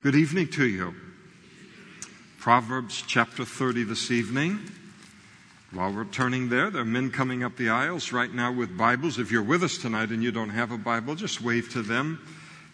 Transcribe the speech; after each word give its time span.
Good 0.00 0.14
evening 0.14 0.46
to 0.50 0.64
you. 0.64 0.94
Proverbs 2.38 3.02
chapter 3.04 3.44
30 3.44 3.82
this 3.82 4.12
evening. 4.12 4.60
While 5.72 5.92
we're 5.92 6.04
turning 6.04 6.50
there, 6.50 6.70
there 6.70 6.82
are 6.82 6.84
men 6.84 7.10
coming 7.10 7.42
up 7.42 7.56
the 7.56 7.70
aisles 7.70 8.12
right 8.12 8.32
now 8.32 8.52
with 8.52 8.78
Bibles. 8.78 9.18
If 9.18 9.32
you're 9.32 9.42
with 9.42 9.64
us 9.64 9.76
tonight 9.76 10.10
and 10.10 10.22
you 10.22 10.30
don't 10.30 10.50
have 10.50 10.70
a 10.70 10.78
Bible, 10.78 11.16
just 11.16 11.42
wave 11.42 11.70
to 11.70 11.82
them 11.82 12.20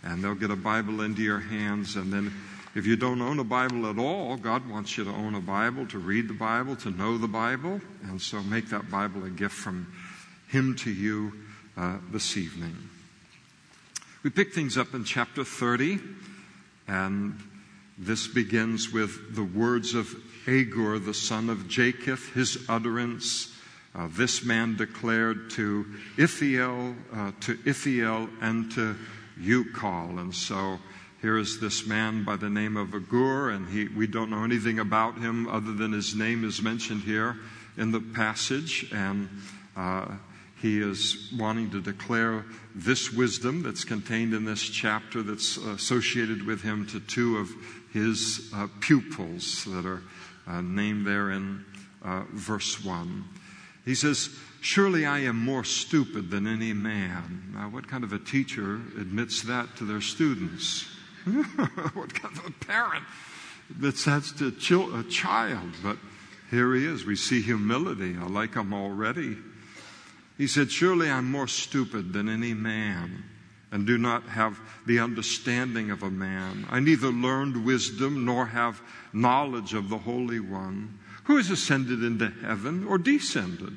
and 0.03 0.23
they'll 0.23 0.35
get 0.35 0.51
a 0.51 0.57
Bible 0.57 1.01
into 1.01 1.23
your 1.23 1.41
hands. 1.41 1.97
And 1.97 2.13
then, 2.13 2.31
if 2.75 2.85
you 2.85 2.95
don't 2.95 3.23
own 3.23 3.39
a 3.39 3.45
Bible 3.45 3.89
at 3.89 3.99
all, 3.99 4.37
God 4.37 4.69
wants 4.69 4.99
you 4.99 5.05
to 5.05 5.11
own 5.11 5.35
a 5.35 5.41
Bible, 5.41 5.87
to 5.87 5.99
read 5.99 6.29
the 6.29 6.35
Bible, 6.35 6.77
to 6.77 6.91
know 6.91 7.17
the 7.17 7.27
Bible. 7.27 7.81
And 8.03 8.21
so 8.21 8.43
make 8.43 8.69
that 8.69 8.91
Bible 8.91 9.25
a 9.25 9.31
gift 9.31 9.55
from 9.55 9.91
Him 10.49 10.77
to 10.77 10.91
you 10.91 11.33
uh, 11.79 11.97
this 12.13 12.37
evening. 12.37 12.77
We 14.23 14.29
pick 14.29 14.53
things 14.53 14.77
up 14.77 14.93
in 14.93 15.05
chapter 15.05 15.43
30. 15.43 16.01
And 16.87 17.39
this 17.97 18.27
begins 18.27 18.93
with 18.93 19.35
the 19.35 19.45
words 19.45 19.95
of 19.95 20.15
Agur, 20.47 20.99
the 20.99 21.15
son 21.15 21.49
of 21.49 21.69
Jacob, 21.69 22.19
his 22.35 22.65
utterance. 22.69 23.53
Uh, 23.95 24.09
this 24.11 24.45
man 24.45 24.77
declared 24.77 25.51
to 25.51 25.87
Ithiel, 26.19 26.97
uh, 27.13 27.33
to 27.41 27.59
Ithiel, 27.65 28.29
and 28.41 28.71
to 28.73 28.97
Ucal. 29.41 30.19
And 30.19 30.35
so 30.35 30.79
here 31.23 31.39
is 31.39 31.61
this 31.61 31.87
man 31.87 32.25
by 32.25 32.37
the 32.37 32.51
name 32.51 32.77
of 32.77 32.95
Agur, 32.95 33.51
and 33.51 33.69
he, 33.69 33.89
we 33.89 34.07
don't 34.07 34.31
know 34.31 34.45
anything 34.45 34.81
about 34.81 35.19
him 35.19 35.49
other 35.49 35.73
than 35.73 35.93
his 35.93 36.15
name 36.15 36.45
is 36.45 36.61
mentioned 36.61 37.03
here 37.03 37.37
in 37.77 37.93
the 37.93 38.01
passage. 38.01 38.91
And 38.93 39.29
uh, 39.77 40.17
he 40.61 40.81
is 40.81 41.33
wanting 41.39 41.71
to 41.71 41.81
declare 41.81 42.45
this 42.75 43.13
wisdom 43.13 43.63
that's 43.63 43.85
contained 43.85 44.35
in 44.35 44.45
this 44.45 44.63
chapter 44.63 45.23
that's 45.23 45.57
associated 45.57 46.47
with 46.47 46.63
him 46.63 46.87
to 46.87 47.01
two 47.01 47.39
of 47.39 47.51
his 47.93 48.51
uh, 48.55 48.67
pupils 48.81 49.65
that 49.65 49.87
are 49.87 50.03
uh, 50.47 50.61
named 50.61 51.07
there 51.07 51.31
in 51.31 51.65
uh, 52.03 52.25
verse 52.33 52.85
1. 52.85 53.25
He 53.85 53.95
says, 53.95 54.31
Surely 54.61 55.05
I 55.05 55.19
am 55.21 55.37
more 55.37 55.63
stupid 55.63 56.31
than 56.31 56.47
any 56.47 56.73
man. 56.73 57.53
Now, 57.53 57.69
what 57.69 57.87
kind 57.87 58.03
of 58.03 58.13
a 58.13 58.19
teacher 58.19 58.77
admits 58.99 59.43
that 59.43 59.77
to 59.77 59.85
their 59.85 60.01
students? 60.01 60.87
what 61.25 62.15
kind 62.15 62.37
of 62.39 62.47
a 62.47 62.65
parent 62.65 63.05
admits 63.71 64.07
that 64.07 64.25
to 64.39 64.97
a 64.97 65.03
child? 65.05 65.71
But 65.83 65.99
here 66.51 66.75
he 66.75 66.87
is. 66.87 67.05
We 67.05 67.17
see 67.17 67.43
humility. 67.43 68.17
I 68.19 68.27
like 68.27 68.55
him 68.55 68.73
already. 68.73 69.37
He 70.37 70.47
said, 70.47 70.71
Surely 70.71 71.11
I'm 71.11 71.31
more 71.31 71.49
stupid 71.49 72.13
than 72.13 72.29
any 72.29 72.55
man 72.55 73.25
and 73.75 73.89
do 73.89 73.99
not 73.99 74.23
have 74.29 74.61
the 74.87 75.01
understanding 75.01 75.91
of 75.91 76.05
a 76.05 76.11
man. 76.11 76.65
I 76.71 76.79
neither 76.79 77.09
learned 77.09 77.65
wisdom 77.65 78.25
nor 78.25 78.47
have 78.47 78.81
knowledge 79.13 79.75
of 79.75 79.89
the 79.89 79.99
Holy 79.99 80.39
One. 80.39 80.97
Who 81.25 81.39
has 81.39 81.51
ascended 81.51 82.05
into 82.05 82.33
heaven 82.41 82.87
or 82.87 82.99
descended? 82.99 83.77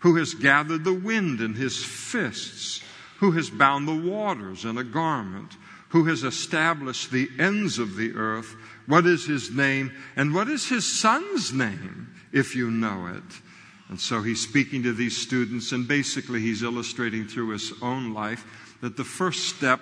Who 0.00 0.16
has 0.16 0.34
gathered 0.34 0.82
the 0.82 0.92
wind 0.92 1.40
in 1.40 1.54
his 1.54 1.84
fists? 1.84 2.82
Who 3.18 3.30
has 3.32 3.48
bound 3.48 3.86
the 3.86 3.94
waters 3.94 4.64
in 4.64 4.78
a 4.78 4.84
garment? 4.84 5.56
Who 5.90 6.06
has 6.06 6.24
established 6.24 7.12
the 7.12 7.30
ends 7.38 7.78
of 7.78 7.94
the 7.94 8.14
earth? 8.16 8.56
What 8.86 9.06
is 9.06 9.26
his 9.26 9.52
name? 9.52 9.92
And 10.16 10.34
what 10.34 10.48
is 10.48 10.68
his 10.68 10.84
son's 10.84 11.52
name, 11.52 12.12
if 12.32 12.56
you 12.56 12.68
know 12.68 13.06
it? 13.06 13.40
And 13.88 14.00
so 14.00 14.20
he's 14.22 14.40
speaking 14.40 14.82
to 14.82 14.92
these 14.92 15.16
students, 15.16 15.72
and 15.72 15.86
basically 15.86 16.40
he's 16.40 16.62
illustrating 16.62 17.26
through 17.28 17.50
his 17.50 17.72
own 17.80 18.14
life 18.14 18.44
that 18.80 18.96
the 18.96 19.04
first 19.04 19.56
step 19.56 19.80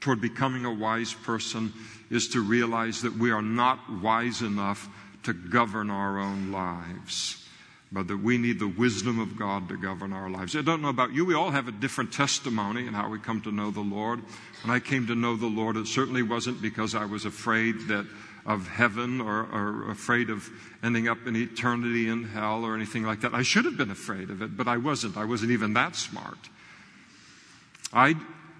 toward 0.00 0.20
becoming 0.20 0.64
a 0.64 0.72
wise 0.72 1.12
person 1.12 1.72
is 2.10 2.28
to 2.28 2.40
realize 2.40 3.02
that 3.02 3.16
we 3.16 3.30
are 3.30 3.42
not 3.42 3.78
wise 4.00 4.42
enough 4.42 4.88
to 5.22 5.34
govern 5.34 5.90
our 5.90 6.18
own 6.18 6.50
lives, 6.50 7.46
but 7.92 8.08
that 8.08 8.16
we 8.16 8.38
need 8.38 8.58
the 8.58 8.66
wisdom 8.66 9.18
of 9.18 9.36
God 9.36 9.68
to 9.68 9.76
govern 9.76 10.14
our 10.14 10.30
lives. 10.30 10.56
I 10.56 10.62
don't 10.62 10.80
know 10.80 10.88
about 10.88 11.12
you, 11.12 11.26
we 11.26 11.34
all 11.34 11.50
have 11.50 11.68
a 11.68 11.72
different 11.72 12.12
testimony 12.12 12.86
in 12.86 12.94
how 12.94 13.10
we 13.10 13.18
come 13.18 13.42
to 13.42 13.52
know 13.52 13.70
the 13.70 13.80
Lord. 13.80 14.20
When 14.64 14.74
I 14.74 14.80
came 14.80 15.06
to 15.08 15.14
know 15.14 15.36
the 15.36 15.46
Lord, 15.46 15.76
it 15.76 15.86
certainly 15.86 16.22
wasn't 16.22 16.62
because 16.62 16.94
I 16.94 17.04
was 17.04 17.26
afraid 17.26 17.88
that 17.88 18.06
of 18.46 18.68
heaven 18.68 19.20
or, 19.20 19.42
or, 19.52 19.90
afraid 19.90 20.30
of 20.30 20.48
ending 20.82 21.08
up 21.08 21.26
in 21.26 21.36
eternity 21.36 22.08
in 22.08 22.24
hell 22.24 22.64
or 22.64 22.74
anything 22.74 23.04
like 23.04 23.20
that. 23.20 23.34
I 23.34 23.42
should 23.42 23.64
have 23.64 23.76
been 23.76 23.90
afraid 23.90 24.30
of 24.30 24.42
it, 24.42 24.56
but 24.56 24.66
I 24.66 24.76
wasn't. 24.76 25.16
I 25.16 25.24
wasn't 25.24 25.50
even 25.50 25.74
that 25.74 25.94
smart. 25.94 26.38
I, 27.92 28.14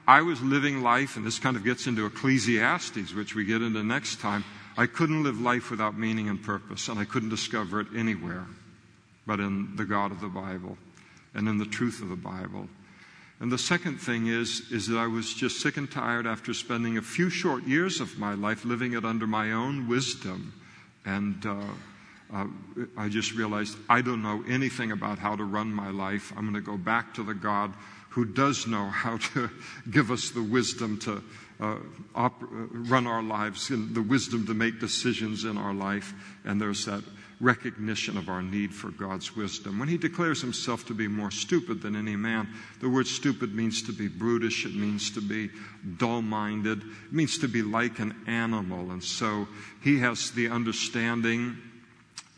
I 0.06 0.22
was 0.22 0.42
living 0.42 0.82
life, 0.82 1.16
and 1.16 1.26
this 1.26 1.38
kind 1.38 1.56
of 1.56 1.64
gets 1.64 1.86
into 1.86 2.06
Ecclesiastes, 2.06 3.14
which 3.14 3.34
we 3.34 3.44
get 3.44 3.62
into 3.62 3.82
next 3.82 4.20
time. 4.20 4.44
I 4.76 4.86
couldn't 4.86 5.22
live 5.22 5.40
life 5.40 5.70
without 5.70 5.98
meaning 5.98 6.28
and 6.28 6.42
purpose, 6.42 6.88
and 6.88 6.98
I 6.98 7.04
couldn't 7.04 7.30
discover 7.30 7.80
it 7.80 7.88
anywhere 7.96 8.46
but 9.30 9.40
in 9.40 9.76
the 9.76 9.84
God 9.84 10.10
of 10.10 10.20
the 10.20 10.28
Bible 10.28 10.76
and 11.34 11.48
in 11.48 11.58
the 11.58 11.64
truth 11.64 12.02
of 12.02 12.08
the 12.08 12.16
Bible. 12.16 12.68
And 13.40 13.50
the 13.50 13.58
second 13.58 13.96
thing 13.96 14.26
is, 14.26 14.70
is 14.70 14.86
that 14.88 14.98
I 14.98 15.06
was 15.06 15.32
just 15.32 15.60
sick 15.60 15.78
and 15.78 15.90
tired 15.90 16.26
after 16.26 16.52
spending 16.52 16.98
a 16.98 17.02
few 17.02 17.30
short 17.30 17.66
years 17.66 17.98
of 17.98 18.18
my 18.18 18.34
life 18.34 18.66
living 18.66 18.92
it 18.92 19.04
under 19.04 19.26
my 19.26 19.52
own 19.52 19.88
wisdom. 19.88 20.52
And 21.06 21.44
uh, 21.46 21.62
uh, 22.32 22.46
I 22.98 23.08
just 23.08 23.32
realized 23.32 23.78
I 23.88 24.02
don't 24.02 24.22
know 24.22 24.44
anything 24.46 24.92
about 24.92 25.18
how 25.18 25.36
to 25.36 25.44
run 25.44 25.72
my 25.72 25.90
life. 25.90 26.32
I'm 26.36 26.42
going 26.42 26.54
to 26.54 26.60
go 26.60 26.76
back 26.76 27.14
to 27.14 27.22
the 27.22 27.32
God 27.32 27.72
who 28.10 28.26
does 28.26 28.66
know 28.66 28.88
how 28.88 29.16
to 29.16 29.48
give 29.90 30.10
us 30.10 30.30
the 30.30 30.42
wisdom 30.42 30.98
to 30.98 31.22
uh, 31.60 31.76
op- 32.14 32.42
run 32.42 33.06
our 33.06 33.22
lives 33.22 33.70
and 33.70 33.94
the 33.94 34.02
wisdom 34.02 34.46
to 34.46 34.54
make 34.54 34.80
decisions 34.80 35.44
in 35.44 35.56
our 35.56 35.72
life. 35.72 36.12
And 36.44 36.60
there's 36.60 36.84
that 36.84 37.04
recognition 37.40 38.18
of 38.18 38.28
our 38.28 38.42
need 38.42 38.74
for 38.74 38.90
God's 38.90 39.34
wisdom. 39.34 39.78
When 39.78 39.88
he 39.88 39.96
declares 39.96 40.42
himself 40.42 40.86
to 40.86 40.94
be 40.94 41.08
more 41.08 41.30
stupid 41.30 41.80
than 41.80 41.96
any 41.96 42.16
man, 42.16 42.48
the 42.80 42.88
word 42.88 43.06
stupid 43.06 43.54
means 43.54 43.82
to 43.84 43.92
be 43.92 44.08
brutish, 44.08 44.66
it 44.66 44.74
means 44.74 45.10
to 45.12 45.22
be 45.22 45.50
dull 45.96 46.22
minded, 46.22 46.82
it 46.82 47.12
means 47.12 47.38
to 47.38 47.48
be 47.48 47.62
like 47.62 47.98
an 47.98 48.14
animal. 48.26 48.90
And 48.90 49.02
so 49.02 49.48
he 49.82 49.98
has 50.00 50.30
the 50.32 50.48
understanding. 50.48 51.56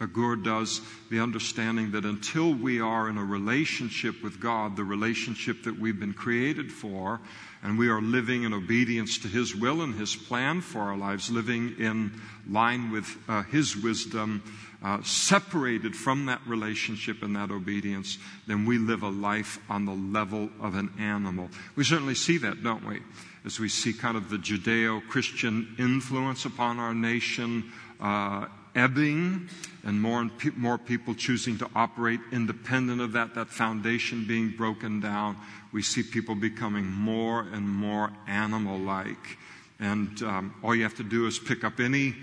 Agur 0.00 0.36
does 0.36 0.80
the 1.10 1.20
understanding 1.20 1.92
that 1.92 2.04
until 2.04 2.52
we 2.52 2.80
are 2.80 3.08
in 3.08 3.18
a 3.18 3.24
relationship 3.24 4.22
with 4.22 4.40
God, 4.40 4.76
the 4.76 4.84
relationship 4.84 5.62
that 5.64 5.78
we've 5.78 5.98
been 5.98 6.14
created 6.14 6.72
for, 6.72 7.20
and 7.62 7.78
we 7.78 7.88
are 7.88 8.02
living 8.02 8.42
in 8.42 8.52
obedience 8.52 9.18
to 9.18 9.28
His 9.28 9.54
will 9.54 9.82
and 9.82 9.94
His 9.94 10.16
plan 10.16 10.60
for 10.60 10.80
our 10.80 10.96
lives, 10.96 11.30
living 11.30 11.76
in 11.78 12.20
line 12.50 12.90
with 12.90 13.16
uh, 13.28 13.44
His 13.44 13.76
wisdom, 13.76 14.42
uh, 14.82 15.02
separated 15.02 15.94
from 15.94 16.26
that 16.26 16.40
relationship 16.46 17.22
and 17.22 17.36
that 17.36 17.50
obedience, 17.50 18.18
then 18.46 18.66
we 18.66 18.78
live 18.78 19.02
a 19.02 19.08
life 19.08 19.58
on 19.68 19.84
the 19.84 19.92
level 19.92 20.50
of 20.60 20.74
an 20.74 20.92
animal. 20.98 21.48
We 21.76 21.84
certainly 21.84 22.14
see 22.14 22.38
that, 22.38 22.62
don't 22.62 22.84
we? 22.84 23.00
As 23.44 23.58
we 23.58 23.68
see 23.68 23.92
kind 23.92 24.16
of 24.16 24.28
the 24.28 24.38
Judeo 24.38 25.06
Christian 25.08 25.74
influence 25.78 26.44
upon 26.44 26.78
our 26.78 26.94
nation 26.94 27.72
uh, 28.00 28.46
ebbing 28.74 29.48
and 29.84 30.00
more 30.00 30.20
and 30.20 30.36
pe- 30.38 30.50
more 30.56 30.78
people 30.78 31.14
choosing 31.14 31.58
to 31.58 31.68
operate 31.74 32.20
independent 32.32 33.00
of 33.00 33.12
that, 33.12 33.34
that 33.34 33.48
foundation 33.48 34.24
being 34.26 34.50
broken 34.50 35.00
down, 35.00 35.36
we 35.72 35.82
see 35.82 36.02
people 36.02 36.34
becoming 36.34 36.86
more 36.86 37.40
and 37.52 37.68
more 37.68 38.10
animal 38.26 38.78
like. 38.78 39.38
And 39.78 40.22
um, 40.22 40.54
all 40.62 40.74
you 40.74 40.84
have 40.84 40.96
to 40.96 41.04
do 41.04 41.26
is 41.26 41.38
pick 41.38 41.64
up 41.64 41.80
any 41.80 42.14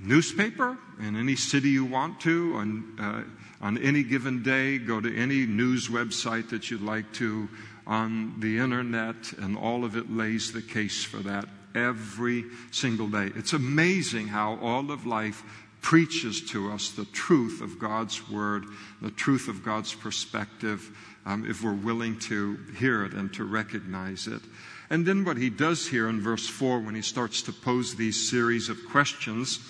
newspaper 0.00 0.76
in 1.00 1.16
any 1.16 1.36
city 1.36 1.70
you 1.70 1.84
want 1.84 2.20
to 2.20 2.54
on, 2.56 2.98
uh, 3.00 3.64
on 3.64 3.78
any 3.78 4.02
given 4.02 4.42
day. 4.42 4.78
Go 4.78 5.00
to 5.00 5.16
any 5.16 5.46
news 5.46 5.88
website 5.88 6.50
that 6.50 6.70
you'd 6.70 6.82
like 6.82 7.12
to 7.14 7.48
on 7.86 8.38
the 8.38 8.58
internet, 8.58 9.32
and 9.38 9.56
all 9.56 9.84
of 9.84 9.96
it 9.96 10.10
lays 10.10 10.52
the 10.52 10.62
case 10.62 11.04
for 11.04 11.18
that 11.18 11.46
every 11.74 12.44
single 12.70 13.08
day. 13.08 13.30
It's 13.34 13.54
amazing 13.54 14.28
how 14.28 14.58
all 14.60 14.90
of 14.90 15.06
life 15.06 15.42
preaches 15.80 16.42
to 16.50 16.70
us 16.70 16.90
the 16.90 17.06
truth 17.06 17.60
of 17.60 17.78
God's 17.78 18.28
word, 18.28 18.66
the 19.00 19.10
truth 19.10 19.48
of 19.48 19.64
God's 19.64 19.94
perspective, 19.94 20.90
um, 21.24 21.48
if 21.48 21.62
we're 21.62 21.72
willing 21.72 22.18
to 22.20 22.58
hear 22.78 23.04
it 23.04 23.14
and 23.14 23.32
to 23.34 23.44
recognize 23.44 24.26
it. 24.26 24.42
And 24.90 25.06
then 25.06 25.24
what 25.24 25.36
he 25.36 25.50
does 25.50 25.86
here 25.86 26.08
in 26.08 26.20
verse 26.20 26.48
4, 26.48 26.80
when 26.80 26.94
he 26.94 27.02
starts 27.02 27.42
to 27.42 27.52
pose 27.52 27.94
these 27.94 28.28
series 28.28 28.68
of 28.68 28.78
questions, 28.90 29.60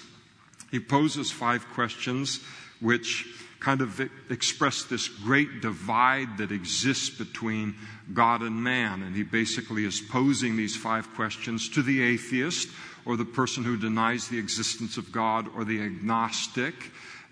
he 0.70 0.80
poses 0.80 1.30
five 1.30 1.66
questions 1.70 2.40
which 2.80 3.26
kind 3.60 3.80
of 3.80 4.00
express 4.30 4.84
this 4.84 5.08
great 5.08 5.60
divide 5.60 6.38
that 6.38 6.52
exists 6.52 7.10
between 7.10 7.74
God 8.14 8.42
and 8.42 8.62
man. 8.62 9.02
And 9.02 9.16
he 9.16 9.24
basically 9.24 9.84
is 9.84 10.00
posing 10.00 10.56
these 10.56 10.76
five 10.76 11.12
questions 11.14 11.68
to 11.70 11.82
the 11.82 12.02
atheist 12.02 12.68
or 13.04 13.16
the 13.16 13.24
person 13.24 13.64
who 13.64 13.76
denies 13.76 14.28
the 14.28 14.38
existence 14.38 14.96
of 14.96 15.10
God 15.10 15.48
or 15.56 15.64
the 15.64 15.82
agnostic. 15.82 16.74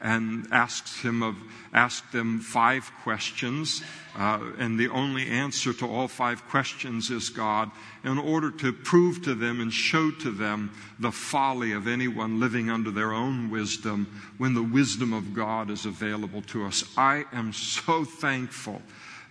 And 0.00 0.46
asks 0.52 1.00
him 1.00 1.22
of 1.22 1.36
asked 1.72 2.12
them 2.12 2.40
five 2.40 2.90
questions, 3.02 3.82
uh, 4.16 4.40
and 4.58 4.78
the 4.78 4.88
only 4.88 5.26
answer 5.26 5.72
to 5.74 5.86
all 5.86 6.08
five 6.08 6.42
questions 6.48 7.10
is 7.10 7.28
God, 7.28 7.70
in 8.04 8.18
order 8.18 8.50
to 8.50 8.72
prove 8.72 9.22
to 9.24 9.34
them 9.34 9.60
and 9.60 9.72
show 9.72 10.10
to 10.10 10.30
them 10.30 10.70
the 10.98 11.12
folly 11.12 11.72
of 11.72 11.86
anyone 11.86 12.40
living 12.40 12.70
under 12.70 12.90
their 12.90 13.12
own 13.12 13.50
wisdom 13.50 14.06
when 14.38 14.54
the 14.54 14.62
wisdom 14.62 15.12
of 15.12 15.34
God 15.34 15.70
is 15.70 15.84
available 15.84 16.42
to 16.42 16.64
us. 16.64 16.84
I 16.96 17.24
am 17.32 17.52
so 17.52 18.04
thankful 18.04 18.80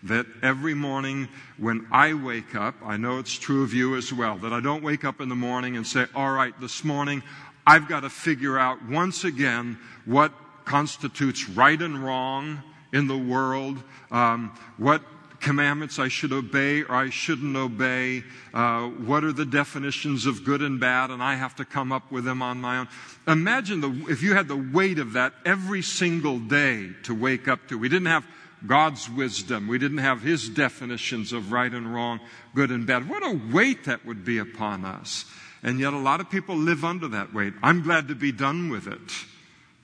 that 0.04 0.28
every 0.44 0.76
morning 0.76 1.28
when 1.58 1.88
I 1.92 2.14
wake 2.14 2.54
up, 2.54 2.76
I 2.84 2.98
know 2.98 3.18
it's 3.18 3.34
true 3.34 3.64
of 3.64 3.74
you 3.74 3.96
as 3.96 4.14
well, 4.14 4.38
that 4.38 4.54
I 4.54 4.60
don't 4.60 4.84
wake 4.84 5.04
up 5.04 5.20
in 5.20 5.30
the 5.30 5.36
morning 5.36 5.78
and 5.78 5.88
say, 5.88 6.06
all 6.14 6.32
right, 6.32 6.54
this 6.62 6.84
morning 6.84 7.24
I've 7.66 7.88
got 7.88 8.02
to 8.02 8.10
figure 8.12 8.60
out 8.60 8.86
once 8.88 9.24
again 9.24 9.80
what 10.06 10.32
constitutes 10.66 11.48
right 11.50 11.82
and 11.82 12.04
wrong 12.04 12.62
in 12.92 13.08
the 13.08 13.18
world, 13.18 13.82
um, 14.12 14.58
what 14.78 15.02
commandments 15.40 16.00
I 16.00 16.08
should 16.08 16.34
obey 16.34 16.82
or 16.82 16.96
I 16.96 17.10
shouldn't 17.10 17.56
obey, 17.56 18.24
uh, 18.54 18.88
what 18.88 19.24
are 19.24 19.32
the 19.32 19.46
definitions 19.46 20.26
of 20.26 20.44
good 20.44 20.62
and 20.62 20.80
bad, 20.80 21.12
and 21.12 21.22
I 21.22 21.36
have 21.36 21.56
to 21.58 21.66
come 21.66 21.92
up 21.92 22.12
with 22.12 22.26
them 22.26 22.42
on 22.42 22.62
my 22.62 22.80
own. 22.80 22.88
Imagine 23.28 23.82
the, 23.82 24.06
if 24.10 24.24
you 24.24 24.34
had 24.34 24.48
the 24.48 24.56
weight 24.56 24.98
of 24.98 25.14
that 25.14 25.34
every 25.46 25.82
single 25.82 26.40
day 26.40 26.90
to 27.04 27.14
wake 27.14 27.48
up 27.48 27.68
to. 27.68 27.78
We 27.78 27.90
didn't 27.90 28.08
have 28.08 28.26
God's 28.66 29.10
wisdom. 29.10 29.68
We 29.68 29.78
didn't 29.78 30.00
have 30.00 30.22
His 30.22 30.50
definitions 30.50 31.32
of 31.32 31.52
right 31.52 31.72
and 31.72 31.94
wrong, 31.94 32.20
good 32.56 32.72
and 32.72 32.88
bad. 32.88 33.08
What 33.08 33.24
a 33.24 33.40
weight 33.54 33.84
that 33.86 34.06
would 34.06 34.26
be 34.26 34.40
upon 34.40 34.84
us. 34.86 35.26
And 35.62 35.80
yet, 35.80 35.94
a 35.94 36.00
lot 36.00 36.22
of 36.22 36.30
people 36.30 36.56
live 36.56 36.84
under 36.84 37.08
that 37.10 37.34
weight. 37.34 37.54
I'm 37.62 37.84
glad 37.84 38.08
to 38.08 38.16
be 38.16 38.32
done 38.32 38.70
with 38.70 38.88
it 38.88 39.12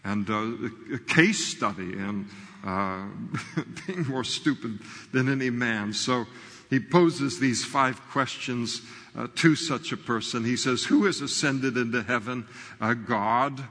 and 0.03 0.30
uh, 0.30 0.95
a 0.95 1.00
case 1.00 1.45
study 1.45 1.94
in 1.94 2.27
uh, 2.63 3.06
being 3.88 4.07
more 4.07 4.24
stupid 4.24 4.80
than 5.12 5.30
any 5.30 5.50
man. 5.50 5.94
So 5.94 6.25
he 6.69 6.80
poses 6.80 7.39
these 7.39 7.65
five 7.65 8.01
questions 8.09 8.81
uh, 9.15 9.27
to 9.36 9.56
such 9.56 9.92
a 9.92 9.98
person. 9.98 10.45
He 10.45 10.57
says, 10.57 10.86
Who 10.86 11.06
has 11.06 11.21
ascended 11.21 11.77
into 11.77 12.01
heaven? 12.01 12.48
Uh, 12.80 12.94
God. 12.94 13.63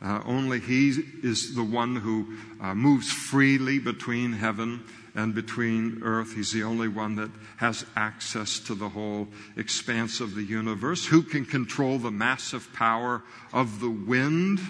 Uh, 0.00 0.22
only 0.26 0.60
He 0.60 0.90
is 1.24 1.56
the 1.56 1.64
one 1.64 1.96
who 1.96 2.36
uh, 2.60 2.74
moves 2.74 3.10
freely 3.10 3.80
between 3.80 4.32
heaven 4.32 4.84
and 5.16 5.34
between 5.34 6.02
earth. 6.04 6.34
He's 6.34 6.52
the 6.52 6.62
only 6.62 6.86
one 6.86 7.16
that 7.16 7.30
has 7.56 7.84
access 7.96 8.60
to 8.60 8.76
the 8.76 8.88
whole 8.88 9.26
expanse 9.56 10.20
of 10.20 10.36
the 10.36 10.42
universe. 10.42 11.04
Who 11.04 11.22
can 11.22 11.44
control 11.44 11.98
the 11.98 12.12
massive 12.12 12.72
power 12.72 13.22
of 13.52 13.80
the 13.80 13.90
wind? 13.90 14.60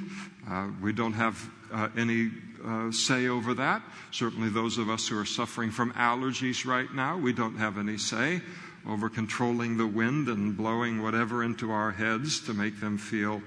Uh, 0.51 0.69
we 0.81 0.93
don't 0.93 1.13
have 1.13 1.51
uh, 1.73 1.89
any 1.97 2.31
uh, 2.65 2.91
say 2.91 3.29
over 3.29 3.55
that. 3.55 3.83
Certainly, 4.11 4.51
those 4.51 4.79
of 4.79 4.89
us 4.89 5.09
who 5.09 5.19
are 5.19 5.27
suffering 5.27 5.71
from 5.71 5.93
allergies 5.93 6.65
right 6.65 6.93
now, 6.95 7.19
we 7.19 7.33
don't 7.33 7.57
have 7.57 7.77
any 7.77 7.99
say 7.99 8.41
over 8.87 9.11
controlling 9.11 9.77
the 9.77 9.87
wind 9.87 10.29
and 10.29 10.57
blowing 10.57 11.03
whatever 11.03 11.45
into 11.45 11.71
our 11.71 11.91
heads 11.91 12.41
to 12.41 12.55
make 12.55 12.81
them 12.81 12.97
feel 12.97 13.43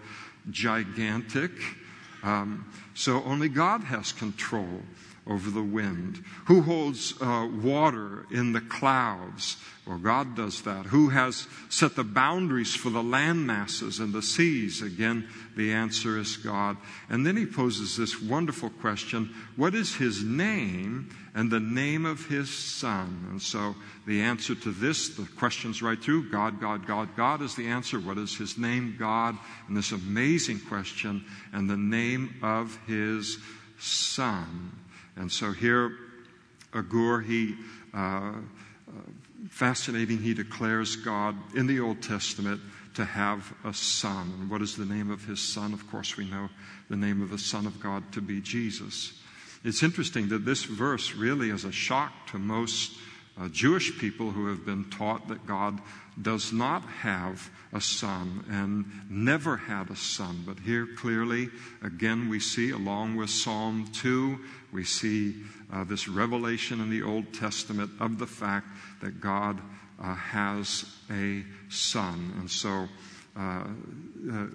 gigantic. 0.51 1.51
Um, 2.23 2.71
so, 2.93 3.23
only 3.23 3.49
God 3.49 3.83
has 3.83 4.11
control 4.11 4.81
over 5.27 5.49
the 5.49 5.63
wind? 5.63 6.23
Who 6.45 6.61
holds 6.61 7.13
uh, 7.21 7.47
water 7.61 8.25
in 8.31 8.53
the 8.53 8.61
clouds? 8.61 9.57
Well, 9.85 9.97
God 9.97 10.35
does 10.35 10.61
that. 10.61 10.87
Who 10.87 11.09
has 11.09 11.47
set 11.69 11.95
the 11.95 12.03
boundaries 12.03 12.75
for 12.75 12.89
the 12.89 13.03
land 13.03 13.45
masses 13.47 13.99
and 13.99 14.13
the 14.13 14.21
seas? 14.21 14.81
Again, 14.81 15.27
the 15.55 15.73
answer 15.73 16.17
is 16.17 16.37
God. 16.37 16.77
And 17.09 17.25
then 17.25 17.35
he 17.35 17.45
poses 17.45 17.97
this 17.97 18.21
wonderful 18.21 18.69
question 18.69 19.33
What 19.55 19.75
is 19.75 19.95
his 19.95 20.23
name 20.23 21.09
and 21.33 21.49
the 21.49 21.59
name 21.59 22.05
of 22.05 22.27
his 22.27 22.49
son? 22.49 23.27
And 23.29 23.41
so 23.41 23.75
the 24.05 24.21
answer 24.21 24.55
to 24.55 24.71
this, 24.71 25.09
the 25.09 25.27
question's 25.37 25.81
right 25.81 26.01
through 26.01 26.29
God, 26.29 26.61
God, 26.61 26.85
God, 26.85 27.15
God 27.15 27.41
is 27.41 27.55
the 27.55 27.67
answer. 27.67 27.99
What 27.99 28.17
is 28.17 28.37
his 28.37 28.57
name? 28.57 28.95
God. 28.99 29.37
And 29.67 29.75
this 29.75 29.91
amazing 29.91 30.59
question, 30.61 31.25
and 31.53 31.69
the 31.69 31.77
name 31.77 32.35
of 32.43 32.79
his 32.87 33.37
son. 33.79 34.80
And 35.21 35.31
so 35.31 35.51
here, 35.51 35.91
Agur, 36.73 37.21
he, 37.21 37.53
uh, 37.93 37.97
uh, 37.97 38.33
fascinating, 39.51 40.17
he 40.17 40.33
declares 40.33 40.95
God 40.95 41.35
in 41.55 41.67
the 41.67 41.79
Old 41.79 42.01
Testament 42.01 42.59
to 42.95 43.05
have 43.05 43.53
a 43.63 43.71
son. 43.71 44.33
And 44.39 44.49
what 44.49 44.63
is 44.63 44.75
the 44.75 44.85
name 44.85 45.11
of 45.11 45.23
his 45.25 45.39
son? 45.39 45.73
Of 45.73 45.87
course, 45.91 46.17
we 46.17 46.25
know 46.25 46.49
the 46.89 46.95
name 46.95 47.21
of 47.21 47.29
the 47.29 47.37
Son 47.37 47.67
of 47.67 47.79
God 47.79 48.11
to 48.13 48.21
be 48.21 48.41
Jesus. 48.41 49.13
It's 49.63 49.83
interesting 49.83 50.29
that 50.29 50.43
this 50.43 50.63
verse 50.63 51.13
really 51.13 51.51
is 51.51 51.65
a 51.65 51.71
shock 51.71 52.11
to 52.31 52.39
most 52.39 52.97
uh, 53.39 53.47
Jewish 53.49 53.97
people 53.99 54.31
who 54.31 54.47
have 54.47 54.65
been 54.65 54.85
taught 54.89 55.27
that 55.27 55.45
God 55.45 55.79
does 56.19 56.51
not 56.51 56.81
have 56.81 57.49
a 57.71 57.79
son 57.79 58.43
and 58.49 58.85
never 59.09 59.57
had 59.57 59.89
a 59.89 59.95
son. 59.95 60.43
But 60.45 60.59
here 60.59 60.87
clearly, 60.97 61.49
again, 61.81 62.27
we 62.27 62.39
see, 62.39 62.71
along 62.71 63.15
with 63.15 63.29
Psalm 63.29 63.87
2, 63.93 64.39
we 64.71 64.83
see 64.83 65.35
uh, 65.71 65.83
this 65.83 66.07
revelation 66.07 66.79
in 66.79 66.89
the 66.89 67.03
Old 67.03 67.33
Testament 67.33 67.91
of 67.99 68.19
the 68.19 68.27
fact 68.27 68.67
that 69.01 69.19
God 69.21 69.59
uh, 70.01 70.15
has 70.15 70.85
a 71.09 71.43
son. 71.69 72.33
And 72.39 72.49
so 72.49 72.87
uh, 73.37 73.63
uh 74.31 74.47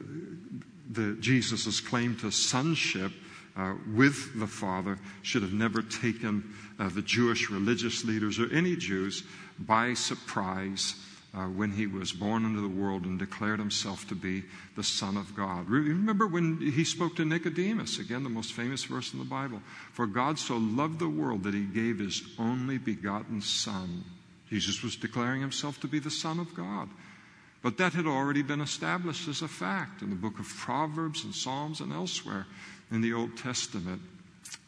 the, 0.88 1.16
Jesus' 1.18 1.80
claim 1.80 2.16
to 2.18 2.30
sonship 2.30 3.10
uh, 3.56 3.74
with 3.94 4.38
the 4.38 4.46
Father 4.46 4.98
should 5.22 5.42
have 5.42 5.52
never 5.52 5.82
taken 5.82 6.54
uh, 6.78 6.88
the 6.90 7.02
Jewish 7.02 7.50
religious 7.50 8.04
leaders 8.04 8.38
or 8.38 8.52
any 8.52 8.76
Jews 8.76 9.24
by 9.58 9.94
surprise 9.94 10.94
uh, 11.34 11.44
when 11.46 11.72
he 11.72 11.86
was 11.86 12.12
born 12.12 12.44
into 12.44 12.60
the 12.60 12.68
world 12.68 13.04
and 13.04 13.18
declared 13.18 13.58
himself 13.58 14.08
to 14.08 14.14
be 14.14 14.44
the 14.74 14.82
Son 14.82 15.16
of 15.16 15.34
God. 15.36 15.68
Remember 15.68 16.26
when 16.26 16.60
he 16.60 16.84
spoke 16.84 17.16
to 17.16 17.24
Nicodemus, 17.24 17.98
again, 17.98 18.22
the 18.22 18.30
most 18.30 18.52
famous 18.52 18.84
verse 18.84 19.12
in 19.12 19.18
the 19.18 19.24
Bible 19.24 19.60
For 19.92 20.06
God 20.06 20.38
so 20.38 20.56
loved 20.56 20.98
the 20.98 21.08
world 21.08 21.42
that 21.42 21.54
he 21.54 21.64
gave 21.64 21.98
his 21.98 22.22
only 22.38 22.78
begotten 22.78 23.40
Son. 23.40 24.04
Jesus 24.48 24.82
was 24.82 24.96
declaring 24.96 25.40
himself 25.40 25.80
to 25.80 25.88
be 25.88 25.98
the 25.98 26.10
Son 26.10 26.38
of 26.38 26.54
God. 26.54 26.88
But 27.62 27.78
that 27.78 27.94
had 27.94 28.06
already 28.06 28.42
been 28.42 28.60
established 28.60 29.26
as 29.28 29.42
a 29.42 29.48
fact 29.48 30.02
in 30.02 30.10
the 30.10 30.16
book 30.16 30.38
of 30.38 30.46
Proverbs 30.46 31.24
and 31.24 31.34
Psalms 31.34 31.80
and 31.80 31.92
elsewhere 31.92 32.46
in 32.90 33.00
the 33.00 33.12
Old 33.12 33.36
Testament 33.36 34.00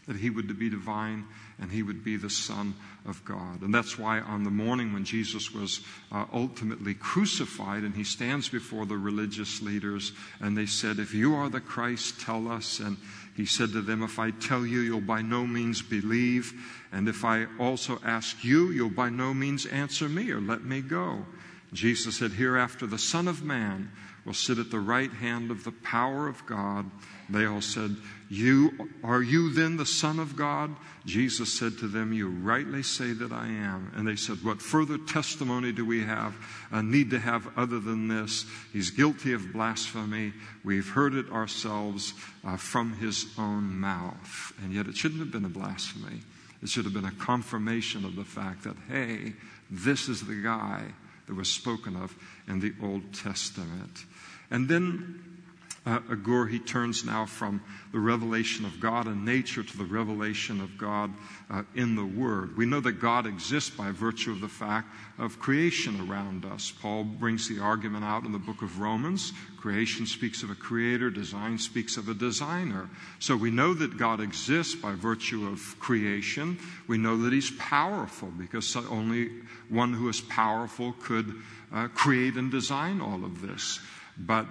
that 0.07 0.17
he 0.17 0.31
would 0.31 0.59
be 0.59 0.71
divine 0.71 1.27
and 1.61 1.71
he 1.71 1.83
would 1.83 2.03
be 2.03 2.17
the 2.17 2.31
Son 2.31 2.75
of 3.07 3.23
God. 3.25 3.63
And 3.63 3.75
that's 3.75 3.99
why 3.99 4.21
on 4.21 4.43
the 4.43 4.51
morning 4.51 4.93
when 4.93 5.05
Jesus 5.05 5.53
was 5.53 5.81
uh, 6.11 6.25
ultimately 6.33 6.95
crucified 6.95 7.83
and 7.83 7.95
he 7.95 8.05
stands 8.05 8.49
before 8.49 8.87
the 8.87 8.97
religious 8.97 9.61
leaders 9.61 10.13
and 10.41 10.57
they 10.57 10.67
said, 10.67 10.99
If 10.99 11.13
you 11.15 11.35
are 11.35 11.49
the 11.49 11.61
Christ, 11.61 12.21
tell 12.21 12.49
us. 12.49 12.81
And 12.81 12.97
he 13.37 13.45
said 13.45 13.73
to 13.73 13.83
them, 13.83 14.03
If 14.03 14.19
I 14.19 14.31
tell 14.31 14.65
you, 14.65 14.81
you'll 14.81 15.01
by 15.01 15.21
no 15.21 15.47
means 15.47 15.83
believe. 15.83 16.55
And 16.91 17.09
if 17.09 17.25
I 17.25 17.47
also 17.59 18.01
ask 18.05 18.43
you, 18.43 18.71
you'll 18.71 18.89
by 18.89 19.11
no 19.11 19.35
means 19.35 19.67
answer 19.67 20.09
me 20.09 20.31
or 20.31 20.41
let 20.41 20.65
me 20.65 20.81
go. 20.81 21.27
Jesus 21.73 22.19
said, 22.19 22.33
Hereafter 22.33 22.87
the 22.87 22.99
Son 22.99 23.29
of 23.29 23.43
Man 23.43 23.91
will 24.25 24.35
sit 24.35 24.59
at 24.59 24.71
the 24.71 24.81
right 24.81 25.13
hand 25.13 25.51
of 25.51 25.65
the 25.65 25.73
power 25.73 26.29
of 26.29 26.47
God. 26.47 26.91
They 27.31 27.45
all 27.45 27.61
said, 27.61 27.97
you, 28.31 28.91
Are 29.03 29.23
you 29.23 29.53
then 29.53 29.77
the 29.77 29.87
Son 29.87 30.19
of 30.19 30.37
God? 30.37 30.75
Jesus 31.07 31.59
said 31.59 31.79
to 31.79 31.89
them, 31.89 32.13
You 32.13 32.29
rightly 32.29 32.83
say 32.83 33.13
that 33.13 33.33
I 33.33 33.47
am. 33.47 33.91
And 33.97 34.07
they 34.07 34.17
said, 34.17 34.45
What 34.45 34.61
further 34.61 34.99
testimony 34.99 35.73
do 35.73 35.85
we 35.85 36.03
have, 36.05 36.35
uh, 36.71 36.83
need 36.83 37.11
to 37.11 37.19
have 37.19 37.49
other 37.57 37.81
than 37.81 38.09
this? 38.09 38.45
He's 38.73 38.91
guilty 38.91 39.33
of 39.33 39.53
blasphemy. 39.53 40.35
We've 40.63 40.89
heard 40.89 41.15
it 41.15 41.31
ourselves 41.31 42.13
uh, 42.47 42.57
from 42.57 42.95
his 42.95 43.27
own 43.39 43.79
mouth. 43.79 44.53
And 44.63 44.73
yet 44.73 44.87
it 44.87 44.97
shouldn't 44.97 45.21
have 45.21 45.33
been 45.33 45.47
a 45.47 45.51
blasphemy. 45.51 46.21
It 46.63 46.69
should 46.69 46.85
have 46.85 46.95
been 46.95 47.07
a 47.07 47.13
confirmation 47.13 48.05
of 48.05 48.17
the 48.17 48.25
fact 48.25 48.65
that, 48.65 48.77
hey, 48.89 49.33
this 49.71 50.09
is 50.09 50.23
the 50.23 50.43
guy 50.43 50.83
that 51.27 51.35
was 51.35 51.51
spoken 51.51 51.97
of 51.97 52.15
in 52.47 52.61
the 52.61 52.75
Old 52.83 53.15
Testament. 53.15 54.05
And 54.51 54.69
then 54.69 55.28
uh, 55.87 56.01
Agur, 56.11 56.47
he 56.47 56.59
turns 56.59 57.05
now 57.05 57.25
from 57.25 57.63
the 57.93 57.99
revelation 57.99 58.65
of 58.67 58.79
God 58.81 59.07
in 59.07 59.25
nature 59.25 59.63
to 59.63 59.79
the 59.79 59.85
revelation 59.85 60.61
of 60.61 60.77
God 60.77 61.11
uh, 61.51 61.63
in 61.75 61.95
the 61.95 62.05
Word. 62.05 62.57
We 62.57 62.67
know 62.67 62.81
that 62.81 63.01
God 63.01 63.27
exists 63.27 63.71
by 63.71 63.91
virtue 63.91 64.33
of 64.33 64.41
the 64.41 64.49
fact 64.49 64.89
of 65.19 65.39
creation 65.39 66.09
around 66.09 66.45
us. 66.45 66.71
Paul 66.71 67.05
brings 67.05 67.49
the 67.49 67.61
argument 67.61 68.05
out 68.05 68.25
in 68.25 68.33
the 68.33 68.39
book 68.39 68.61
of 68.61 68.81
Romans. 68.81 69.33
Creation 69.57 70.07
speaks 70.07 70.43
of 70.43 70.51
a 70.51 70.55
creator, 70.55 71.11
design 71.11 71.59
speaks 71.59 71.97
of 71.97 72.09
a 72.09 72.15
designer. 72.15 72.89
So 73.19 73.37
we 73.37 73.51
know 73.51 73.73
that 73.75 73.97
God 73.97 74.21
exists 74.21 74.75
by 74.75 74.95
virtue 74.95 75.49
of 75.49 75.77
creation. 75.81 76.59
We 76.87 76.99
know 76.99 77.17
that 77.23 77.33
he's 77.33 77.51
powerful 77.53 78.29
because 78.29 78.77
only 78.77 79.31
one 79.69 79.93
who 79.95 80.09
is 80.09 80.21
powerful 80.21 80.95
could 81.01 81.35
uh, 81.73 81.89
create 81.89 82.35
and 82.35 82.51
design 82.51 83.01
all 83.01 83.25
of 83.25 83.41
this. 83.41 83.81
But 84.19 84.47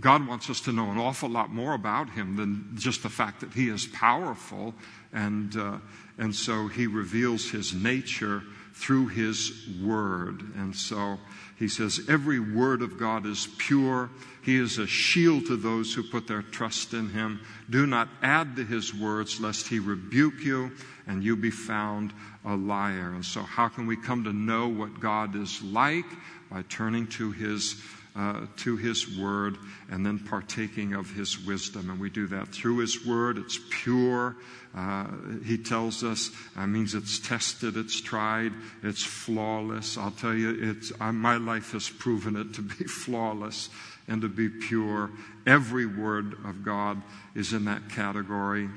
God 0.00 0.26
wants 0.26 0.48
us 0.48 0.60
to 0.62 0.72
know 0.72 0.90
an 0.90 0.98
awful 0.98 1.28
lot 1.28 1.50
more 1.50 1.74
about 1.74 2.10
him 2.10 2.36
than 2.36 2.70
just 2.74 3.02
the 3.02 3.08
fact 3.08 3.40
that 3.40 3.52
he 3.52 3.68
is 3.68 3.86
powerful. 3.86 4.74
And, 5.12 5.56
uh, 5.56 5.78
and 6.18 6.34
so 6.34 6.68
he 6.68 6.86
reveals 6.86 7.50
his 7.50 7.74
nature 7.74 8.42
through 8.74 9.08
his 9.08 9.68
word. 9.82 10.42
And 10.56 10.74
so 10.74 11.18
he 11.58 11.68
says, 11.68 12.00
Every 12.08 12.40
word 12.40 12.80
of 12.82 12.98
God 12.98 13.26
is 13.26 13.48
pure. 13.58 14.10
He 14.42 14.56
is 14.56 14.78
a 14.78 14.86
shield 14.86 15.46
to 15.46 15.56
those 15.56 15.94
who 15.94 16.02
put 16.02 16.26
their 16.26 16.42
trust 16.42 16.94
in 16.94 17.10
him. 17.10 17.40
Do 17.70 17.86
not 17.86 18.08
add 18.22 18.56
to 18.56 18.64
his 18.64 18.94
words, 18.94 19.40
lest 19.40 19.68
he 19.68 19.78
rebuke 19.78 20.40
you 20.40 20.72
and 21.06 21.22
you 21.22 21.36
be 21.36 21.50
found 21.50 22.12
a 22.44 22.54
liar. 22.54 23.12
And 23.12 23.24
so, 23.24 23.42
how 23.42 23.68
can 23.68 23.86
we 23.86 23.96
come 23.96 24.24
to 24.24 24.32
know 24.32 24.68
what 24.68 25.00
God 25.00 25.36
is 25.36 25.62
like? 25.62 26.06
By 26.50 26.62
turning 26.68 27.06
to 27.08 27.30
his 27.32 27.80
uh, 28.14 28.46
to 28.58 28.76
His 28.76 29.18
Word 29.18 29.56
and 29.90 30.04
then 30.04 30.18
partaking 30.18 30.94
of 30.94 31.10
His 31.10 31.44
wisdom. 31.44 31.90
And 31.90 31.98
we 31.98 32.10
do 32.10 32.26
that 32.28 32.48
through 32.48 32.78
His 32.78 33.06
Word. 33.06 33.38
It's 33.38 33.58
pure. 33.70 34.36
Uh, 34.74 35.06
he 35.44 35.58
tells 35.58 36.02
us, 36.02 36.30
that 36.56 36.66
means 36.66 36.94
it's 36.94 37.18
tested, 37.18 37.76
it's 37.76 38.00
tried, 38.00 38.52
it's 38.82 39.02
flawless. 39.02 39.98
I'll 39.98 40.10
tell 40.10 40.34
you, 40.34 40.56
it's, 40.70 40.92
uh, 40.98 41.12
my 41.12 41.36
life 41.36 41.72
has 41.72 41.90
proven 41.90 42.36
it 42.36 42.54
to 42.54 42.62
be 42.62 42.84
flawless 42.86 43.68
and 44.08 44.22
to 44.22 44.28
be 44.28 44.48
pure. 44.48 45.10
Every 45.46 45.86
word 45.86 46.34
of 46.44 46.64
God 46.64 47.02
is 47.34 47.52
in 47.52 47.66
that 47.66 47.90
category. 47.90 48.68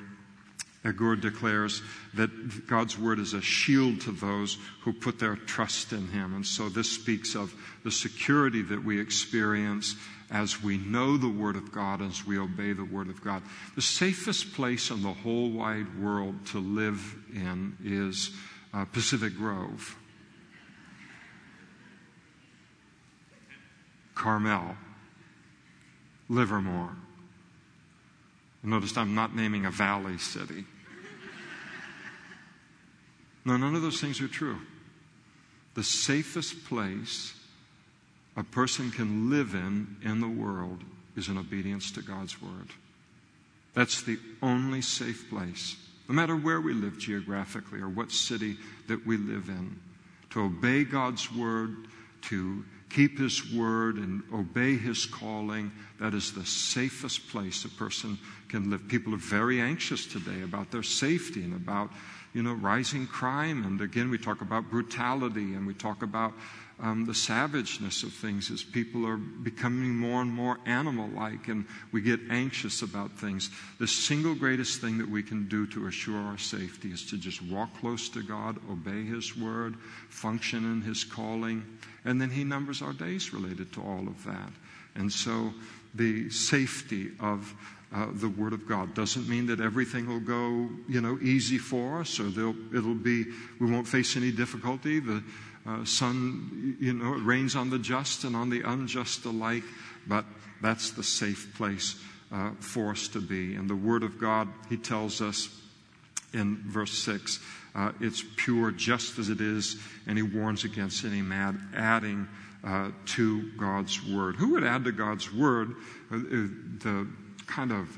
Agur 0.85 1.15
declares 1.15 1.81
that 2.13 2.67
God's 2.67 2.97
word 2.97 3.17
is 3.17 3.33
a 3.33 3.41
shield 3.41 4.01
to 4.01 4.11
those 4.11 4.57
who 4.81 4.93
put 4.93 5.17
their 5.17 5.35
trust 5.35 5.91
in 5.91 6.07
him. 6.09 6.35
And 6.35 6.45
so 6.45 6.69
this 6.69 6.91
speaks 6.91 7.35
of 7.35 7.53
the 7.83 7.91
security 7.91 8.61
that 8.61 8.83
we 8.83 8.99
experience 8.99 9.95
as 10.29 10.61
we 10.61 10.77
know 10.77 11.17
the 11.17 11.29
word 11.29 11.55
of 11.55 11.71
God, 11.71 12.01
as 12.01 12.25
we 12.25 12.37
obey 12.37 12.73
the 12.73 12.85
word 12.85 13.09
of 13.09 13.23
God. 13.23 13.41
The 13.75 13.81
safest 13.81 14.53
place 14.53 14.91
in 14.91 15.01
the 15.01 15.13
whole 15.13 15.49
wide 15.49 15.99
world 16.01 16.45
to 16.47 16.59
live 16.59 17.15
in 17.33 17.77
is 17.83 18.31
uh, 18.73 18.85
Pacific 18.85 19.35
Grove, 19.35 19.95
Carmel, 24.13 24.75
Livermore. 26.29 26.95
Notice 28.63 28.97
I'm 28.97 29.13
not 29.13 29.35
naming 29.35 29.65
a 29.65 29.71
valley 29.71 30.17
city. 30.17 30.65
No, 33.45 33.57
none 33.57 33.75
of 33.75 33.83
those 33.83 34.01
things 34.01 34.19
are 34.21 34.27
true. 34.27 34.57
The 35.75 35.83
safest 35.83 36.65
place 36.65 37.33
a 38.35 38.43
person 38.43 38.91
can 38.91 39.29
live 39.29 39.53
in 39.53 39.95
in 40.03 40.19
the 40.19 40.27
world 40.27 40.83
is 41.15 41.29
in 41.29 41.37
obedience 41.37 41.91
to 41.91 42.01
God's 42.01 42.41
word. 42.41 42.69
That's 43.73 44.01
the 44.01 44.17
only 44.41 44.81
safe 44.81 45.29
place, 45.29 45.75
no 46.09 46.15
matter 46.15 46.35
where 46.35 46.61
we 46.61 46.73
live 46.73 46.97
geographically 46.97 47.79
or 47.79 47.89
what 47.89 48.11
city 48.11 48.57
that 48.87 49.05
we 49.05 49.17
live 49.17 49.49
in. 49.49 49.79
To 50.31 50.43
obey 50.43 50.83
God's 50.83 51.31
word, 51.31 51.87
to 52.23 52.65
keep 52.89 53.19
his 53.19 53.53
word 53.53 53.97
and 53.97 54.23
obey 54.33 54.77
his 54.77 55.05
calling, 55.05 55.71
that 55.99 56.13
is 56.13 56.33
the 56.33 56.45
safest 56.45 57.29
place 57.29 57.63
a 57.63 57.69
person 57.69 58.17
can 58.49 58.69
live. 58.69 58.87
People 58.87 59.13
are 59.13 59.17
very 59.17 59.61
anxious 59.61 60.05
today 60.05 60.41
about 60.43 60.71
their 60.71 60.83
safety 60.83 61.43
and 61.43 61.53
about 61.53 61.89
you 62.35 62.43
know, 62.43 62.53
rising 62.53 63.07
crime. 63.07 63.63
And 63.63 63.79
again, 63.79 64.09
we 64.09 64.17
talk 64.17 64.41
about 64.41 64.69
brutality 64.69 65.53
and 65.55 65.65
we 65.65 65.73
talk 65.73 66.03
about 66.03 66.33
um, 66.81 67.05
the 67.05 67.13
savageness 67.13 68.03
of 68.03 68.11
things 68.11 68.51
as 68.51 68.61
people 68.61 69.07
are 69.07 69.15
becoming 69.15 69.95
more 69.95 70.21
and 70.21 70.33
more 70.33 70.57
animal 70.65 71.07
like 71.15 71.47
and 71.47 71.65
we 71.93 72.01
get 72.01 72.19
anxious 72.29 72.81
about 72.81 73.17
things. 73.17 73.49
The 73.79 73.87
single 73.87 74.35
greatest 74.35 74.81
thing 74.81 74.97
that 74.97 75.09
we 75.09 75.23
can 75.23 75.47
do 75.47 75.65
to 75.67 75.87
assure 75.87 76.19
our 76.19 76.37
safety 76.37 76.91
is 76.91 77.05
to 77.05 77.17
just 77.17 77.41
walk 77.41 77.69
close 77.79 78.09
to 78.09 78.21
God, 78.21 78.57
obey 78.69 79.05
His 79.05 79.37
word, 79.37 79.77
function 80.09 80.65
in 80.65 80.81
His 80.81 81.05
calling, 81.05 81.63
and 82.03 82.19
then 82.19 82.29
He 82.29 82.43
numbers 82.43 82.81
our 82.81 82.91
days 82.91 83.33
related 83.33 83.71
to 83.73 83.81
all 83.81 84.09
of 84.09 84.25
that. 84.25 84.51
And 84.95 85.11
so 85.11 85.53
the 85.93 86.29
safety 86.29 87.11
of 87.21 87.53
uh, 87.95 88.07
the 88.11 88.27
Word 88.27 88.51
of 88.51 88.67
God. 88.67 88.93
Doesn't 88.93 89.29
mean 89.29 89.45
that 89.47 89.61
everything 89.61 90.07
will 90.07 90.19
go, 90.19 90.69
you 90.89 90.99
know, 90.99 91.17
easy 91.21 91.57
for 91.57 92.01
us, 92.01 92.19
or 92.19 92.27
it'll 92.27 92.93
be 92.93 93.25
we 93.59 93.71
won't 93.71 93.87
face 93.87 94.17
any 94.17 94.31
difficulty. 94.31 94.99
The 94.99 95.23
uh, 95.65 95.85
sun, 95.85 96.77
you 96.79 96.93
know, 96.93 97.13
it 97.13 97.23
rains 97.23 97.55
on 97.55 97.69
the 97.69 97.79
just 97.79 98.25
and 98.25 98.35
on 98.35 98.49
the 98.49 98.61
unjust 98.61 99.23
alike, 99.25 99.63
but 100.07 100.25
that's 100.61 100.91
the 100.91 101.03
safe 101.03 101.55
place 101.55 101.97
uh, 102.33 102.51
for 102.59 102.91
us 102.91 103.07
to 103.09 103.21
be. 103.21 103.55
And 103.55 103.69
the 103.69 103.75
Word 103.75 104.03
of 104.03 104.19
God, 104.19 104.49
He 104.69 104.75
tells 104.75 105.21
us 105.21 105.47
in 106.33 106.57
verse 106.67 106.91
six, 106.91 107.39
uh, 107.75 107.93
it's 108.01 108.23
pure 108.35 108.71
just 108.71 109.19
as 109.19 109.29
it 109.29 109.39
is, 109.39 109.77
and 110.05 110.17
He 110.17 110.23
warns 110.23 110.65
against 110.65 111.05
any 111.05 111.21
mad 111.21 111.57
adding. 111.75 112.27
Uh, 112.63 112.89
to 113.05 113.51
God's 113.59 114.03
word. 114.03 114.35
Who 114.37 114.53
would 114.53 114.63
add 114.63 114.85
to 114.85 114.91
God's 114.91 115.31
word 115.31 115.75
uh, 116.09 116.17
the 116.17 117.07
kind 117.47 117.71
of 117.71 117.97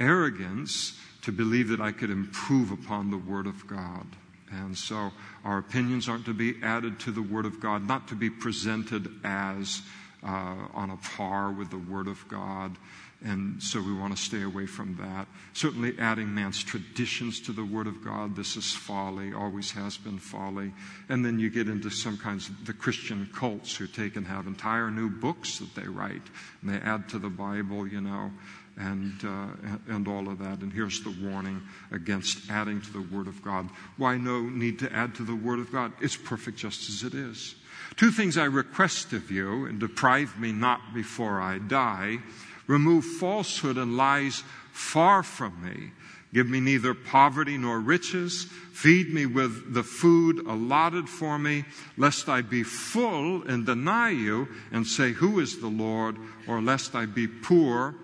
arrogance 0.00 0.98
to 1.22 1.32
believe 1.32 1.68
that 1.68 1.80
I 1.80 1.92
could 1.92 2.10
improve 2.10 2.72
upon 2.72 3.10
the 3.10 3.16
Word 3.16 3.46
of 3.46 3.66
God. 3.66 4.06
And 4.50 4.76
so 4.76 5.12
our 5.44 5.58
opinions 5.58 6.08
aren't 6.08 6.26
to 6.26 6.34
be 6.34 6.56
added 6.62 7.00
to 7.00 7.10
the 7.10 7.22
Word 7.22 7.46
of 7.46 7.60
God, 7.60 7.86
not 7.86 8.08
to 8.08 8.14
be 8.14 8.28
presented 8.28 9.08
as 9.24 9.82
uh, 10.22 10.56
on 10.74 10.90
a 10.90 10.96
par 11.16 11.50
with 11.50 11.70
the 11.70 11.78
Word 11.78 12.06
of 12.06 12.26
God. 12.28 12.76
And 13.24 13.62
so 13.62 13.80
we 13.80 13.94
want 13.94 14.16
to 14.16 14.20
stay 14.20 14.42
away 14.42 14.66
from 14.66 14.96
that. 14.96 15.28
Certainly, 15.52 15.94
adding 16.00 16.34
man's 16.34 16.62
traditions 16.62 17.40
to 17.42 17.52
the 17.52 17.64
Word 17.64 17.86
of 17.86 18.04
God, 18.04 18.34
this 18.34 18.56
is 18.56 18.72
folly, 18.72 19.32
always 19.32 19.70
has 19.70 19.96
been 19.96 20.18
folly. 20.18 20.72
And 21.08 21.24
then 21.24 21.38
you 21.38 21.48
get 21.48 21.68
into 21.68 21.88
some 21.88 22.18
kinds 22.18 22.48
of 22.48 22.66
the 22.66 22.72
Christian 22.72 23.30
cults 23.32 23.76
who 23.76 23.86
take 23.86 24.16
and 24.16 24.26
have 24.26 24.48
entire 24.48 24.90
new 24.90 25.08
books 25.08 25.60
that 25.60 25.72
they 25.76 25.86
write, 25.86 26.22
and 26.60 26.70
they 26.70 26.78
add 26.78 27.08
to 27.10 27.20
the 27.20 27.30
Bible, 27.30 27.86
you 27.86 28.00
know 28.00 28.32
and, 28.76 29.12
uh, 29.24 29.92
and 29.92 30.08
all 30.08 30.28
of 30.28 30.38
that. 30.38 30.60
And 30.60 30.72
here's 30.72 31.02
the 31.02 31.14
warning 31.22 31.62
against 31.90 32.50
adding 32.50 32.80
to 32.80 32.92
the 32.92 33.02
Word 33.02 33.26
of 33.26 33.42
God. 33.42 33.68
Why 33.96 34.16
no 34.16 34.40
need 34.42 34.78
to 34.80 34.92
add 34.92 35.14
to 35.16 35.24
the 35.24 35.34
Word 35.34 35.58
of 35.58 35.70
God? 35.72 35.92
It's 36.00 36.16
perfect 36.16 36.58
just 36.58 36.88
as 36.88 37.02
it 37.02 37.14
is. 37.14 37.54
Two 37.96 38.10
things 38.10 38.38
I 38.38 38.44
request 38.44 39.12
of 39.12 39.30
you, 39.30 39.66
and 39.66 39.78
deprive 39.78 40.38
me 40.38 40.52
not 40.52 40.80
before 40.94 41.40
I 41.40 41.58
die. 41.58 42.18
Remove 42.66 43.04
falsehood 43.04 43.76
and 43.76 43.96
lies 43.96 44.42
far 44.72 45.22
from 45.22 45.62
me. 45.62 45.90
Give 46.32 46.48
me 46.48 46.60
neither 46.60 46.94
poverty 46.94 47.58
nor 47.58 47.78
riches. 47.78 48.44
Feed 48.72 49.12
me 49.12 49.26
with 49.26 49.74
the 49.74 49.82
food 49.82 50.38
allotted 50.46 51.08
for 51.08 51.38
me, 51.38 51.64
lest 51.98 52.28
I 52.30 52.40
be 52.40 52.62
full 52.62 53.42
and 53.42 53.66
deny 53.66 54.10
you 54.10 54.48
and 54.70 54.86
say, 54.86 55.12
Who 55.12 55.40
is 55.40 55.60
the 55.60 55.68
Lord? 55.68 56.16
Or 56.48 56.62
lest 56.62 56.94
I 56.94 57.04
be 57.04 57.26
poor 57.26 57.94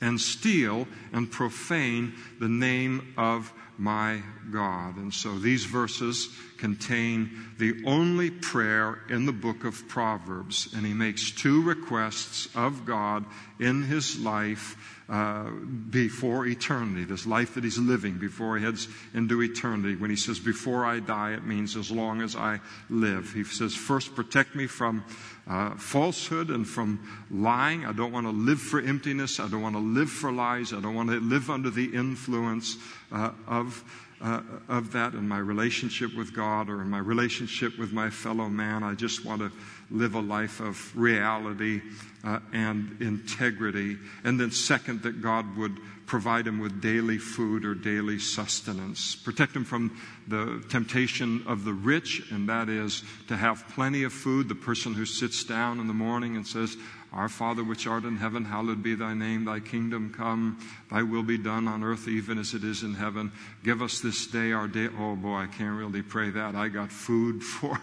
and 0.00 0.20
steal 0.20 0.86
and 1.12 1.30
profane 1.30 2.14
the 2.40 2.48
name 2.48 3.14
of 3.16 3.52
my 3.78 4.22
God. 4.50 4.96
And 4.96 5.12
so 5.12 5.38
these 5.38 5.64
verses 5.64 6.28
contain 6.58 7.30
the 7.58 7.82
only 7.86 8.30
prayer 8.30 9.00
in 9.08 9.26
the 9.26 9.32
book 9.32 9.64
of 9.64 9.86
Proverbs. 9.88 10.72
And 10.74 10.86
he 10.86 10.94
makes 10.94 11.30
two 11.30 11.62
requests 11.62 12.48
of 12.54 12.86
God 12.86 13.24
in 13.58 13.82
his 13.82 14.18
life 14.18 14.76
uh, 15.08 15.50
before 15.90 16.46
eternity, 16.46 17.04
this 17.04 17.26
life 17.26 17.54
that 17.54 17.62
he's 17.62 17.78
living 17.78 18.18
before 18.18 18.58
he 18.58 18.64
heads 18.64 18.88
into 19.14 19.40
eternity. 19.40 19.94
When 19.94 20.10
he 20.10 20.16
says, 20.16 20.40
Before 20.40 20.84
I 20.84 20.98
die, 20.98 21.34
it 21.34 21.44
means 21.44 21.76
as 21.76 21.92
long 21.92 22.22
as 22.22 22.34
I 22.34 22.60
live. 22.90 23.32
He 23.32 23.44
says, 23.44 23.74
First, 23.74 24.16
protect 24.16 24.56
me 24.56 24.66
from 24.66 25.04
uh, 25.46 25.76
falsehood 25.76 26.50
and 26.50 26.66
from 26.66 27.24
lying. 27.30 27.86
I 27.86 27.92
don't 27.92 28.10
want 28.10 28.26
to 28.26 28.32
live 28.32 28.60
for 28.60 28.80
emptiness. 28.80 29.38
I 29.38 29.48
don't 29.48 29.62
want 29.62 29.76
to 29.76 29.80
live 29.80 30.10
for 30.10 30.32
lies. 30.32 30.72
I 30.72 30.80
don't 30.80 30.96
want 30.96 31.10
to 31.10 31.20
live 31.20 31.50
under 31.50 31.70
the 31.70 31.94
influence 31.94 32.76
uh, 33.12 33.30
of. 33.46 33.84
Uh, 34.18 34.40
of 34.70 34.92
that 34.92 35.12
in 35.12 35.28
my 35.28 35.36
relationship 35.36 36.16
with 36.16 36.34
God 36.34 36.70
or 36.70 36.80
in 36.80 36.88
my 36.88 36.98
relationship 36.98 37.78
with 37.78 37.92
my 37.92 38.08
fellow 38.08 38.48
man. 38.48 38.82
I 38.82 38.94
just 38.94 39.26
want 39.26 39.42
to 39.42 39.52
live 39.90 40.14
a 40.14 40.20
life 40.20 40.58
of 40.58 40.96
reality 40.96 41.82
uh, 42.24 42.40
and 42.50 42.96
integrity. 43.02 43.98
And 44.24 44.40
then, 44.40 44.50
second, 44.50 45.02
that 45.02 45.20
God 45.20 45.54
would 45.58 45.78
provide 46.06 46.46
him 46.46 46.60
with 46.60 46.80
daily 46.80 47.18
food 47.18 47.64
or 47.66 47.74
daily 47.74 48.18
sustenance. 48.18 49.16
Protect 49.16 49.54
him 49.54 49.64
from 49.64 50.00
the 50.28 50.64
temptation 50.70 51.44
of 51.46 51.64
the 51.64 51.74
rich, 51.74 52.22
and 52.30 52.48
that 52.48 52.68
is 52.70 53.02
to 53.28 53.36
have 53.36 53.68
plenty 53.74 54.04
of 54.04 54.14
food. 54.14 54.48
The 54.48 54.54
person 54.54 54.94
who 54.94 55.04
sits 55.04 55.44
down 55.44 55.78
in 55.78 55.88
the 55.88 55.94
morning 55.94 56.36
and 56.36 56.46
says, 56.46 56.76
Our 57.12 57.28
Father 57.28 57.64
which 57.64 57.86
art 57.86 58.04
in 58.04 58.16
heaven, 58.16 58.44
hallowed 58.44 58.82
be 58.82 58.94
thy 58.94 59.14
name. 59.14 59.44
Thy 59.44 59.60
kingdom 59.60 60.12
come, 60.12 60.58
thy 60.90 61.02
will 61.02 61.22
be 61.22 61.38
done 61.38 61.66
on 61.66 61.82
earth 61.82 62.08
even 62.08 62.38
as 62.38 62.52
it 62.52 62.62
is 62.62 62.82
in 62.82 62.94
heaven. 62.94 63.32
Give 63.64 63.80
us 63.80 64.00
this 64.00 64.26
day 64.26 64.52
our 64.52 64.68
day. 64.68 64.88
Oh 64.98 65.16
boy, 65.16 65.36
I 65.36 65.46
can't 65.46 65.78
really 65.78 66.02
pray 66.02 66.30
that. 66.30 66.54
I 66.54 66.68
got 66.68 66.92
food 66.92 67.42
for, 67.44 67.80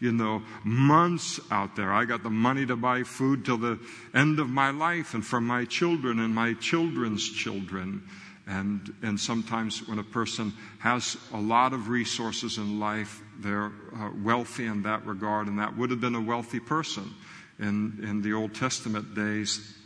you 0.00 0.12
know, 0.12 0.42
months 0.64 1.40
out 1.50 1.76
there. 1.76 1.92
I 1.92 2.04
got 2.04 2.22
the 2.22 2.30
money 2.30 2.64
to 2.66 2.76
buy 2.76 3.02
food 3.02 3.44
till 3.44 3.58
the 3.58 3.78
end 4.14 4.38
of 4.38 4.48
my 4.48 4.70
life 4.70 5.14
and 5.14 5.24
for 5.24 5.40
my 5.40 5.64
children 5.64 6.18
and 6.20 6.34
my 6.34 6.54
children's 6.54 7.28
children. 7.28 8.02
And, 8.46 8.92
and 9.02 9.20
sometimes 9.20 9.86
when 9.86 9.98
a 9.98 10.04
person 10.04 10.52
has 10.78 11.16
a 11.32 11.40
lot 11.40 11.72
of 11.72 11.88
resources 11.88 12.58
in 12.58 12.80
life, 12.80 13.22
they're 13.38 13.72
uh, 13.96 14.10
wealthy 14.22 14.66
in 14.66 14.82
that 14.82 15.06
regard, 15.06 15.46
and 15.46 15.58
that 15.58 15.76
would 15.76 15.90
have 15.90 16.00
been 16.00 16.16
a 16.16 16.20
wealthy 16.20 16.58
person 16.58 17.12
in, 17.58 17.98
in 18.02 18.22
the 18.22 18.32
Old 18.32 18.54
Testament 18.54 19.14
days. 19.14 19.76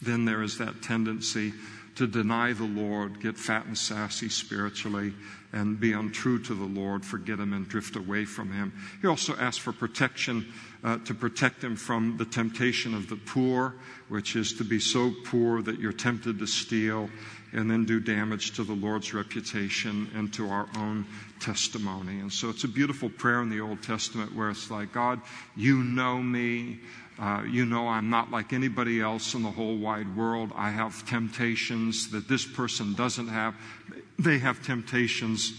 Then 0.00 0.24
there 0.24 0.42
is 0.42 0.58
that 0.58 0.82
tendency 0.82 1.52
to 1.94 2.06
deny 2.06 2.52
the 2.52 2.64
Lord, 2.64 3.20
get 3.20 3.36
fat 3.36 3.66
and 3.66 3.76
sassy 3.76 4.28
spiritually, 4.28 5.12
and 5.52 5.78
be 5.78 5.92
untrue 5.92 6.38
to 6.44 6.54
the 6.54 6.64
Lord, 6.64 7.04
forget 7.04 7.38
Him, 7.38 7.52
and 7.52 7.68
drift 7.68 7.96
away 7.96 8.24
from 8.24 8.50
Him. 8.50 8.72
He 9.02 9.08
also 9.08 9.36
asks 9.36 9.58
for 9.58 9.72
protection 9.72 10.46
uh, 10.84 10.98
to 11.04 11.14
protect 11.14 11.62
him 11.62 11.76
from 11.76 12.16
the 12.16 12.24
temptation 12.24 12.94
of 12.94 13.08
the 13.08 13.16
poor, 13.16 13.74
which 14.08 14.34
is 14.34 14.54
to 14.54 14.64
be 14.64 14.80
so 14.80 15.12
poor 15.24 15.62
that 15.62 15.78
you're 15.78 15.92
tempted 15.92 16.38
to 16.38 16.46
steal 16.46 17.08
and 17.52 17.70
then 17.70 17.84
do 17.84 18.00
damage 18.00 18.52
to 18.52 18.64
the 18.64 18.72
Lord's 18.72 19.12
reputation 19.12 20.10
and 20.14 20.32
to 20.32 20.48
our 20.48 20.68
own 20.76 21.06
testimony. 21.38 22.20
And 22.20 22.32
so 22.32 22.48
it's 22.48 22.64
a 22.64 22.68
beautiful 22.68 23.10
prayer 23.10 23.42
in 23.42 23.50
the 23.50 23.60
Old 23.60 23.82
Testament 23.82 24.34
where 24.34 24.50
it's 24.50 24.70
like, 24.70 24.92
God, 24.92 25.20
you 25.54 25.84
know 25.84 26.20
me. 26.20 26.80
Uh, 27.22 27.44
you 27.44 27.64
know, 27.64 27.86
I'm 27.86 28.10
not 28.10 28.32
like 28.32 28.52
anybody 28.52 29.00
else 29.00 29.34
in 29.34 29.44
the 29.44 29.50
whole 29.50 29.76
wide 29.76 30.16
world. 30.16 30.50
I 30.56 30.70
have 30.70 31.06
temptations 31.06 32.10
that 32.10 32.26
this 32.26 32.44
person 32.44 32.94
doesn't 32.94 33.28
have. 33.28 33.54
They 34.18 34.38
have 34.38 34.60
temptations 34.64 35.52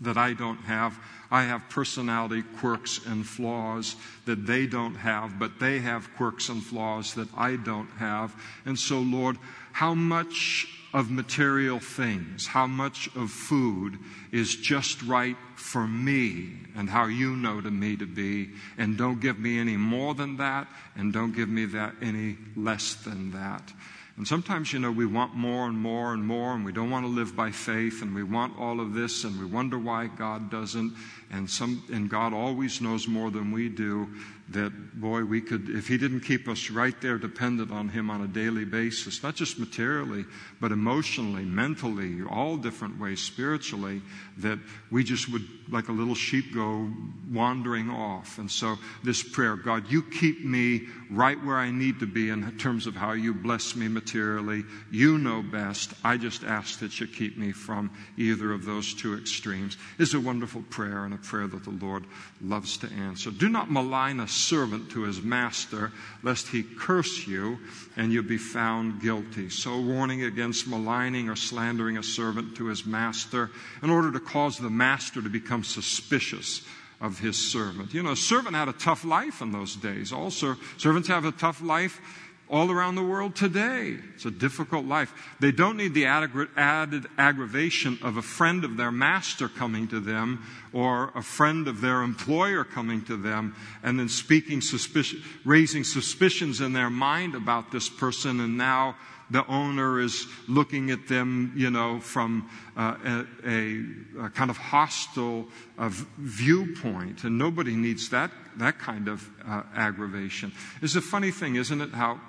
that 0.00 0.16
I 0.16 0.32
don't 0.32 0.62
have. 0.62 0.98
I 1.30 1.42
have 1.42 1.68
personality 1.68 2.44
quirks 2.60 3.04
and 3.04 3.26
flaws 3.26 3.96
that 4.24 4.46
they 4.46 4.66
don't 4.66 4.94
have, 4.94 5.38
but 5.38 5.60
they 5.60 5.80
have 5.80 6.08
quirks 6.16 6.48
and 6.48 6.64
flaws 6.64 7.12
that 7.14 7.28
I 7.36 7.56
don't 7.56 7.90
have. 7.98 8.34
And 8.64 8.78
so, 8.78 9.00
Lord, 9.00 9.36
how 9.72 9.92
much 9.92 10.66
of 10.96 11.10
material 11.10 11.78
things, 11.78 12.46
how 12.46 12.66
much 12.66 13.14
of 13.14 13.30
food 13.30 13.98
is 14.32 14.56
just 14.56 15.02
right 15.02 15.36
for 15.54 15.86
me 15.86 16.48
and 16.74 16.88
how 16.88 17.04
you 17.04 17.36
know 17.36 17.60
to 17.60 17.70
me 17.70 17.94
to 17.98 18.06
be, 18.06 18.48
and 18.78 18.96
don't 18.96 19.20
give 19.20 19.38
me 19.38 19.58
any 19.58 19.76
more 19.76 20.14
than 20.14 20.38
that, 20.38 20.66
and 20.96 21.12
don't 21.12 21.36
give 21.36 21.50
me 21.50 21.66
that 21.66 21.92
any 22.00 22.38
less 22.56 22.94
than 22.94 23.30
that. 23.30 23.74
And 24.16 24.26
sometimes, 24.26 24.72
you 24.72 24.78
know, 24.78 24.90
we 24.90 25.04
want 25.04 25.34
more 25.34 25.66
and 25.66 25.76
more 25.76 26.14
and 26.14 26.26
more, 26.26 26.54
and 26.54 26.64
we 26.64 26.72
don't 26.72 26.88
want 26.88 27.04
to 27.04 27.12
live 27.12 27.36
by 27.36 27.50
faith, 27.50 28.00
and 28.00 28.14
we 28.14 28.22
want 28.22 28.58
all 28.58 28.80
of 28.80 28.94
this, 28.94 29.24
and 29.24 29.38
we 29.38 29.44
wonder 29.44 29.78
why 29.78 30.06
God 30.06 30.50
doesn't. 30.50 30.94
And 31.30 31.50
some, 31.50 31.84
and 31.92 32.08
God 32.08 32.32
always 32.32 32.80
knows 32.80 33.06
more 33.06 33.30
than 33.30 33.52
we 33.52 33.68
do 33.68 34.08
that, 34.50 35.00
boy, 35.00 35.24
we 35.24 35.40
could, 35.40 35.68
if 35.68 35.88
He 35.88 35.98
didn't 35.98 36.20
keep 36.20 36.48
us 36.48 36.70
right 36.70 36.98
there 37.00 37.18
dependent 37.18 37.70
on 37.70 37.88
Him 37.88 38.10
on 38.10 38.22
a 38.22 38.28
daily 38.28 38.64
basis, 38.64 39.22
not 39.22 39.34
just 39.34 39.58
materially, 39.58 40.24
but 40.60 40.72
emotionally, 40.72 41.44
mentally, 41.44 42.22
all 42.22 42.56
different 42.56 42.98
ways, 43.00 43.20
spiritually, 43.20 44.02
that 44.38 44.58
we 44.90 45.02
just 45.02 45.30
would, 45.32 45.46
like 45.68 45.88
a 45.88 45.92
little 45.92 46.14
sheep, 46.14 46.54
go 46.54 46.88
wandering 47.30 47.90
off. 47.90 48.38
And 48.38 48.50
so, 48.50 48.78
this 49.02 49.22
prayer, 49.22 49.56
God, 49.56 49.90
you 49.90 50.02
keep 50.02 50.44
me 50.44 50.82
right 51.10 51.42
where 51.44 51.56
I 51.56 51.70
need 51.70 52.00
to 52.00 52.06
be 52.06 52.30
in 52.30 52.56
terms 52.58 52.86
of 52.86 52.94
how 52.94 53.12
you 53.12 53.34
bless 53.34 53.74
me 53.74 53.88
materially. 53.88 54.64
You 54.90 55.18
know 55.18 55.42
best. 55.42 55.92
I 56.04 56.16
just 56.16 56.44
ask 56.44 56.78
that 56.80 57.00
you 57.00 57.06
keep 57.06 57.36
me 57.36 57.52
from 57.52 57.90
either 58.16 58.52
of 58.52 58.64
those 58.64 58.94
two 58.94 59.16
extremes. 59.16 59.76
Is 59.98 60.14
a 60.14 60.20
wonderful 60.20 60.62
prayer 60.70 61.04
and 61.04 61.14
a 61.14 61.18
prayer 61.18 61.46
that 61.46 61.64
the 61.64 61.70
Lord 61.70 62.04
loves 62.40 62.76
to 62.78 62.92
answer. 62.92 63.30
Do 63.30 63.48
not 63.48 63.70
malign 63.70 64.20
a 64.20 64.28
servant 64.28 64.90
to 64.90 65.02
his 65.02 65.22
master, 65.22 65.92
lest 66.22 66.48
he 66.48 66.62
curse 66.62 67.26
you 67.26 67.58
and 67.96 68.12
you 68.12 68.22
be 68.22 68.38
found 68.38 69.00
guilty. 69.00 69.48
So, 69.48 69.80
warning 69.80 70.24
against 70.24 70.68
maligning 70.68 71.28
or 71.28 71.36
slandering 71.36 71.98
a 71.98 72.02
servant 72.02 72.56
to 72.56 72.66
his 72.66 72.86
master 72.86 73.50
in 73.82 73.90
order 73.90 74.12
to 74.12 74.20
cause 74.20 74.58
the 74.58 74.70
master 74.70 75.22
to 75.22 75.28
become 75.28 75.55
suspicious 75.64 76.62
of 77.00 77.18
his 77.18 77.36
servant. 77.36 77.92
You 77.92 78.02
know, 78.02 78.12
a 78.12 78.16
servant 78.16 78.56
had 78.56 78.68
a 78.68 78.72
tough 78.72 79.04
life 79.04 79.42
in 79.42 79.52
those 79.52 79.76
days. 79.76 80.12
Also, 80.12 80.56
servants 80.78 81.08
have 81.08 81.24
a 81.24 81.32
tough 81.32 81.60
life 81.60 82.00
all 82.48 82.70
around 82.70 82.94
the 82.94 83.02
world 83.02 83.34
today. 83.34 83.96
It's 84.14 84.24
a 84.24 84.30
difficult 84.30 84.86
life. 84.86 85.12
They 85.40 85.50
don't 85.50 85.76
need 85.76 85.94
the 85.94 86.06
added 86.06 87.06
aggravation 87.18 87.98
of 88.02 88.16
a 88.16 88.22
friend 88.22 88.64
of 88.64 88.76
their 88.76 88.92
master 88.92 89.48
coming 89.48 89.88
to 89.88 90.00
them 90.00 90.44
or 90.72 91.10
a 91.14 91.22
friend 91.22 91.66
of 91.66 91.80
their 91.80 92.02
employer 92.02 92.62
coming 92.62 93.04
to 93.06 93.16
them 93.16 93.56
and 93.82 93.98
then 93.98 94.08
speaking 94.08 94.60
suspicion, 94.60 95.22
raising 95.44 95.82
suspicions 95.82 96.60
in 96.60 96.72
their 96.72 96.90
mind 96.90 97.34
about 97.34 97.72
this 97.72 97.88
person 97.88 98.40
and 98.40 98.56
now 98.56 98.96
the 99.30 99.46
owner 99.46 100.00
is 100.00 100.26
looking 100.48 100.90
at 100.90 101.08
them, 101.08 101.52
you 101.56 101.70
know, 101.70 102.00
from 102.00 102.48
uh, 102.76 103.24
a, 103.44 103.84
a, 104.24 104.30
kind 104.30 104.50
of 104.50 104.56
hostile 104.56 105.46
uh, 105.78 105.90
viewpoint, 106.18 107.24
and 107.24 107.36
nobody 107.36 107.74
needs 107.74 108.10
that 108.10 108.30
that 108.58 108.78
kind 108.78 109.08
of 109.08 109.28
uh, 109.46 109.62
aggravation. 109.74 110.52
It's 110.80 110.96
a 110.96 111.02
funny 111.02 111.30
thing, 111.30 111.56
isn't 111.56 111.80
it? 111.80 111.90
How 111.90 112.20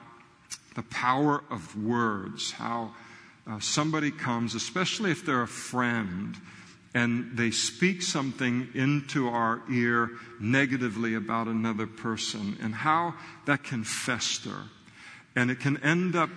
the 0.75 0.83
power 0.83 1.43
of 1.49 1.81
words, 1.81 2.51
how 2.51 2.93
uh, 3.47 3.59
somebody 3.59 4.11
comes, 4.11 4.55
especially 4.55 5.11
if 5.11 5.25
they're 5.25 5.43
a 5.43 5.47
friend, 5.47 6.35
and 6.93 7.37
they 7.37 7.51
speak 7.51 8.01
something 8.01 8.67
into 8.73 9.29
our 9.29 9.61
ear 9.71 10.11
negatively 10.39 11.15
about 11.15 11.47
another 11.47 11.87
person, 11.87 12.57
and 12.61 12.73
how 12.73 13.13
that 13.45 13.63
can 13.63 13.83
fester. 13.83 14.63
And 15.35 15.51
it 15.51 15.59
can 15.59 15.77
end 15.83 16.15
up 16.15 16.29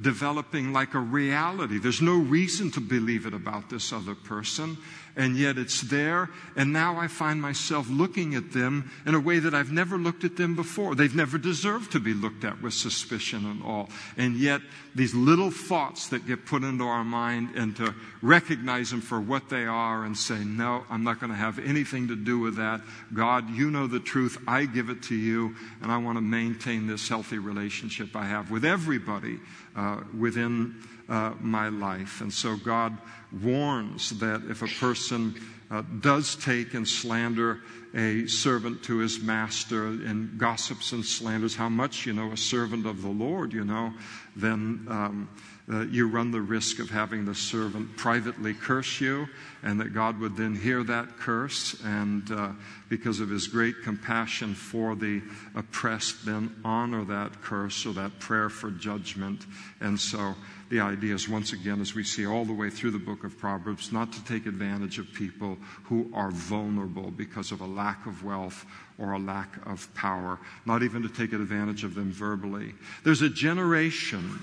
developing 0.00 0.72
like 0.72 0.94
a 0.94 0.98
reality. 0.98 1.78
There's 1.78 2.02
no 2.02 2.16
reason 2.16 2.70
to 2.72 2.80
believe 2.80 3.26
it 3.26 3.34
about 3.34 3.68
this 3.70 3.92
other 3.92 4.14
person 4.14 4.78
and 5.18 5.36
yet 5.36 5.58
it's 5.58 5.82
there. 5.82 6.30
And 6.56 6.72
now 6.72 6.96
I 6.96 7.08
find 7.08 7.42
myself 7.42 7.90
looking 7.90 8.36
at 8.36 8.52
them 8.52 8.90
in 9.04 9.16
a 9.16 9.20
way 9.20 9.40
that 9.40 9.52
I've 9.52 9.72
never 9.72 9.98
looked 9.98 10.22
at 10.22 10.36
them 10.36 10.54
before. 10.54 10.94
They've 10.94 11.14
never 11.14 11.36
deserved 11.36 11.92
to 11.92 12.00
be 12.00 12.14
looked 12.14 12.44
at 12.44 12.62
with 12.62 12.72
suspicion 12.72 13.44
and 13.44 13.62
all. 13.64 13.90
And 14.16 14.36
yet, 14.36 14.62
these 14.94 15.14
little 15.14 15.50
thoughts 15.50 16.08
that 16.08 16.26
get 16.26 16.46
put 16.46 16.62
into 16.62 16.84
our 16.84 17.04
mind 17.04 17.50
and 17.56 17.76
to 17.76 17.94
recognize 18.22 18.90
them 18.90 19.00
for 19.00 19.20
what 19.20 19.48
they 19.48 19.66
are 19.66 20.04
and 20.04 20.16
say, 20.16 20.38
No, 20.38 20.84
I'm 20.88 21.02
not 21.02 21.18
going 21.18 21.30
to 21.30 21.36
have 21.36 21.58
anything 21.58 22.08
to 22.08 22.16
do 22.16 22.38
with 22.38 22.56
that. 22.56 22.80
God, 23.12 23.50
you 23.50 23.70
know 23.72 23.88
the 23.88 24.00
truth. 24.00 24.38
I 24.46 24.66
give 24.66 24.88
it 24.88 25.02
to 25.04 25.16
you. 25.16 25.56
And 25.82 25.90
I 25.90 25.98
want 25.98 26.16
to 26.16 26.22
maintain 26.22 26.86
this 26.86 27.08
healthy 27.08 27.38
relationship 27.38 28.14
I 28.14 28.26
have 28.26 28.52
with 28.52 28.64
everybody 28.64 29.40
uh, 29.78 30.00
within 30.18 30.74
uh, 31.08 31.32
my 31.40 31.68
life. 31.68 32.20
And 32.20 32.32
so 32.32 32.56
God 32.56 32.98
warns 33.42 34.18
that 34.18 34.42
if 34.50 34.62
a 34.62 34.66
person 34.66 35.40
uh, 35.70 35.82
does 36.00 36.34
take 36.34 36.74
and 36.74 36.86
slander 36.86 37.60
a 37.94 38.26
servant 38.26 38.82
to 38.82 38.98
his 38.98 39.20
master 39.20 39.86
and 39.86 40.36
gossips 40.36 40.92
and 40.92 41.04
slanders 41.04 41.54
how 41.54 41.68
much 41.68 42.06
you 42.06 42.12
know 42.12 42.32
a 42.32 42.36
servant 42.36 42.86
of 42.86 43.02
the 43.02 43.08
Lord, 43.08 43.52
you 43.52 43.64
know, 43.64 43.92
then 44.34 44.86
um, 44.88 45.28
uh, 45.70 45.80
you 45.82 46.08
run 46.08 46.30
the 46.30 46.40
risk 46.40 46.78
of 46.78 46.88
having 46.88 47.24
the 47.24 47.34
servant 47.34 47.96
privately 47.96 48.54
curse 48.54 49.00
you, 49.00 49.28
and 49.62 49.80
that 49.80 49.92
God 49.92 50.18
would 50.20 50.36
then 50.36 50.54
hear 50.54 50.82
that 50.84 51.18
curse, 51.18 51.76
and 51.84 52.30
uh, 52.30 52.50
because 52.88 53.20
of 53.20 53.28
his 53.28 53.48
great 53.48 53.82
compassion 53.82 54.54
for 54.54 54.94
the 54.94 55.20
oppressed, 55.54 56.24
then 56.24 56.54
honor 56.64 57.04
that 57.04 57.42
curse 57.42 57.84
or 57.84 57.92
that 57.92 58.18
prayer 58.18 58.48
for 58.48 58.70
judgment. 58.70 59.44
And 59.80 59.98
so 60.00 60.34
the 60.70 60.80
idea 60.80 61.14
is, 61.14 61.28
once 61.28 61.52
again, 61.52 61.80
as 61.80 61.94
we 61.94 62.04
see 62.04 62.26
all 62.26 62.44
the 62.44 62.52
way 62.52 62.70
through 62.70 62.92
the 62.92 62.98
book 62.98 63.24
of 63.24 63.38
Proverbs, 63.38 63.92
not 63.92 64.12
to 64.12 64.24
take 64.24 64.46
advantage 64.46 64.98
of 64.98 65.12
people 65.12 65.58
who 65.84 66.10
are 66.14 66.30
vulnerable 66.30 67.10
because 67.10 67.52
of 67.52 67.60
a 67.60 67.66
lack 67.66 68.06
of 68.06 68.24
wealth 68.24 68.64
or 68.98 69.12
a 69.12 69.18
lack 69.18 69.54
of 69.66 69.92
power, 69.94 70.38
not 70.66 70.82
even 70.82 71.02
to 71.02 71.08
take 71.08 71.32
advantage 71.32 71.84
of 71.84 71.94
them 71.94 72.10
verbally. 72.10 72.74
There's 73.04 73.22
a 73.22 73.28
generation 73.28 74.38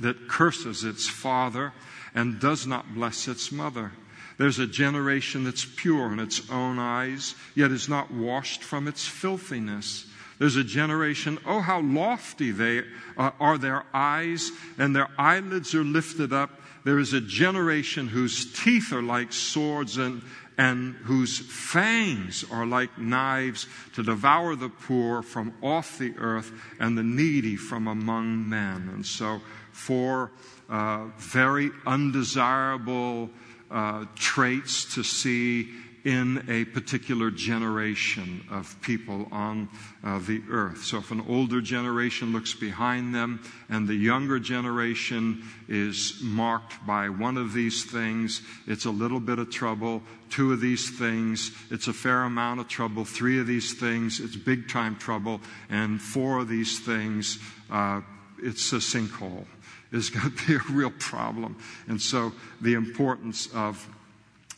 that 0.00 0.28
curses 0.28 0.84
its 0.84 1.08
father 1.08 1.72
and 2.14 2.40
does 2.40 2.66
not 2.66 2.94
bless 2.94 3.28
its 3.28 3.52
mother. 3.52 3.92
There's 4.38 4.58
a 4.58 4.66
generation 4.66 5.44
that's 5.44 5.64
pure 5.64 6.12
in 6.12 6.18
its 6.18 6.50
own 6.50 6.78
eyes, 6.78 7.34
yet 7.54 7.70
is 7.70 7.88
not 7.88 8.10
washed 8.10 8.62
from 8.62 8.88
its 8.88 9.06
filthiness. 9.06 10.06
There's 10.38 10.56
a 10.56 10.64
generation, 10.64 11.38
oh, 11.44 11.60
how 11.60 11.82
lofty 11.82 12.50
they 12.50 12.84
uh, 13.18 13.32
are 13.38 13.58
their 13.58 13.84
eyes, 13.92 14.50
and 14.78 14.96
their 14.96 15.08
eyelids 15.18 15.74
are 15.74 15.84
lifted 15.84 16.32
up. 16.32 16.50
There 16.84 16.98
is 16.98 17.12
a 17.12 17.20
generation 17.20 18.08
whose 18.08 18.50
teeth 18.50 18.94
are 18.94 19.02
like 19.02 19.34
swords 19.34 19.98
and, 19.98 20.22
and 20.60 20.94
whose 21.04 21.38
fangs 21.38 22.44
are 22.52 22.66
like 22.66 22.98
knives 22.98 23.66
to 23.94 24.02
devour 24.02 24.54
the 24.54 24.68
poor 24.68 25.22
from 25.22 25.54
off 25.62 25.96
the 25.96 26.12
earth 26.18 26.52
and 26.78 26.98
the 26.98 27.02
needy 27.02 27.56
from 27.56 27.88
among 27.88 28.46
men. 28.46 28.90
And 28.92 29.06
so, 29.06 29.40
four 29.72 30.30
uh, 30.68 31.06
very 31.16 31.70
undesirable 31.86 33.30
uh, 33.70 34.04
traits 34.16 34.94
to 34.96 35.02
see 35.02 35.70
in 36.04 36.44
a 36.48 36.64
particular 36.66 37.30
generation 37.30 38.42
of 38.50 38.80
people 38.80 39.28
on 39.30 39.68
uh, 40.02 40.18
the 40.20 40.42
earth. 40.50 40.82
So 40.82 40.98
if 40.98 41.10
an 41.10 41.24
older 41.28 41.60
generation 41.60 42.32
looks 42.32 42.54
behind 42.54 43.14
them 43.14 43.42
and 43.68 43.86
the 43.86 43.94
younger 43.94 44.38
generation 44.38 45.42
is 45.68 46.18
marked 46.22 46.86
by 46.86 47.08
one 47.08 47.36
of 47.36 47.52
these 47.52 47.84
things, 47.84 48.42
it's 48.66 48.86
a 48.86 48.90
little 48.90 49.20
bit 49.20 49.38
of 49.38 49.50
trouble. 49.50 50.02
Two 50.30 50.52
of 50.52 50.60
these 50.60 50.98
things, 50.98 51.52
it's 51.70 51.88
a 51.88 51.92
fair 51.92 52.22
amount 52.22 52.60
of 52.60 52.68
trouble. 52.68 53.04
Three 53.04 53.38
of 53.40 53.46
these 53.46 53.74
things, 53.74 54.20
it's 54.20 54.36
big 54.36 54.68
time 54.68 54.96
trouble. 54.96 55.40
And 55.68 56.00
four 56.00 56.38
of 56.38 56.48
these 56.48 56.78
things, 56.78 57.38
uh, 57.70 58.00
it's 58.42 58.72
a 58.72 58.76
sinkhole. 58.76 59.44
Is 59.92 60.08
going 60.08 60.30
to 60.30 60.46
be 60.46 60.54
a 60.54 60.60
real 60.72 60.92
problem. 60.92 61.56
And 61.88 62.00
so 62.00 62.32
the 62.60 62.74
importance 62.74 63.48
of 63.52 63.88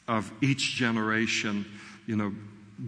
of 0.08 0.32
each 0.40 0.74
generation, 0.74 1.64
you 2.06 2.16
know, 2.16 2.32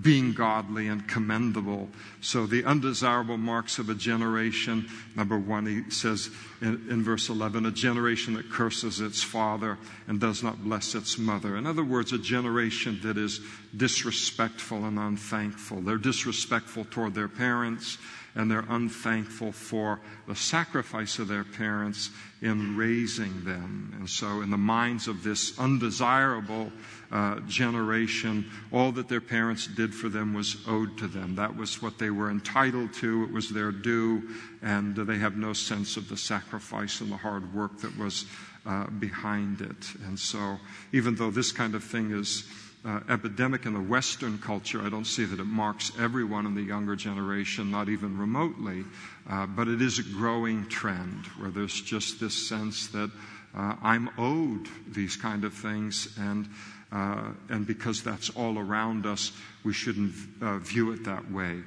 being 0.03 0.33
godly 0.33 0.88
and 0.88 1.07
commendable. 1.07 1.88
So, 2.20 2.46
the 2.46 2.64
undesirable 2.64 3.37
marks 3.37 3.79
of 3.79 3.90
a 3.90 3.94
generation 3.94 4.88
number 5.14 5.38
one, 5.38 5.66
he 5.66 5.90
says 5.90 6.31
in, 6.61 6.87
in, 6.90 7.05
verse 7.05 7.29
11, 7.29 7.66
a 7.66 7.70
generation 7.70 8.35
that 8.35 8.50
curses 8.50 9.00
its 9.00 9.22
father 9.22 9.79
and 10.09 10.18
does 10.20 10.42
not 10.42 10.64
bless 10.64 10.94
its 10.94 11.16
mother. 11.16 11.57
In 11.57 11.66
other 11.66 11.85
words, 11.85 12.12
a 12.12 12.18
generation 12.18 12.98
that 13.05 13.16
is 13.16 13.40
disrespectful 13.77 14.85
and 14.85 14.98
unthankful. 14.98 15.81
They're 15.81 15.98
disrespectful 15.98 16.87
toward 16.90 17.14
their 17.14 17.29
parents 17.29 17.98
and 18.35 18.50
they're 18.50 18.66
unthankful 18.68 19.53
for 19.53 20.00
the 20.27 20.35
sacrifice 20.35 21.18
of 21.18 21.29
their 21.29 21.44
parents 21.44 22.11
in 22.42 22.77
raising 22.77 23.44
them. 23.44 23.94
And 23.96 24.11
so, 24.11 24.42
in 24.42 24.50
the 24.50 24.57
minds 24.57 25.07
of 25.07 25.22
this 25.22 25.59
undesirable 25.59 26.72
uh, 27.14 27.38
generation, 27.46 28.44
all 28.72 28.90
that 28.90 29.09
their 29.09 29.20
parents 29.20 29.68
did 29.68 29.94
for 29.94 30.09
them 30.09 30.35
was 30.35 30.57
owed 30.66 30.98
to 30.98 31.07
them. 31.07 31.37
That 31.37 31.57
was 31.57 31.81
what 31.81 31.96
they 31.96 32.11
were 32.11 32.29
entitled 32.29 32.92
to, 32.94 33.22
it 33.22 33.33
was 33.33 33.50
their 33.50 33.70
due, 33.70 34.29
and 34.62 34.96
they 34.96 35.18
have 35.18 35.37
no 35.37 35.53
sense 35.53 35.96
of 35.96 36.09
the 36.09 36.16
sacrifice 36.16 37.00
and 37.00 37.12
the 37.12 37.16
hard 37.16 37.55
work 37.55 37.79
that 37.83 37.96
was 37.96 38.27
uh, 38.66 38.88
behind 38.90 39.61
it. 39.61 39.94
And 40.07 40.18
so, 40.18 40.59
even 40.92 41.14
though 41.14 41.31
this 41.31 41.53
kind 41.53 41.77
of 41.77 41.85
thing 41.85 42.11
is 42.11 42.44
uh, 42.85 43.00
epidemic 43.09 43.64
in 43.64 43.72
the 43.72 43.81
Western 43.81 44.38
culture. 44.38 44.83
I 44.83 44.90
don't 44.90 45.07
see 45.07 45.24
that 45.24 45.40
it 45.40 45.46
marks 45.46 45.90
everyone 45.98 46.44
in 46.44 46.55
the 46.55 46.62
younger 46.62 46.96
generation, 46.96 47.70
not 47.70 47.88
even 47.88 48.18
remotely, 48.18 48.85
uh, 49.29 49.46
but 49.46 49.68
it 49.68 49.81
is 49.81 49.98
a 49.98 50.03
growing 50.03 50.68
trend 50.68 51.24
where 51.38 51.50
there's 51.50 51.81
just 51.81 52.20
this 52.20 52.35
sense 52.46 52.88
that 52.88 53.11
uh, 53.57 53.77
I'm 53.83 54.11
owed 54.18 54.68
these 54.87 55.16
kind 55.16 55.44
of 55.44 55.55
things, 55.55 56.09
and 56.18 56.48
uh, 56.94 57.33
and 57.48 57.66
because 57.66 58.02
that's 58.02 58.30
all 58.30 58.59
around 58.59 59.04
us, 59.04 59.33
we 59.64 59.72
shouldn't 59.72 60.14
uh, 60.40 60.59
view 60.59 60.92
it 60.92 61.04
that 61.04 61.30
way. 61.30 61.61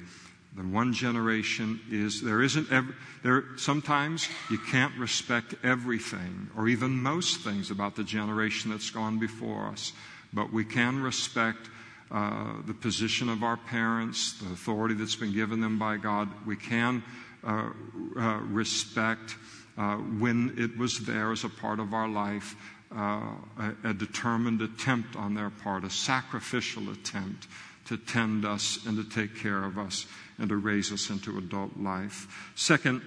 The 0.56 0.62
one 0.62 0.92
generation 0.92 1.78
is 1.90 2.22
there 2.22 2.42
isn't 2.42 2.72
ever, 2.72 2.94
there 3.22 3.44
sometimes 3.56 4.28
you 4.50 4.58
can't 4.58 4.96
respect 4.98 5.54
everything 5.62 6.50
or 6.56 6.66
even 6.66 6.90
most 6.90 7.40
things 7.40 7.70
about 7.70 7.94
the 7.94 8.02
generation 8.02 8.70
that's 8.70 8.90
gone 8.90 9.18
before 9.18 9.66
us 9.66 9.92
but 10.32 10.52
we 10.52 10.64
can 10.64 11.00
respect 11.02 11.68
uh, 12.10 12.54
the 12.66 12.74
position 12.74 13.28
of 13.28 13.42
our 13.42 13.56
parents, 13.56 14.38
the 14.40 14.52
authority 14.52 14.94
that's 14.94 15.16
been 15.16 15.32
given 15.32 15.60
them 15.60 15.78
by 15.78 15.96
God. 15.96 16.28
We 16.46 16.56
can 16.56 17.02
uh, 17.44 17.70
uh, 18.18 18.38
respect 18.42 19.36
when 20.18 20.54
it 20.58 20.76
was 20.76 20.98
there 21.06 21.30
as 21.30 21.44
a 21.44 21.48
part 21.48 21.78
of 21.78 21.94
our 21.94 22.08
life, 22.08 22.56
uh, 22.94 23.34
a, 23.58 23.74
a 23.84 23.94
determined 23.94 24.62
attempt 24.62 25.16
on 25.16 25.34
their 25.34 25.50
part, 25.50 25.84
a 25.84 25.90
sacrificial 25.90 26.90
attempt 26.90 27.46
to 27.86 27.96
tend 27.96 28.44
us 28.44 28.78
and 28.86 28.96
to 28.96 29.04
take 29.04 29.36
care 29.36 29.64
of 29.64 29.78
us 29.78 30.06
and 30.38 30.48
to 30.50 30.56
raise 30.56 30.92
us 30.92 31.10
into 31.10 31.38
adult 31.38 31.76
life. 31.78 32.52
Second, 32.54 33.02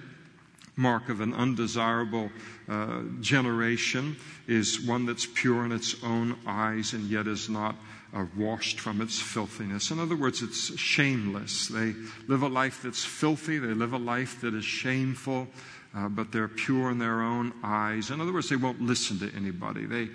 mark 0.76 1.08
of 1.08 1.20
an 1.20 1.34
undesirable 1.34 2.30
uh, 2.68 3.02
generation 3.20 4.16
is 4.46 4.80
one 4.80 5.06
that's 5.06 5.26
pure 5.26 5.64
in 5.64 5.72
its 5.72 6.02
own 6.02 6.36
eyes 6.46 6.92
and 6.92 7.08
yet 7.10 7.26
is 7.26 7.48
not 7.48 7.76
uh, 8.14 8.26
washed 8.36 8.80
from 8.80 9.00
its 9.00 9.20
filthiness. 9.20 9.90
In 9.90 9.98
other 9.98 10.16
words, 10.16 10.42
it's 10.42 10.78
shameless. 10.78 11.68
They 11.68 11.94
live 12.26 12.42
a 12.42 12.48
life 12.48 12.82
that's 12.82 13.04
filthy, 13.04 13.58
they 13.58 13.74
live 13.74 13.92
a 13.92 13.98
life 13.98 14.40
that 14.40 14.54
is 14.54 14.64
shameful, 14.64 15.48
uh, 15.94 16.08
but 16.08 16.32
they're 16.32 16.48
pure 16.48 16.90
in 16.90 16.98
their 16.98 17.22
own 17.22 17.52
eyes. 17.62 18.10
In 18.10 18.20
other 18.20 18.32
words, 18.32 18.48
they 18.48 18.56
won't 18.56 18.80
listen 18.80 19.18
to 19.20 19.30
anybody. 19.36 19.86
They 19.86 20.08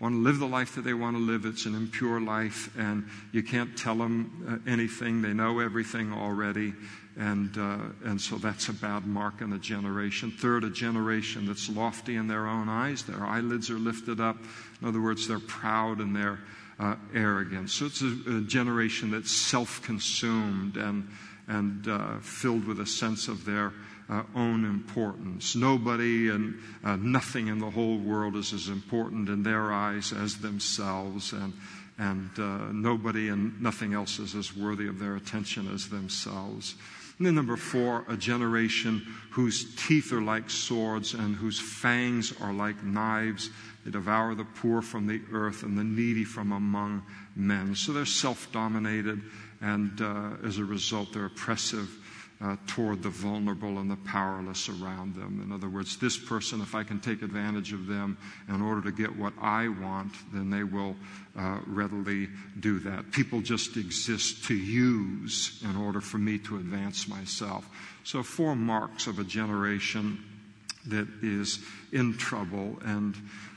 want 0.00 0.14
to 0.14 0.18
live 0.18 0.38
the 0.38 0.46
life 0.46 0.74
that 0.74 0.82
they 0.82 0.94
want 0.94 1.16
to 1.16 1.22
live. 1.22 1.44
It's 1.44 1.66
an 1.66 1.74
impure 1.74 2.20
life, 2.20 2.70
and 2.76 3.08
you 3.32 3.42
can't 3.42 3.76
tell 3.76 3.96
them 3.96 4.62
uh, 4.66 4.70
anything. 4.70 5.22
They 5.22 5.32
know 5.32 5.60
everything 5.60 6.12
already. 6.12 6.74
And, 7.16 7.56
uh, 7.56 7.78
and 8.04 8.20
so 8.20 8.36
that's 8.36 8.68
a 8.68 8.72
bad 8.72 9.06
mark 9.06 9.40
in 9.40 9.52
a 9.52 9.58
generation. 9.58 10.32
Third, 10.32 10.64
a 10.64 10.70
generation 10.70 11.46
that's 11.46 11.68
lofty 11.68 12.16
in 12.16 12.26
their 12.26 12.46
own 12.46 12.68
eyes. 12.68 13.04
Their 13.04 13.24
eyelids 13.24 13.70
are 13.70 13.78
lifted 13.78 14.20
up. 14.20 14.36
In 14.82 14.88
other 14.88 15.00
words, 15.00 15.28
they're 15.28 15.38
proud 15.38 15.98
and 15.98 16.14
they're 16.14 16.40
uh, 16.78 16.96
arrogant. 17.14 17.70
So 17.70 17.86
it's 17.86 18.02
a, 18.02 18.38
a 18.38 18.40
generation 18.40 19.12
that's 19.12 19.30
self 19.30 19.80
consumed 19.82 20.76
and, 20.76 21.08
and 21.46 21.86
uh, 21.86 22.18
filled 22.18 22.66
with 22.66 22.80
a 22.80 22.86
sense 22.86 23.28
of 23.28 23.44
their 23.44 23.72
uh, 24.08 24.22
own 24.34 24.64
importance. 24.64 25.56
Nobody 25.56 26.28
and 26.28 26.60
uh, 26.82 26.96
nothing 26.96 27.48
in 27.48 27.58
the 27.58 27.70
whole 27.70 27.98
world 27.98 28.36
is 28.36 28.52
as 28.52 28.68
important 28.68 29.28
in 29.28 29.42
their 29.42 29.72
eyes 29.72 30.12
as 30.12 30.38
themselves. 30.38 31.32
And, 31.32 31.52
and 31.98 32.30
uh, 32.38 32.72
nobody 32.72 33.28
and 33.28 33.60
nothing 33.60 33.94
else 33.94 34.18
is 34.18 34.34
as 34.34 34.56
worthy 34.56 34.88
of 34.88 34.98
their 34.98 35.16
attention 35.16 35.72
as 35.72 35.88
themselves. 35.88 36.74
And 37.18 37.26
then 37.26 37.36
number 37.36 37.56
four, 37.56 38.04
a 38.08 38.16
generation 38.16 39.06
whose 39.30 39.74
teeth 39.76 40.12
are 40.12 40.20
like 40.20 40.50
swords 40.50 41.14
and 41.14 41.36
whose 41.36 41.60
fangs 41.60 42.34
are 42.40 42.52
like 42.52 42.82
knives. 42.82 43.50
They 43.84 43.92
devour 43.92 44.34
the 44.34 44.44
poor 44.44 44.82
from 44.82 45.06
the 45.06 45.20
earth 45.32 45.62
and 45.62 45.78
the 45.78 45.84
needy 45.84 46.24
from 46.24 46.50
among 46.50 47.04
men. 47.36 47.76
So 47.76 47.92
they're 47.92 48.04
self 48.04 48.50
dominated, 48.50 49.22
and 49.60 50.00
uh, 50.00 50.30
as 50.44 50.58
a 50.58 50.64
result, 50.64 51.12
they're 51.12 51.26
oppressive 51.26 51.88
uh, 52.40 52.56
toward 52.66 53.02
the 53.02 53.08
vulnerable 53.08 53.78
and 53.78 53.90
the 53.90 53.96
powerless 53.96 54.68
around 54.68 55.14
them. 55.14 55.40
In 55.42 55.52
other 55.52 55.68
words, 55.68 55.96
this 55.96 56.18
person, 56.18 56.60
if 56.60 56.74
I 56.74 56.82
can 56.82 57.00
take 57.00 57.22
advantage 57.22 57.72
of 57.72 57.86
them 57.86 58.18
in 58.48 58.60
order 58.60 58.82
to 58.82 58.92
get 58.92 59.16
what 59.16 59.32
I 59.40 59.68
want, 59.68 60.12
then 60.32 60.50
they 60.50 60.64
will 60.64 60.96
uh, 61.36 61.60
readily 61.66 62.28
do 62.60 62.80
that. 62.80 63.12
People 63.12 63.40
just 63.40 63.76
exist 63.76 64.44
to 64.44 64.54
use 64.54 65.62
in 65.64 65.76
order 65.76 66.00
for 66.00 66.18
me 66.18 66.38
to 66.38 66.56
advance 66.56 67.08
myself. 67.08 67.68
So, 68.02 68.22
four 68.22 68.56
marks 68.56 69.06
of 69.06 69.18
a 69.18 69.24
generation 69.24 70.22
that 70.86 71.08
is 71.22 71.60
in 71.92 72.16
trouble 72.16 72.78
and 72.84 73.16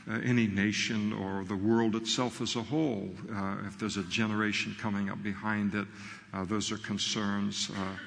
uh, 0.10 0.20
any 0.24 0.48
nation 0.48 1.12
or 1.12 1.44
the 1.44 1.56
world 1.56 1.96
itself 1.96 2.40
as 2.40 2.56
a 2.56 2.62
whole, 2.62 3.10
uh, 3.34 3.58
if 3.68 3.78
there's 3.78 3.98
a 3.98 4.04
generation 4.04 4.76
coming 4.80 5.10
up 5.10 5.22
behind 5.22 5.74
it, 5.76 5.86
uh, 6.34 6.46
those 6.46 6.72
are 6.72 6.78
concerns 6.78 7.70
uh, 7.72 7.98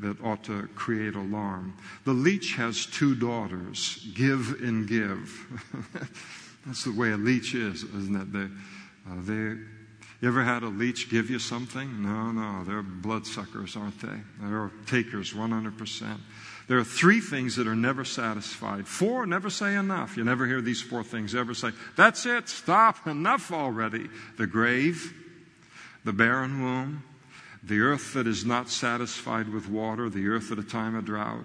that 0.00 0.22
ought 0.22 0.44
to 0.44 0.68
create 0.74 1.14
alarm. 1.14 1.76
The 2.04 2.12
leech 2.12 2.54
has 2.56 2.86
two 2.86 3.14
daughters, 3.14 4.06
give 4.14 4.60
and 4.62 4.88
give. 4.88 5.46
That's 6.66 6.84
the 6.84 6.92
way 6.92 7.10
a 7.10 7.16
leech 7.16 7.54
is, 7.54 7.84
isn't 7.84 8.16
it? 8.16 8.32
They, 8.32 8.48
uh, 9.10 9.20
they, 9.20 9.60
you 10.20 10.28
ever 10.28 10.42
had 10.42 10.62
a 10.62 10.68
leech 10.68 11.08
give 11.08 11.30
you 11.30 11.38
something? 11.38 12.02
No, 12.02 12.32
no, 12.32 12.64
they're 12.64 12.82
bloodsuckers, 12.82 13.76
aren't 13.76 14.00
they? 14.00 14.20
They're 14.40 14.70
takers, 14.86 15.32
100%. 15.32 16.18
There 16.68 16.78
are 16.78 16.84
three 16.84 17.20
things 17.20 17.56
that 17.56 17.66
are 17.66 17.74
never 17.74 18.04
satisfied. 18.04 18.86
Four 18.86 19.26
never 19.26 19.50
say 19.50 19.74
enough. 19.74 20.16
You 20.16 20.24
never 20.24 20.46
hear 20.46 20.60
these 20.60 20.80
four 20.80 21.02
things 21.02 21.34
ever 21.34 21.52
say, 21.54 21.70
that's 21.96 22.26
it, 22.26 22.48
stop, 22.48 23.06
enough 23.06 23.50
already. 23.50 24.08
The 24.36 24.46
grave, 24.46 25.12
the 26.04 26.12
barren 26.12 26.62
womb, 26.62 27.02
the 27.62 27.80
earth 27.80 28.14
that 28.14 28.26
is 28.26 28.44
not 28.44 28.70
satisfied 28.70 29.48
with 29.48 29.68
water, 29.68 30.08
the 30.08 30.28
earth 30.28 30.50
at 30.50 30.58
a 30.58 30.62
time 30.62 30.94
of 30.94 31.04
drought, 31.04 31.44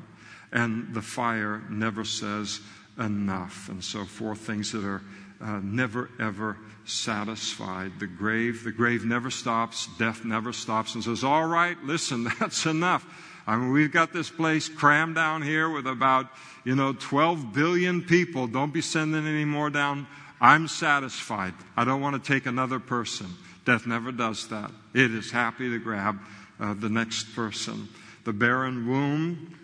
and 0.52 0.94
the 0.94 1.02
fire 1.02 1.62
never 1.70 2.06
says 2.06 2.62
enough. 2.98 3.70
And 3.70 3.84
so, 3.84 4.06
four 4.06 4.36
things 4.36 4.72
that 4.72 4.86
are 4.86 5.02
uh, 5.42 5.60
never 5.62 6.10
ever 6.20 6.58
satisfied. 6.86 8.00
The 8.00 8.08
grave, 8.08 8.64
the 8.64 8.72
grave 8.72 9.06
never 9.06 9.30
stops, 9.30 9.90
death 9.98 10.24
never 10.24 10.54
stops 10.54 10.96
and 10.96 11.04
says, 11.04 11.24
All 11.24 11.46
right, 11.46 11.78
listen, 11.84 12.24
that's 12.40 12.66
enough. 12.66 13.06
I 13.48 13.58
mean, 13.58 13.72
we've 13.72 13.92
got 13.92 14.12
this 14.12 14.30
place 14.30 14.70
crammed 14.70 15.16
down 15.16 15.44
here 15.44 15.70
with 15.70 15.86
about, 15.86 16.32
you 16.64 16.76
know, 16.76 16.94
12 16.94 17.54
billion 17.54 18.02
people. 18.02 18.48
Don't 18.48 18.74
be 18.74 18.82
sending 18.82 19.28
any 19.28 19.46
more 19.46 19.70
down. 19.70 20.08
I'm 20.42 20.68
satisfied. 20.68 21.54
I 21.78 21.86
don't 21.86 22.02
want 22.02 22.22
to 22.22 22.34
take 22.34 22.48
another 22.48 22.80
person. 22.80 23.28
Death 23.66 23.88
never 23.88 24.12
does 24.12 24.48
that. 24.50 24.72
It 24.94 25.12
is 25.12 25.32
happy 25.32 25.70
to 25.70 25.80
grab 25.80 26.20
uh, 26.60 26.76
the 26.76 26.90
next 26.90 27.36
person. 27.36 27.90
The 28.24 28.34
barren 28.34 28.88
womb, 28.88 29.58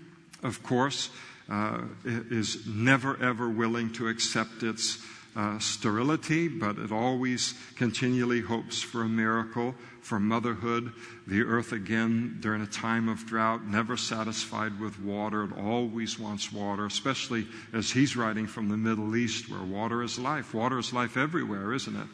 of 0.43 0.61
course, 0.63 1.09
uh, 1.49 1.81
is 2.05 2.65
never 2.65 3.21
ever 3.21 3.49
willing 3.49 3.91
to 3.93 4.07
accept 4.07 4.63
its 4.63 4.99
uh, 5.35 5.59
sterility, 5.59 6.47
but 6.47 6.77
it 6.77 6.91
always 6.91 7.53
continually 7.75 8.41
hopes 8.41 8.81
for 8.81 9.03
a 9.03 9.07
miracle, 9.07 9.75
for 10.01 10.19
motherhood. 10.19 10.91
The 11.27 11.43
earth, 11.43 11.71
again, 11.71 12.37
during 12.41 12.61
a 12.61 12.67
time 12.67 13.07
of 13.07 13.25
drought, 13.25 13.65
never 13.65 13.95
satisfied 13.95 14.79
with 14.79 14.99
water. 14.99 15.45
It 15.45 15.57
always 15.57 16.19
wants 16.19 16.51
water, 16.51 16.85
especially 16.85 17.47
as 17.71 17.91
he's 17.91 18.17
writing 18.17 18.47
from 18.47 18.67
the 18.67 18.77
Middle 18.77 19.15
East, 19.15 19.49
where 19.49 19.63
water 19.63 20.03
is 20.03 20.19
life. 20.19 20.53
Water 20.53 20.79
is 20.79 20.91
life 20.91 21.15
everywhere, 21.15 21.71
isn't 21.73 21.95
it? 21.95 22.07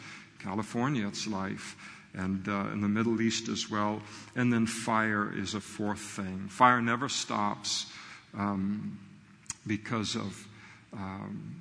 California, 0.48 1.06
it's 1.06 1.28
life. 1.28 1.76
And 2.14 2.48
uh, 2.48 2.72
in 2.72 2.82
the 2.82 2.88
Middle 2.88 3.22
East 3.22 3.50
as 3.50 3.70
well. 3.70 4.02
And 4.36 4.52
then 4.52 4.66
fire 4.66 5.32
is 5.36 5.54
a 5.54 5.60
fourth 5.60 6.00
thing. 6.00 6.48
Fire 6.48 6.82
never 6.82 7.10
stops 7.10 7.92
um, 8.36 8.98
because 9.66 10.16
of. 10.16 10.48
Um, 10.94 11.56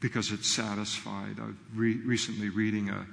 because 0.00 0.32
it's 0.32 0.48
satisfied. 0.48 1.36
I 1.38 1.46
was 1.46 1.54
re- 1.76 1.98
recently 1.98 2.48
reading 2.48 2.90
a, 2.90 3.06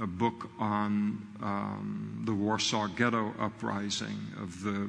a 0.00 0.06
book 0.06 0.50
on 0.60 1.26
um, 1.42 2.22
the 2.24 2.32
Warsaw 2.32 2.86
Ghetto 2.86 3.34
uprising 3.40 4.18
of 4.40 4.62
the 4.62 4.88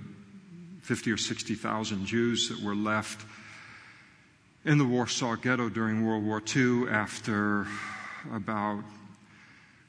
50 0.83 1.11
or 1.11 1.17
60,000 1.17 2.05
Jews 2.05 2.49
that 2.49 2.61
were 2.61 2.75
left 2.75 3.25
in 4.63 4.77
the 4.77 4.85
Warsaw 4.85 5.37
Ghetto 5.37 5.69
during 5.69 6.05
World 6.05 6.23
War 6.23 6.41
II 6.55 6.87
after 6.87 7.65
about 8.31 8.83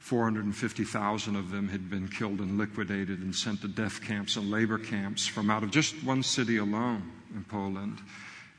450,000 0.05 1.35
of 1.35 1.49
them 1.49 1.67
had 1.67 1.89
been 1.89 2.07
killed 2.07 2.37
and 2.39 2.59
liquidated 2.59 3.21
and 3.21 3.35
sent 3.35 3.61
to 3.61 3.67
death 3.67 4.03
camps 4.03 4.35
and 4.35 4.51
labor 4.51 4.77
camps 4.77 5.25
from 5.25 5.49
out 5.49 5.63
of 5.63 5.71
just 5.71 5.95
one 6.03 6.21
city 6.21 6.57
alone 6.57 7.11
in 7.33 7.43
Poland. 7.43 7.97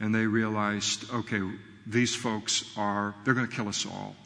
And 0.01 0.13
they 0.13 0.27
realized, 0.27 1.09
okay, 1.15 1.41
these 1.87 2.17
folks 2.17 2.65
are, 2.77 3.15
they're 3.25 3.33
going 3.33 3.47
to 3.47 3.55
kill 3.55 3.69
us 3.69 3.87
all. 3.87 4.17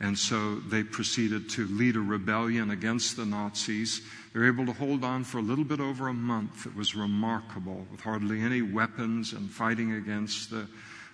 And 0.00 0.18
so 0.18 0.56
they 0.56 0.82
proceeded 0.82 1.48
to 1.50 1.66
lead 1.66 1.96
a 1.96 2.00
rebellion 2.00 2.72
against 2.72 3.16
the 3.16 3.24
Nazis. 3.24 4.02
They 4.34 4.40
were 4.40 4.46
able 4.46 4.66
to 4.66 4.74
hold 4.74 5.02
on 5.02 5.24
for 5.24 5.38
a 5.38 5.42
little 5.42 5.64
bit 5.64 5.80
over 5.80 6.08
a 6.08 6.14
month. 6.14 6.66
It 6.66 6.76
was 6.76 6.94
remarkable, 6.94 7.86
with 7.90 8.02
hardly 8.02 8.42
any 8.42 8.60
weapons 8.60 9.32
and 9.32 9.50
fighting 9.50 9.94
against 9.94 10.50
the 10.50 10.66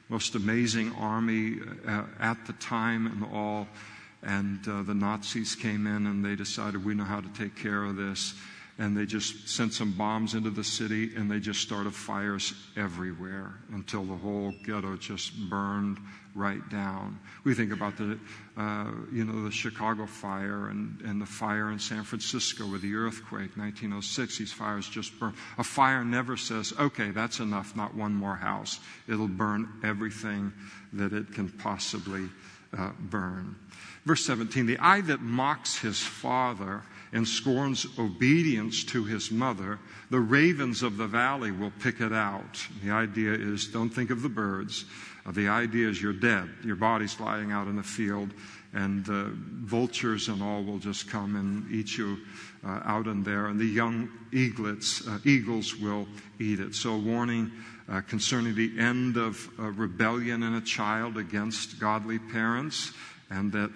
most 0.09 0.35
amazing 0.35 0.93
army 0.99 1.59
uh, 1.87 2.03
at 2.19 2.45
the 2.49 2.53
time 2.55 3.07
and 3.07 3.25
all. 3.33 3.69
And 4.23 4.67
uh, 4.67 4.83
the 4.83 4.95
Nazis 4.95 5.55
came 5.55 5.87
in 5.87 6.07
and 6.07 6.25
they 6.25 6.35
decided, 6.35 6.85
we 6.85 6.95
know 6.95 7.05
how 7.05 7.21
to 7.21 7.29
take 7.29 7.57
care 7.57 7.85
of 7.85 7.97
this 7.97 8.35
and 8.79 8.97
they 8.97 9.07
just 9.07 9.49
sent 9.49 9.73
some 9.73 9.93
bombs 9.93 10.35
into 10.35 10.51
the 10.51 10.65
city 10.65 11.15
and 11.17 11.31
they 11.31 11.41
just 11.41 11.61
started 11.61 11.95
fires 11.95 12.53
everywhere 12.77 13.55
until 13.73 14.05
the 14.05 14.15
whole 14.15 14.53
ghetto 14.65 14.97
just 14.97 15.35
burned 15.49 15.99
right 16.35 16.69
down. 16.69 17.19
We 17.45 17.55
think 17.55 17.73
about 17.73 17.97
the, 17.97 18.19
uh, 18.59 18.91
you 19.11 19.25
know, 19.25 19.45
the 19.45 19.51
Chicago 19.51 20.05
fire 20.05 20.69
and, 20.69 21.01
and 21.01 21.23
the 21.23 21.27
fire 21.27 21.71
in 21.71 21.79
San 21.79 22.05
Francisco 22.05 22.71
with 22.71 22.83
the 22.83 22.95
earthquake, 22.95 23.57
1906. 23.57 24.37
These 24.37 24.53
fires 24.53 24.87
just 24.87 25.19
burn. 25.19 25.33
A 25.57 25.65
fire 25.65 26.05
never 26.05 26.37
says, 26.37 26.75
okay, 26.79 27.11
that's 27.11 27.41
enough, 27.41 27.75
not 27.75 27.95
one 27.95 28.13
more 28.13 28.37
house. 28.37 28.79
It'll 29.09 29.29
burn 29.29 29.69
everything 29.83 30.53
that 30.93 31.15
it 31.15 31.33
can 31.33 31.49
possibly 31.49 32.29
uh, 32.77 32.91
burn. 33.01 33.57
Verse 34.07 34.25
17, 34.25 34.67
the 34.67 34.79
eye 34.79 35.01
that 35.03 35.21
mocks 35.21 35.77
his 35.77 36.01
father 36.01 36.83
and 37.13 37.27
scorns 37.27 37.87
obedience 37.99 38.85
to 38.85 39.05
his 39.05 39.33
mother, 39.33 39.81
the 40.11 40.21
ravens 40.21 40.85
of 40.85 40.97
the 40.97 41.09
valley 41.09 41.51
will 41.51 41.73
pick 41.81 42.01
it 42.01 42.13
out. 42.13 42.65
The 42.85 42.93
idea 42.93 43.33
is 43.33 43.67
don't 43.67 43.91
think 43.91 44.11
of 44.11 44.23
the 44.23 44.29
birds. 44.29 44.85
Uh, 45.27 45.33
the 45.33 45.49
idea 45.49 45.89
is 45.89 46.01
you're 46.01 46.13
dead. 46.13 46.49
Your 46.65 46.77
body's 46.77 47.19
lying 47.19 47.51
out 47.51 47.67
in 47.67 47.75
the 47.75 47.83
field, 47.83 48.33
and 48.73 49.09
uh, 49.09 49.25
vultures 49.65 50.29
and 50.29 50.41
all 50.41 50.63
will 50.63 50.79
just 50.79 51.09
come 51.11 51.35
and 51.35 51.69
eat 51.73 51.99
you 51.99 52.19
uh, 52.65 52.83
out 52.85 53.09
in 53.09 53.25
there. 53.25 53.47
And 53.47 53.59
the 53.59 53.65
young 53.65 54.09
eaglets, 54.31 55.07
uh, 55.09 55.19
eagles 55.25 55.75
will 55.75 56.07
eat 56.39 56.61
it. 56.61 56.77
So, 56.77 56.95
a 56.95 56.99
warning 56.99 57.51
uh, 57.89 58.03
concerning 58.03 58.55
the 58.55 58.79
end 58.79 59.17
of 59.17 59.49
uh, 59.59 59.65
rebellion 59.71 60.45
in 60.45 60.55
a 60.55 60.61
child 60.61 61.17
against 61.17 61.81
godly 61.81 62.21
parents, 62.21 62.93
and 63.31 63.51
that 63.51 63.73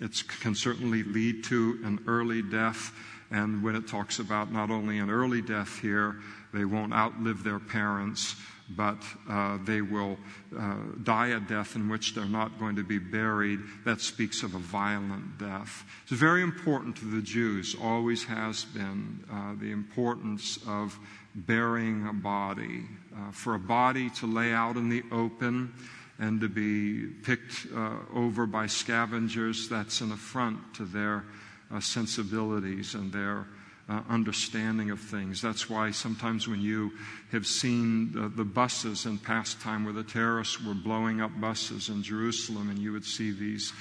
it 0.00 0.22
can 0.40 0.54
certainly 0.54 1.02
lead 1.02 1.44
to 1.44 1.78
an 1.84 2.00
early 2.06 2.42
death. 2.42 2.92
And 3.30 3.62
when 3.62 3.74
it 3.74 3.88
talks 3.88 4.18
about 4.18 4.52
not 4.52 4.70
only 4.70 4.98
an 4.98 5.10
early 5.10 5.42
death 5.42 5.80
here, 5.80 6.16
they 6.52 6.64
won't 6.64 6.92
outlive 6.92 7.42
their 7.42 7.58
parents, 7.58 8.36
but 8.70 9.02
uh, 9.28 9.58
they 9.64 9.80
will 9.80 10.16
uh, 10.56 10.76
die 11.02 11.28
a 11.28 11.40
death 11.40 11.76
in 11.76 11.88
which 11.88 12.14
they're 12.14 12.24
not 12.24 12.58
going 12.58 12.76
to 12.76 12.84
be 12.84 12.98
buried. 12.98 13.60
That 13.84 14.00
speaks 14.00 14.42
of 14.42 14.54
a 14.54 14.58
violent 14.58 15.38
death. 15.38 15.84
It's 16.02 16.12
very 16.12 16.42
important 16.42 16.96
to 16.96 17.04
the 17.04 17.22
Jews, 17.22 17.76
always 17.80 18.24
has 18.24 18.64
been, 18.64 19.24
uh, 19.30 19.54
the 19.60 19.70
importance 19.70 20.58
of 20.66 20.98
burying 21.34 22.08
a 22.08 22.12
body. 22.12 22.84
Uh, 23.14 23.30
for 23.30 23.54
a 23.54 23.58
body 23.58 24.10
to 24.10 24.26
lay 24.26 24.52
out 24.52 24.76
in 24.76 24.88
the 24.88 25.02
open, 25.10 25.72
and 26.18 26.40
to 26.40 26.48
be 26.48 27.06
picked 27.24 27.66
uh, 27.74 27.96
over 28.14 28.46
by 28.46 28.66
scavengers, 28.66 29.68
that's 29.68 30.00
an 30.00 30.12
affront 30.12 30.74
to 30.74 30.84
their 30.84 31.24
uh, 31.72 31.80
sensibilities 31.80 32.94
and 32.94 33.12
their 33.12 33.46
uh, 33.88 34.00
understanding 34.08 34.90
of 34.90 35.00
things. 35.00 35.40
That's 35.40 35.70
why 35.70 35.90
sometimes 35.90 36.48
when 36.48 36.60
you 36.60 36.92
have 37.32 37.46
seen 37.46 38.12
the, 38.12 38.28
the 38.28 38.44
buses 38.44 39.06
in 39.06 39.18
past 39.18 39.60
time 39.60 39.84
where 39.84 39.92
the 39.92 40.02
terrorists 40.02 40.62
were 40.62 40.74
blowing 40.74 41.20
up 41.20 41.38
buses 41.40 41.88
in 41.88 42.02
Jerusalem, 42.02 42.70
and 42.70 42.78
you 42.78 42.92
would 42.92 43.04
see 43.04 43.30
these. 43.30 43.72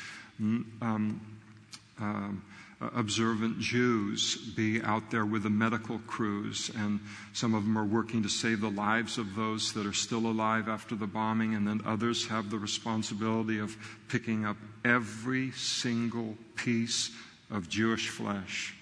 Mm, 0.42 0.66
um, 0.82 1.22
um, 2.00 2.44
observant 2.94 3.60
Jews 3.60 4.36
be 4.36 4.82
out 4.82 5.12
there 5.12 5.26
with 5.26 5.44
the 5.44 5.50
medical 5.50 6.00
crews, 6.08 6.72
and 6.78 7.00
some 7.34 7.54
of 7.54 7.64
them 7.64 7.78
are 7.78 7.86
working 7.86 8.24
to 8.24 8.30
save 8.30 8.62
the 8.62 8.70
lives 8.70 9.18
of 9.18 9.36
those 9.36 9.74
that 9.74 9.86
are 9.86 9.94
still 9.94 10.28
alive 10.28 10.68
after 10.68 10.96
the 10.96 11.08
bombing, 11.08 11.56
and 11.56 11.68
then 11.68 11.82
others 11.86 12.28
have 12.28 12.50
the 12.50 12.60
responsibility 12.60 13.60
of 13.60 13.76
picking 14.08 14.46
up 14.46 14.58
every 14.84 15.52
single 15.52 16.38
piece 16.56 17.12
of 17.52 17.70
Jewish 17.70 18.10
flesh 18.10 18.76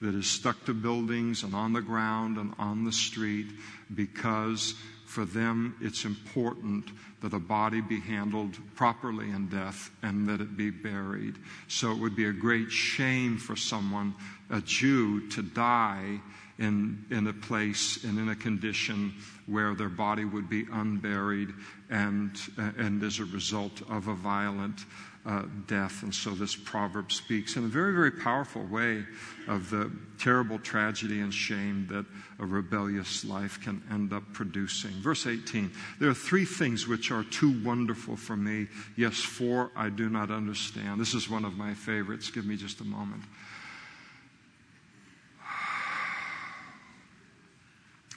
that 0.00 0.14
is 0.14 0.26
stuck 0.26 0.64
to 0.64 0.74
buildings 0.74 1.42
and 1.42 1.54
on 1.54 1.72
the 1.72 1.82
ground 1.82 2.38
and 2.38 2.54
on 2.58 2.84
the 2.84 2.92
street 2.92 3.46
because 3.94 4.74
for 5.10 5.24
them 5.24 5.74
it's 5.80 6.04
important 6.04 6.84
that 7.20 7.34
a 7.34 7.38
body 7.40 7.80
be 7.80 7.98
handled 7.98 8.56
properly 8.76 9.28
in 9.28 9.48
death 9.48 9.90
and 10.04 10.28
that 10.28 10.40
it 10.40 10.56
be 10.56 10.70
buried. 10.70 11.34
So 11.66 11.90
it 11.90 11.98
would 11.98 12.14
be 12.14 12.26
a 12.26 12.32
great 12.32 12.70
shame 12.70 13.36
for 13.36 13.56
someone, 13.56 14.14
a 14.50 14.60
Jew, 14.60 15.28
to 15.30 15.42
die 15.42 16.20
in, 16.60 17.04
in 17.10 17.26
a 17.26 17.32
place 17.32 18.04
and 18.04 18.20
in 18.20 18.28
a 18.28 18.36
condition 18.36 19.12
where 19.46 19.74
their 19.74 19.88
body 19.88 20.24
would 20.24 20.48
be 20.48 20.66
unburied 20.72 21.48
and, 21.90 22.30
and 22.56 23.02
as 23.02 23.18
a 23.18 23.24
result 23.24 23.82
of 23.90 24.06
a 24.06 24.14
violent 24.14 24.84
uh, 25.30 25.42
death. 25.68 26.02
And 26.02 26.12
so 26.12 26.30
this 26.30 26.56
proverb 26.56 27.12
speaks 27.12 27.54
in 27.54 27.64
a 27.64 27.68
very, 27.68 27.94
very 27.94 28.10
powerful 28.10 28.64
way 28.64 29.04
of 29.46 29.70
the 29.70 29.92
terrible 30.18 30.58
tragedy 30.58 31.20
and 31.20 31.32
shame 31.32 31.86
that 31.88 32.04
a 32.40 32.46
rebellious 32.46 33.24
life 33.24 33.62
can 33.62 33.80
end 33.92 34.12
up 34.12 34.24
producing. 34.32 34.90
Verse 34.90 35.28
18 35.28 35.70
There 36.00 36.10
are 36.10 36.14
three 36.14 36.44
things 36.44 36.88
which 36.88 37.12
are 37.12 37.22
too 37.22 37.62
wonderful 37.62 38.16
for 38.16 38.36
me. 38.36 38.66
Yes, 38.96 39.20
four 39.20 39.70
I 39.76 39.88
do 39.88 40.08
not 40.08 40.32
understand. 40.32 41.00
This 41.00 41.14
is 41.14 41.30
one 41.30 41.44
of 41.44 41.56
my 41.56 41.74
favorites. 41.74 42.28
Give 42.30 42.44
me 42.44 42.56
just 42.56 42.80
a 42.80 42.84
moment. 42.84 43.22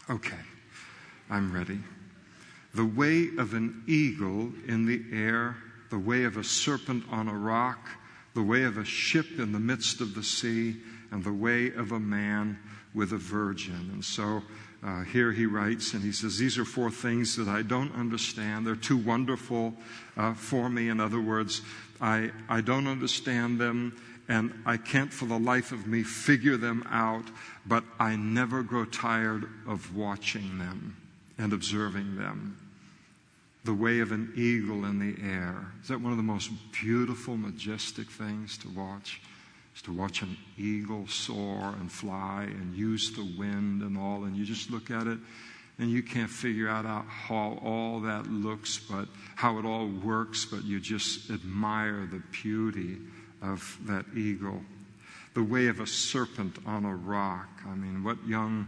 Okay, 0.10 0.36
I'm 1.30 1.54
ready. 1.54 1.80
The 2.76 2.84
way 2.84 3.30
of 3.38 3.54
an 3.54 3.84
eagle 3.88 4.52
in 4.68 4.86
the 4.86 5.02
air 5.14 5.56
the 5.94 6.00
way 6.00 6.24
of 6.24 6.38
a 6.38 6.44
serpent 6.44 7.04
on 7.12 7.28
a 7.28 7.38
rock, 7.38 7.88
the 8.34 8.42
way 8.42 8.64
of 8.64 8.80
a 8.80 8.84
ship 8.84 9.38
in 9.38 9.52
the 9.52 9.60
midst 9.60 10.02
of 10.02 10.16
the 10.16 10.24
sea, 10.24 10.76
and 11.12 11.24
the 11.24 11.32
way 11.32 11.68
of 11.68 11.92
a 11.92 12.00
man 12.00 12.58
with 12.96 13.12
a 13.12 13.18
virgin. 13.18 13.92
And 13.94 14.04
so 14.04 14.42
uh, 14.84 15.04
here 15.04 15.32
he 15.32 15.46
writes, 15.46 15.94
and 15.94 16.02
he 16.02 16.12
says, 16.12 16.40
These 16.40 16.58
are 16.58 16.66
four 16.66 16.90
things 16.90 17.36
that 17.36 17.48
I 17.48 17.62
don't 17.62 17.94
understand. 17.94 18.66
They're 18.66 18.76
too 18.76 18.98
wonderful 18.98 19.76
uh, 20.18 20.34
for 20.34 20.68
me. 20.68 20.90
In 20.90 21.00
other 21.00 21.22
words, 21.22 21.62
I, 22.02 22.32
I 22.50 22.62
don't 22.62 22.88
understand 22.88 23.62
them, 23.62 23.96
and 24.28 24.64
I 24.66 24.78
can't 24.78 25.14
for 25.14 25.26
the 25.26 25.38
life 25.38 25.72
of 25.72 25.86
me 25.86 26.02
figure 26.02 26.58
them 26.58 26.88
out, 26.90 27.26
but 27.68 27.84
I 28.00 28.16
never 28.16 28.64
grow 28.64 28.86
tired 28.86 29.48
of 29.68 29.96
watching 29.96 30.58
them 30.58 30.98
and 31.38 31.54
observing 31.54 32.16
them. 32.16 32.63
The 33.66 33.74
way 33.74 34.00
of 34.00 34.12
an 34.12 34.34
eagle 34.36 34.86
in 34.86 35.00
the 35.00 35.16
air. 35.24 35.72
Is 35.82 35.88
that 35.88 36.02
one 36.02 36.12
of 36.12 36.18
the 36.18 36.24
most 36.24 36.52
beautiful, 36.74 37.38
majestic 37.38 38.10
things 38.10 38.58
to 38.60 38.70
watch? 38.70 39.22
Is 39.76 39.82
to 39.84 39.94
watch 39.94 40.22
an 40.22 40.38
eagle 40.58 41.08
soar 41.08 41.74
and 41.80 41.92
fly 41.92 42.44
and 42.50 42.76
use 42.76 43.12
the 43.12 43.28
wind 43.38 43.82
and 43.82 43.98
all, 43.98 44.26
and 44.26 44.36
you 44.36 44.46
just 44.46 44.70
look 44.70 44.92
at 44.92 45.08
it 45.08 45.18
and 45.80 45.90
you 45.90 46.04
can't 46.04 46.30
figure 46.30 46.70
out 46.70 46.86
how 47.08 47.60
all 47.64 48.02
that 48.02 48.28
looks, 48.28 48.78
but 48.78 49.08
how 49.36 49.58
it 49.58 49.66
all 49.66 49.88
works, 49.88 50.46
but 50.46 50.64
you 50.64 50.80
just 50.80 51.32
admire 51.32 52.08
the 52.12 52.22
beauty 52.32 52.98
of 53.42 53.78
that 53.88 54.06
eagle. 54.16 54.62
The 55.34 55.44
way 55.44 55.68
of 55.68 55.80
a 55.80 55.88
serpent 55.88 56.58
on 56.66 56.86
a 56.86 56.96
rock. 56.96 57.50
I 57.68 57.74
mean, 57.74 58.04
what 58.04 58.18
young 58.28 58.68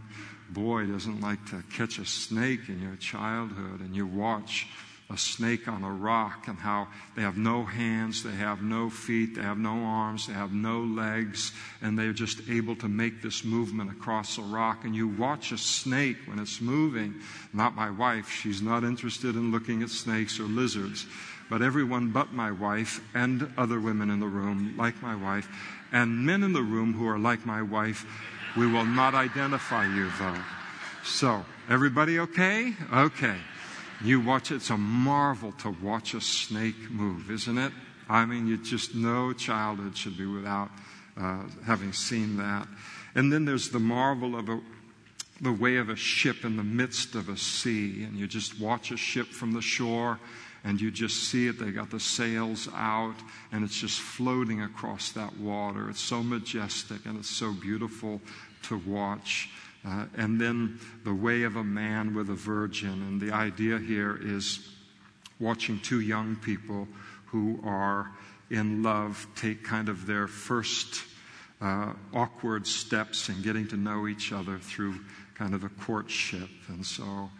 boy 0.50 0.86
doesn't 0.86 1.20
like 1.20 1.44
to 1.46 1.62
catch 1.72 1.98
a 1.98 2.04
snake 2.04 2.68
in 2.68 2.82
your 2.82 2.96
childhood 2.96 3.80
and 3.80 3.94
you 3.94 4.06
watch 4.06 4.66
a 5.08 5.16
snake 5.16 5.68
on 5.68 5.84
a 5.84 5.90
rock 5.90 6.48
and 6.48 6.58
how 6.58 6.88
they 7.14 7.22
have 7.22 7.36
no 7.36 7.64
hands, 7.64 8.24
they 8.24 8.32
have 8.32 8.60
no 8.60 8.90
feet, 8.90 9.36
they 9.36 9.42
have 9.42 9.58
no 9.58 9.84
arms, 9.84 10.26
they 10.26 10.32
have 10.32 10.52
no 10.52 10.80
legs, 10.80 11.52
and 11.80 11.96
they're 11.96 12.12
just 12.12 12.40
able 12.48 12.74
to 12.74 12.88
make 12.88 13.22
this 13.22 13.44
movement 13.44 13.90
across 13.90 14.36
a 14.36 14.42
rock. 14.42 14.84
And 14.84 14.96
you 14.96 15.06
watch 15.06 15.52
a 15.52 15.58
snake 15.58 16.16
when 16.26 16.40
it's 16.40 16.60
moving. 16.60 17.14
Not 17.52 17.76
my 17.76 17.88
wife, 17.88 18.28
she's 18.28 18.60
not 18.60 18.82
interested 18.82 19.36
in 19.36 19.52
looking 19.52 19.82
at 19.82 19.90
snakes 19.90 20.40
or 20.40 20.44
lizards, 20.44 21.06
but 21.48 21.62
everyone 21.62 22.10
but 22.10 22.32
my 22.32 22.50
wife 22.50 23.00
and 23.14 23.52
other 23.56 23.78
women 23.78 24.10
in 24.10 24.18
the 24.18 24.26
room, 24.26 24.74
like 24.76 25.00
my 25.02 25.14
wife, 25.14 25.48
and 25.92 26.26
men 26.26 26.42
in 26.42 26.52
the 26.52 26.62
room 26.62 26.92
who 26.92 27.06
are 27.06 27.18
like 27.18 27.46
my 27.46 27.62
wife, 27.62 28.04
we 28.56 28.66
will 28.66 28.84
not 28.84 29.14
identify 29.14 29.86
you 29.86 30.10
though. 30.18 30.42
So, 31.04 31.44
everybody 31.68 32.18
okay? 32.18 32.74
Okay. 32.92 33.36
You 34.04 34.20
watch 34.20 34.50
it, 34.50 34.56
it's 34.56 34.70
a 34.70 34.76
marvel 34.76 35.52
to 35.52 35.70
watch 35.82 36.14
a 36.14 36.20
snake 36.20 36.90
move, 36.90 37.30
isn't 37.30 37.58
it? 37.58 37.72
I 38.08 38.24
mean, 38.24 38.46
you 38.46 38.56
just 38.56 38.94
no 38.94 39.32
childhood 39.32 39.96
should 39.96 40.16
be 40.16 40.26
without 40.26 40.70
uh, 41.16 41.42
having 41.64 41.92
seen 41.92 42.36
that. 42.36 42.68
And 43.14 43.32
then 43.32 43.44
there's 43.44 43.70
the 43.70 43.80
marvel 43.80 44.38
of 44.38 44.48
a, 44.48 44.60
the 45.40 45.52
way 45.52 45.76
of 45.76 45.88
a 45.88 45.96
ship 45.96 46.44
in 46.44 46.56
the 46.56 46.62
midst 46.62 47.14
of 47.14 47.28
a 47.28 47.36
sea, 47.36 48.04
and 48.04 48.16
you 48.16 48.26
just 48.26 48.60
watch 48.60 48.90
a 48.90 48.96
ship 48.96 49.28
from 49.28 49.52
the 49.52 49.62
shore 49.62 50.20
and 50.66 50.80
you 50.80 50.90
just 50.90 51.30
see 51.30 51.46
it. 51.46 51.60
They 51.60 51.70
got 51.70 51.90
the 51.90 52.00
sails 52.00 52.68
out, 52.74 53.14
and 53.52 53.64
it's 53.64 53.78
just 53.78 54.00
floating 54.00 54.62
across 54.62 55.12
that 55.12 55.38
water. 55.38 55.88
It's 55.88 56.00
so 56.00 56.24
majestic 56.24 57.06
and 57.06 57.16
it's 57.16 57.30
so 57.30 57.52
beautiful 57.52 58.20
to 58.64 58.78
watch. 58.78 59.48
Uh, 59.86 60.06
and 60.16 60.40
then 60.40 60.80
the 61.04 61.14
way 61.14 61.44
of 61.44 61.56
a 61.56 61.62
man 61.62 62.14
with 62.14 62.28
a 62.28 62.34
virgin. 62.34 62.90
And 62.90 63.20
the 63.20 63.32
idea 63.32 63.78
here 63.78 64.18
is 64.20 64.68
watching 65.38 65.78
two 65.78 66.00
young 66.00 66.36
people 66.36 66.88
who 67.26 67.60
are 67.64 68.10
in 68.50 68.82
love 68.82 69.26
take 69.36 69.62
kind 69.62 69.88
of 69.88 70.06
their 70.06 70.26
first 70.26 71.04
uh, 71.60 71.92
awkward 72.12 72.66
steps 72.66 73.28
in 73.28 73.42
getting 73.42 73.68
to 73.68 73.76
know 73.76 74.08
each 74.08 74.32
other 74.32 74.58
through 74.58 74.96
kind 75.34 75.54
of 75.54 75.62
a 75.62 75.68
courtship. 75.68 76.48
And 76.68 76.84
so 76.84 77.30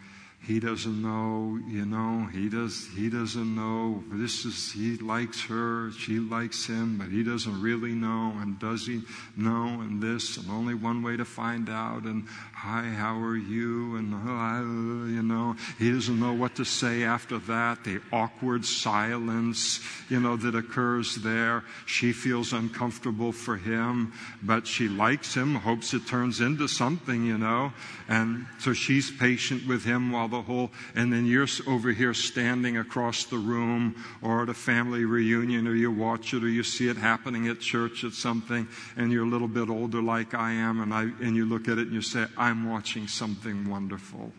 he 0.47 0.61
doesn't 0.61 1.01
know, 1.01 1.59
you 1.67 1.85
know, 1.85 2.25
he 2.31 2.47
does 2.47 2.87
he 2.95 3.09
doesn't 3.09 3.53
know 3.53 4.01
this 4.09 4.45
is 4.45 4.71
he 4.71 4.95
likes 4.95 5.43
her, 5.43 5.91
she 5.91 6.19
likes 6.19 6.65
him, 6.65 6.97
but 6.97 7.09
he 7.09 7.21
doesn't 7.21 7.61
really 7.61 7.91
know 7.91 8.33
and 8.39 8.57
does 8.57 8.87
he 8.87 9.01
know 9.35 9.81
and 9.81 10.01
this 10.01 10.37
and 10.37 10.49
only 10.49 10.73
one 10.73 11.03
way 11.03 11.17
to 11.17 11.25
find 11.25 11.69
out 11.69 12.03
and 12.03 12.25
hi, 12.53 12.83
how 12.83 13.19
are 13.19 13.35
you? 13.35 13.97
And 13.97 14.13
uh, 14.13 15.11
you 15.13 15.21
know, 15.21 15.57
he 15.77 15.91
doesn't 15.91 16.17
know 16.17 16.33
what 16.33 16.55
to 16.55 16.63
say 16.63 17.03
after 17.03 17.39
that. 17.39 17.83
The 17.83 17.99
awkward 18.13 18.63
silence, 18.63 19.81
you 20.07 20.21
know, 20.21 20.37
that 20.37 20.55
occurs 20.55 21.15
there. 21.15 21.65
She 21.85 22.13
feels 22.13 22.53
uncomfortable 22.53 23.33
for 23.33 23.57
him, 23.57 24.13
but 24.41 24.65
she 24.65 24.87
likes 24.87 25.33
him, 25.33 25.55
hopes 25.55 25.93
it 25.93 26.07
turns 26.07 26.39
into 26.39 26.69
something, 26.69 27.25
you 27.25 27.37
know. 27.37 27.73
And 28.07 28.45
so 28.59 28.71
she's 28.71 29.11
patient 29.11 29.67
with 29.67 29.83
him 29.83 30.13
while 30.13 30.29
the 30.29 30.36
whole, 30.41 30.71
and 30.95 31.11
then 31.11 31.25
you're 31.25 31.47
over 31.67 31.91
here 31.91 32.13
standing 32.13 32.77
across 32.77 33.25
the 33.25 33.37
room 33.37 33.95
or 34.21 34.43
at 34.43 34.49
a 34.49 34.53
family 34.53 35.05
reunion 35.05 35.67
or 35.67 35.75
you 35.75 35.91
watch 35.91 36.33
it 36.33 36.43
or 36.43 36.49
you 36.49 36.63
see 36.63 36.87
it 36.87 36.97
happening 36.97 37.47
at 37.47 37.59
church 37.59 38.03
at 38.03 38.13
something 38.13 38.67
and 38.95 39.11
you're 39.11 39.25
a 39.25 39.29
little 39.29 39.47
bit 39.47 39.69
older 39.69 40.01
like 40.01 40.33
I 40.33 40.51
am 40.51 40.81
and 40.81 40.93
I, 40.93 41.03
and 41.23 41.35
you 41.35 41.45
look 41.45 41.67
at 41.67 41.77
it 41.77 41.87
and 41.87 41.93
you 41.93 42.01
say, 42.01 42.25
I'm 42.37 42.69
watching 42.69 43.07
something 43.07 43.69
wonderful. 43.69 44.31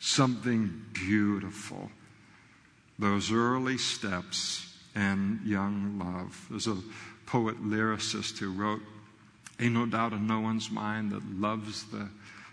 Something 0.00 0.84
beautiful. 0.92 1.90
Those 2.98 3.30
early 3.32 3.78
steps 3.78 4.76
and 4.94 5.40
young 5.44 5.98
love. 5.98 6.46
There's 6.50 6.66
a 6.66 6.78
poet 7.26 7.62
lyricist 7.62 8.38
who 8.38 8.52
wrote, 8.52 8.80
Ain't 9.60 9.74
no 9.74 9.86
doubt 9.86 10.12
in 10.12 10.26
no 10.26 10.40
one's 10.40 10.70
mind 10.70 11.12
that 11.12 11.22
love's 11.24 11.84
the 11.84 12.08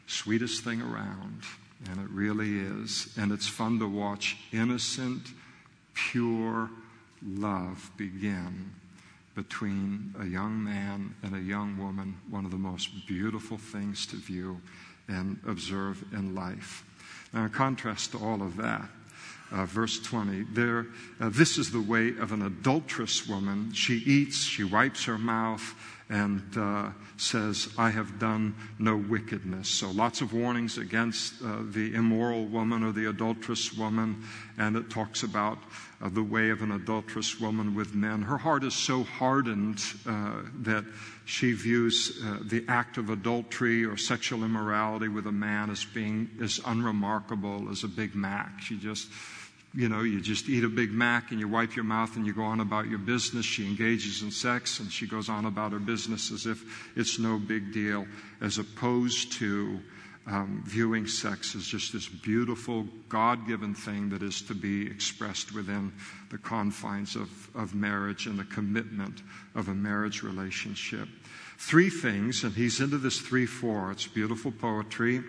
sweetest 0.05 0.63
thing 0.63 0.81
around. 0.81 1.41
And 1.87 1.99
it 1.99 2.09
really 2.09 2.59
is. 2.59 3.13
And 3.17 3.31
it's 3.31 3.47
fun 3.47 3.79
to 3.79 3.87
watch 3.87 4.37
innocent, 4.51 5.29
pure 5.93 6.69
love 7.25 7.91
begin 7.97 8.71
between 9.35 10.13
a 10.19 10.25
young 10.25 10.61
man 10.63 11.15
and 11.23 11.35
a 11.35 11.39
young 11.39 11.77
woman, 11.77 12.17
one 12.29 12.45
of 12.45 12.51
the 12.51 12.57
most 12.57 13.07
beautiful 13.07 13.57
things 13.57 14.05
to 14.07 14.17
view 14.17 14.59
and 15.07 15.39
observe 15.47 16.03
in 16.11 16.35
life. 16.35 16.83
Now, 17.33 17.43
in 17.43 17.49
contrast 17.49 18.11
to 18.11 18.17
all 18.17 18.41
of 18.41 18.57
that, 18.57 18.89
uh, 19.51 19.65
verse 19.65 19.99
20, 19.99 20.43
there, 20.53 20.87
uh, 21.19 21.29
this 21.29 21.57
is 21.57 21.71
the 21.71 21.81
way 21.81 22.09
of 22.17 22.31
an 22.31 22.41
adulterous 22.41 23.27
woman. 23.27 23.71
She 23.73 23.95
eats, 23.95 24.43
she 24.43 24.63
wipes 24.63 25.05
her 25.05 25.17
mouth, 25.17 25.73
and 26.09 26.43
uh, 26.57 26.89
says, 27.17 27.69
I 27.77 27.91
have 27.91 28.17
done 28.17 28.55
no 28.79 28.97
wickedness. 28.97 29.69
So 29.69 29.91
lots 29.91 30.21
of 30.21 30.33
warnings 30.33 30.77
against 30.79 31.41
uh, 31.43 31.57
the 31.61 31.93
immoral 31.93 32.45
woman 32.45 32.83
or 32.83 32.91
the 32.91 33.09
adulterous 33.09 33.73
woman, 33.77 34.23
and 34.57 34.75
it 34.75 34.89
talks 34.89 35.21
about 35.21 35.59
uh, 36.01 36.09
the 36.09 36.23
way 36.23 36.49
of 36.49 36.63
an 36.63 36.71
adulterous 36.71 37.39
woman 37.39 37.75
with 37.75 37.93
men. 37.93 38.23
Her 38.23 38.37
heart 38.37 38.63
is 38.63 38.73
so 38.73 39.03
hardened 39.03 39.83
uh, 40.07 40.41
that 40.61 40.85
she 41.25 41.53
views 41.53 42.19
uh, 42.25 42.39
the 42.41 42.65
act 42.67 42.97
of 42.97 43.11
adultery 43.11 43.85
or 43.85 43.95
sexual 43.95 44.43
immorality 44.43 45.09
with 45.09 45.27
a 45.27 45.31
man 45.31 45.69
as 45.69 45.85
being 45.85 46.29
as 46.41 46.59
unremarkable 46.65 47.69
as 47.69 47.83
a 47.83 47.87
Big 47.87 48.15
Mac. 48.15 48.61
She 48.61 48.77
just 48.77 49.11
you 49.73 49.87
know, 49.87 50.01
you 50.01 50.19
just 50.19 50.49
eat 50.49 50.63
a 50.63 50.69
Big 50.69 50.91
Mac 50.91 51.31
and 51.31 51.39
you 51.39 51.47
wipe 51.47 51.75
your 51.75 51.85
mouth 51.85 52.15
and 52.15 52.25
you 52.25 52.33
go 52.33 52.43
on 52.43 52.59
about 52.59 52.87
your 52.87 52.97
business. 52.97 53.45
She 53.45 53.67
engages 53.67 54.23
in 54.23 54.31
sex 54.31 54.79
and 54.79 54.91
she 54.91 55.05
goes 55.05 55.29
on 55.29 55.45
about 55.45 55.73
her 55.73 55.79
business 55.79 56.31
as 56.31 56.47
if 56.47 56.63
it's 56.95 57.19
no 57.19 57.37
big 57.37 57.71
deal, 57.71 58.07
as 58.41 58.57
opposed 58.57 59.33
to 59.33 59.79
um, 60.25 60.63
viewing 60.65 61.07
sex 61.07 61.55
as 61.55 61.65
just 61.65 61.93
this 61.93 62.07
beautiful, 62.07 62.87
God 63.09 63.47
given 63.47 63.73
thing 63.73 64.09
that 64.09 64.23
is 64.23 64.41
to 64.43 64.53
be 64.53 64.85
expressed 64.85 65.53
within 65.53 65.93
the 66.29 66.37
confines 66.37 67.15
of, 67.15 67.49
of 67.55 67.73
marriage 67.73 68.27
and 68.27 68.37
the 68.37 68.45
commitment 68.45 69.21
of 69.55 69.69
a 69.69 69.73
marriage 69.73 70.23
relationship. 70.23 71.07
Three 71.57 71.89
things, 71.89 72.43
and 72.43 72.53
he's 72.53 72.79
into 72.79 72.97
this 72.97 73.19
3 73.19 73.45
4. 73.45 73.91
It's 73.91 74.07
beautiful 74.07 74.51
poetry. 74.51 75.23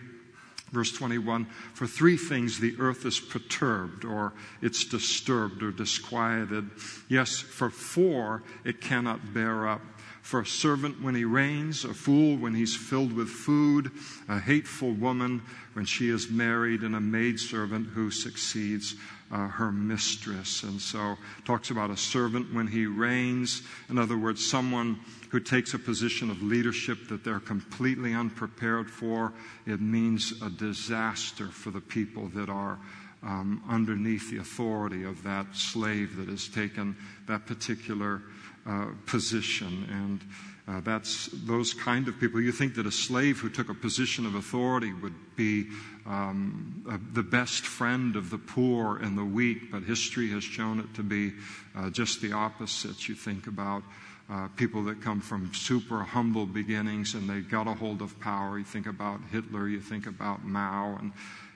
Verse 0.73 0.93
21 0.93 1.47
For 1.75 1.87
three 1.87 2.17
things 2.17 2.59
the 2.59 2.77
earth 2.79 3.05
is 3.05 3.19
perturbed, 3.19 4.05
or 4.05 4.33
it's 4.63 4.85
disturbed 4.85 5.63
or 5.63 5.73
disquieted. 5.73 6.71
Yes, 7.09 7.39
for 7.39 7.71
four 7.71 8.43
it 8.65 8.81
cannot 8.81 9.35
bear 9.35 9.67
up. 9.67 9.83
For 10.23 10.41
a 10.41 10.47
servant 10.47 11.03
when 11.03 11.15
he 11.15 11.25
reigns, 11.25 11.85
a 11.85 11.95
fool 11.95 12.37
when 12.37 12.55
he's 12.55 12.77
filled 12.77 13.13
with 13.13 13.29
food, 13.29 13.91
a 14.29 14.39
hateful 14.39 14.93
woman 14.93 15.43
when 15.73 15.87
she 15.87 16.09
is 16.11 16.31
married, 16.31 16.83
and 16.83 16.95
a 16.95 17.01
maidservant 17.01 17.89
who 17.89 18.11
succeeds 18.11 18.95
uh, 19.31 19.49
her 19.49 19.71
mistress. 19.71 20.62
And 20.62 20.81
so 20.81 21.16
talks 21.45 21.71
about 21.71 21.90
a 21.90 21.97
servant 21.97 22.53
when 22.53 22.66
he 22.66 22.87
reigns. 22.87 23.62
In 23.88 23.99
other 23.99 24.19
words, 24.19 24.47
someone 24.47 24.99
who 25.31 25.40
takes 25.40 25.75
a 25.75 25.79
position 25.79 26.31
of 26.31 26.43
leadership 26.43 27.09
that 27.09 27.23
they're 27.23 27.40
completely 27.40 28.14
unprepared 28.14 28.90
for. 28.90 29.33
It 29.66 29.81
means 29.81 30.35
a 30.43 30.51
disaster 30.51 31.47
for 31.47 31.71
the 31.71 31.81
people 31.81 32.29
that 32.35 32.49
are 32.49 32.79
um, 33.23 33.62
underneath 33.69 34.31
the 34.31 34.38
authority 34.38 35.05
of 35.05 35.23
that 35.23 35.55
slave 35.55 36.16
that 36.16 36.29
has 36.29 36.49
taken 36.49 36.97
that 37.29 37.47
particular 37.47 38.23
uh, 38.66 38.87
position. 39.07 39.87
And 39.90 40.21
uh, 40.66 40.81
that's 40.81 41.29
those 41.45 41.75
kind 41.75 42.09
of 42.09 42.19
people. 42.19 42.40
You 42.40 42.53
think 42.53 42.75
that 42.75 42.87
a 42.87 42.93
slave 42.93 43.38
who 43.38 43.51
took 43.51 43.69
a 43.69 43.75
position 43.75 44.27
of 44.27 44.35
authority 44.35 44.93
would 44.93 45.14
be 45.37 45.69
um, 46.11 46.83
the 47.12 47.23
best 47.23 47.64
friend 47.64 48.16
of 48.16 48.31
the 48.31 48.38
poor 48.38 48.96
and 48.96 49.16
the 49.16 49.25
weak, 49.25 49.70
but 49.70 49.85
history 49.85 50.29
has 50.31 50.42
shown 50.42 50.81
it 50.81 50.92
to 50.94 51.05
be 51.05 51.33
uh, 51.77 51.88
just 51.90 52.20
the 52.20 52.33
opposite. 52.33 53.09
You 53.09 53.14
think 53.14 53.46
about 53.46 53.85
uh, 54.29 54.49
people 54.57 54.83
that 54.85 55.01
come 55.01 55.20
from 55.20 55.55
super 55.55 56.03
humble 56.03 56.46
beginnings 56.46 57.14
and 57.14 57.31
they 57.31 57.40
got 57.40 57.68
a 57.68 57.75
hold 57.75 58.03
of 58.03 58.18
power. 58.18 58.59
You 58.59 58.64
think 58.64 58.87
about 58.87 59.20
Hitler, 59.30 59.68
you 59.68 59.80
think 59.80 60.07
about 60.07 60.45
Mao 60.45 60.97
and, 61.01 61.12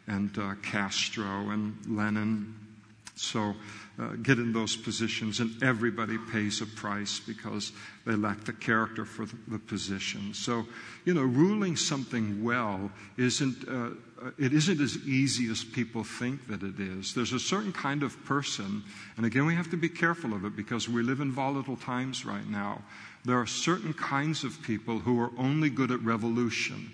and 0.07 0.39
uh, 0.39 0.55
Castro 0.63 1.51
and 1.51 1.77
Lenin. 1.89 2.55
So 3.17 3.55
uh, 3.99 4.09
get 4.23 4.39
in 4.39 4.53
those 4.53 4.77
positions, 4.77 5.39
and 5.39 5.63
everybody 5.63 6.19
pays 6.33 6.61
a 6.61 6.67
price 6.67 7.21
because 7.21 7.73
they 8.05 8.17
lack 8.17 8.43
the 8.45 8.53
character 8.53 9.05
for 9.05 9.27
the, 9.27 9.37
the 9.49 9.59
position. 9.59 10.35
So, 10.35 10.67
you 11.05 11.15
know, 11.15 11.23
ruling 11.23 11.77
something 11.77 12.43
well 12.43 12.91
isn't 13.17 13.69
uh, 13.69 13.91
it 14.39 14.53
isn't 14.53 14.81
as 14.81 14.97
easy 15.07 15.51
as 15.51 15.65
people 15.65 16.05
think 16.05 16.47
that 16.49 16.63
it 16.63 16.79
is. 16.79 17.15
There's 17.15 17.33
a 17.33 17.41
certain 17.41 17.73
kind 17.73 18.03
of 18.03 18.25
person, 18.25 18.83
and 19.17 19.27
again, 19.27 19.47
we 19.47 19.55
have 19.55 19.71
to 19.71 19.77
be 19.77 19.89
careful 19.89 20.35
of 20.35 20.45
it 20.45 20.57
because 20.57 20.89
we 20.89 21.03
live 21.03 21.21
in 21.21 21.33
volatile 21.33 21.77
times 21.77 22.25
right 22.25 22.49
now. 22.49 22.83
There 23.25 23.39
are 23.39 23.47
certain 23.47 23.93
kinds 23.95 24.45
of 24.45 24.61
people 24.63 24.99
who 24.99 25.21
are 25.21 25.31
only 25.39 25.71
good 25.71 25.91
at 25.91 26.03
revolution. 26.03 26.91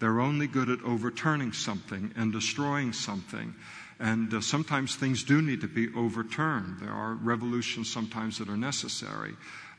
They're 0.00 0.20
only 0.20 0.46
good 0.46 0.68
at 0.68 0.82
overturning 0.82 1.52
something 1.52 2.12
and 2.16 2.32
destroying 2.32 2.92
something. 2.92 3.54
And 4.00 4.34
uh, 4.34 4.40
sometimes 4.40 4.96
things 4.96 5.22
do 5.22 5.40
need 5.40 5.60
to 5.60 5.68
be 5.68 5.88
overturned. 5.94 6.80
There 6.80 6.92
are 6.92 7.14
revolutions 7.14 7.92
sometimes 7.92 8.38
that 8.38 8.48
are 8.48 8.56
necessary. 8.56 9.34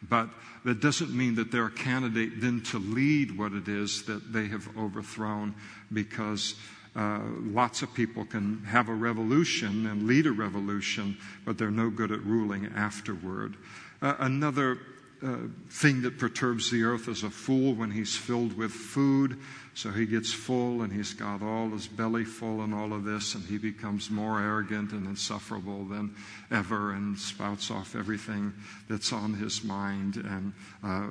But 0.08 0.30
that 0.64 0.82
doesn't 0.82 1.16
mean 1.16 1.36
that 1.36 1.52
they're 1.52 1.68
a 1.68 1.72
candidate 1.72 2.42
then 2.42 2.62
to 2.72 2.80
lead 2.80 3.38
what 3.38 3.54
it 3.54 3.68
is 3.68 4.04
that 4.06 4.32
they 4.32 4.48
have 4.48 4.68
overthrown 4.78 5.56
because 5.92 6.56
uh, 6.96 7.20
lots 7.42 7.82
of 7.82 7.94
people 7.94 8.26
can 8.26 8.64
have 8.64 8.88
a 8.88 8.94
revolution 8.94 9.86
and 9.86 10.08
lead 10.08 10.26
a 10.26 10.32
revolution, 10.32 11.18
but 11.44 11.58
they're 11.58 11.72
no 11.72 11.90
good 11.90 12.12
at 12.12 12.24
ruling 12.24 12.72
afterward. 12.76 13.56
Uh, 14.02 14.16
another 14.20 14.80
uh, 15.26 15.38
thing 15.70 16.04
that 16.04 16.20
perturbs 16.20 16.70
the 16.70 16.84
earth 16.84 17.08
is 17.08 17.24
a 17.24 17.30
fool 17.30 17.74
when 17.74 17.90
he's 17.90 18.16
filled 18.16 18.56
with 18.56 18.72
food. 18.72 19.40
So 19.74 19.90
he 19.90 20.06
gets 20.06 20.32
full 20.32 20.84
and 20.84 20.94
he's 20.94 21.14
got 21.14 21.42
all 21.42 21.70
his 21.70 21.88
belly 21.88 22.24
full 22.24 22.62
and 22.62 22.74
all 22.74 22.94
of 22.94 23.04
this, 23.04 23.34
and 23.34 23.44
he 23.44 23.58
becomes 23.58 24.12
more 24.12 24.40
arrogant 24.40 24.92
and 24.92 25.08
insufferable 25.08 25.84
than 25.86 26.16
ever 26.52 26.92
and 26.92 27.18
spouts 27.18 27.72
off 27.72 27.96
everything 27.96 28.54
that's 28.88 29.12
on 29.12 29.34
his 29.34 29.64
mind 29.64 30.18
and, 30.18 30.54
uh, 30.84 31.08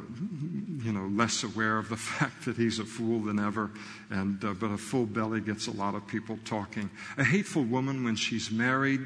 you 0.85 0.93
know, 0.93 1.09
less 1.09 1.43
aware 1.43 1.77
of 1.79 1.89
the 1.89 1.97
fact 1.99 2.45
that 2.45 2.57
he's 2.57 2.79
a 2.79 2.85
fool 2.85 3.21
than 3.21 3.39
ever. 3.39 3.71
And, 4.11 4.43
uh, 4.45 4.55
but 4.55 4.71
a 4.71 4.79
full 4.79 5.07
belly 5.07 5.41
gets 5.41 5.67
a 5.67 5.73
lot 5.73 5.95
of 5.95 6.07
people 6.07 6.39
talking. 6.45 6.89
A 7.19 7.25
hateful 7.25 7.65
woman 7.65 8.05
when 8.05 8.17
she's 8.17 8.51
married, 8.51 9.01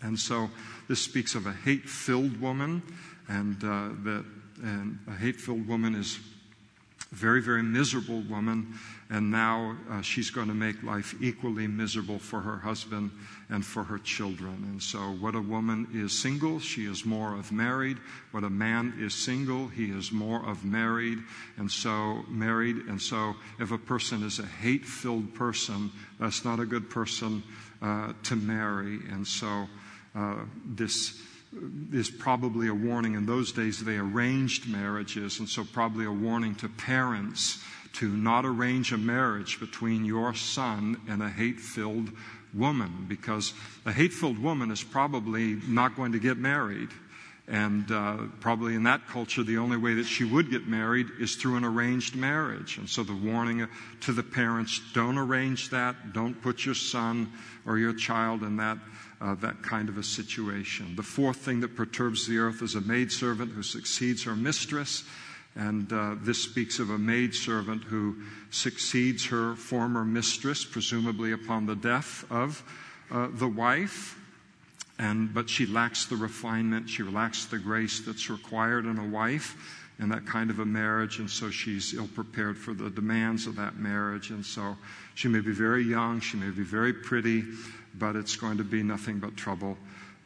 and 0.00 0.18
so 0.18 0.48
this 0.88 1.00
speaks 1.00 1.34
of 1.34 1.46
a 1.46 1.52
hate 1.52 1.88
filled 1.88 2.40
woman, 2.40 2.82
and 3.28 3.56
uh, 3.62 3.90
that 4.04 4.24
and 4.62 4.98
a 5.08 5.12
hate 5.12 5.36
filled 5.36 5.66
woman 5.66 5.94
is 5.94 6.18
a 7.10 7.14
very, 7.14 7.42
very 7.42 7.62
miserable 7.62 8.22
woman, 8.22 8.74
and 9.10 9.30
now 9.30 9.76
uh, 9.90 10.00
she's 10.00 10.30
going 10.30 10.48
to 10.48 10.54
make 10.54 10.82
life 10.82 11.14
equally 11.20 11.66
miserable 11.66 12.18
for 12.18 12.40
her 12.40 12.58
husband 12.58 13.10
and 13.50 13.66
for 13.66 13.82
her 13.82 13.98
children. 13.98 14.64
And 14.70 14.82
so, 14.82 14.98
what 15.00 15.34
a 15.34 15.40
woman 15.40 15.88
is 15.92 16.18
single, 16.18 16.60
she 16.60 16.86
is 16.86 17.04
more 17.04 17.34
of 17.34 17.50
married. 17.50 17.98
What 18.30 18.44
a 18.44 18.50
man 18.50 18.94
is 18.98 19.14
single, 19.14 19.66
he 19.66 19.86
is 19.86 20.12
more 20.12 20.48
of 20.48 20.64
married. 20.64 21.18
And 21.56 21.70
so, 21.70 22.24
married. 22.28 22.76
And 22.88 23.02
so, 23.02 23.34
if 23.58 23.72
a 23.72 23.78
person 23.78 24.22
is 24.22 24.38
a 24.38 24.46
hate 24.46 24.86
filled 24.86 25.34
person, 25.34 25.90
that's 26.20 26.44
not 26.44 26.60
a 26.60 26.66
good 26.66 26.88
person 26.88 27.42
uh, 27.82 28.12
to 28.22 28.36
marry. 28.36 29.00
And 29.10 29.26
so, 29.26 29.66
uh, 30.14 30.36
this 30.64 31.20
is 31.92 32.10
probably 32.10 32.68
a 32.68 32.74
warning. 32.74 33.14
In 33.14 33.26
those 33.26 33.52
days, 33.52 33.84
they 33.84 33.96
arranged 33.96 34.68
marriages, 34.68 35.38
and 35.38 35.48
so 35.48 35.64
probably 35.64 36.06
a 36.06 36.12
warning 36.12 36.54
to 36.56 36.68
parents 36.68 37.62
to 37.94 38.08
not 38.08 38.46
arrange 38.46 38.92
a 38.92 38.98
marriage 38.98 39.60
between 39.60 40.04
your 40.04 40.34
son 40.34 41.00
and 41.08 41.22
a 41.22 41.28
hate 41.28 41.60
filled 41.60 42.10
woman, 42.54 43.06
because 43.08 43.52
a 43.84 43.92
hate 43.92 44.12
filled 44.12 44.38
woman 44.38 44.70
is 44.70 44.82
probably 44.82 45.54
not 45.66 45.96
going 45.96 46.12
to 46.12 46.18
get 46.18 46.38
married. 46.38 46.88
And 47.48 47.90
uh, 47.90 48.18
probably 48.40 48.74
in 48.76 48.84
that 48.84 49.08
culture, 49.08 49.42
the 49.42 49.58
only 49.58 49.76
way 49.76 49.94
that 49.94 50.04
she 50.04 50.24
would 50.24 50.50
get 50.50 50.68
married 50.68 51.08
is 51.18 51.34
through 51.34 51.56
an 51.56 51.64
arranged 51.64 52.14
marriage. 52.14 52.78
And 52.78 52.88
so 52.88 53.02
the 53.02 53.14
warning 53.14 53.66
to 54.02 54.12
the 54.12 54.22
parents 54.22 54.80
don't 54.94 55.18
arrange 55.18 55.70
that, 55.70 56.12
don't 56.12 56.40
put 56.40 56.64
your 56.64 56.76
son 56.76 57.32
or 57.66 57.78
your 57.78 57.94
child 57.94 58.42
in 58.42 58.56
that 58.56 58.78
uh, 59.22 59.36
that 59.36 59.62
kind 59.62 59.88
of 59.88 59.96
a 59.96 60.02
situation. 60.02 60.96
The 60.96 61.02
fourth 61.02 61.36
thing 61.38 61.60
that 61.60 61.76
perturbs 61.76 62.26
the 62.26 62.38
earth 62.38 62.60
is 62.60 62.74
a 62.74 62.80
maidservant 62.80 63.52
who 63.52 63.62
succeeds 63.62 64.24
her 64.24 64.34
mistress. 64.34 65.04
And 65.54 65.92
uh, 65.92 66.16
this 66.20 66.42
speaks 66.42 66.78
of 66.78 66.90
a 66.90 66.98
maidservant 66.98 67.84
who 67.84 68.16
succeeds 68.50 69.26
her 69.26 69.54
former 69.54 70.04
mistress, 70.04 70.64
presumably 70.64 71.32
upon 71.32 71.66
the 71.66 71.76
death 71.76 72.24
of 72.30 72.62
uh, 73.10 73.28
the 73.32 73.48
wife. 73.48 74.18
And, 74.98 75.32
but 75.32 75.48
she 75.48 75.66
lacks 75.66 76.06
the 76.06 76.16
refinement, 76.16 76.88
she 76.88 77.02
lacks 77.02 77.44
the 77.46 77.58
grace 77.58 78.00
that's 78.00 78.28
required 78.28 78.86
in 78.86 78.98
a 78.98 79.06
wife 79.06 79.81
in 79.98 80.08
that 80.08 80.26
kind 80.26 80.50
of 80.50 80.58
a 80.58 80.64
marriage, 80.64 81.18
and 81.18 81.30
so 81.30 81.50
she's 81.50 81.94
ill 81.94 82.08
prepared 82.08 82.58
for 82.58 82.74
the 82.74 82.90
demands 82.90 83.46
of 83.46 83.56
that 83.56 83.76
marriage. 83.76 84.30
And 84.30 84.44
so 84.44 84.76
she 85.14 85.28
may 85.28 85.40
be 85.40 85.52
very 85.52 85.84
young, 85.84 86.20
she 86.20 86.36
may 86.36 86.50
be 86.50 86.62
very 86.62 86.92
pretty, 86.92 87.44
but 87.94 88.16
it's 88.16 88.36
going 88.36 88.58
to 88.58 88.64
be 88.64 88.82
nothing 88.82 89.18
but 89.18 89.36
trouble 89.36 89.76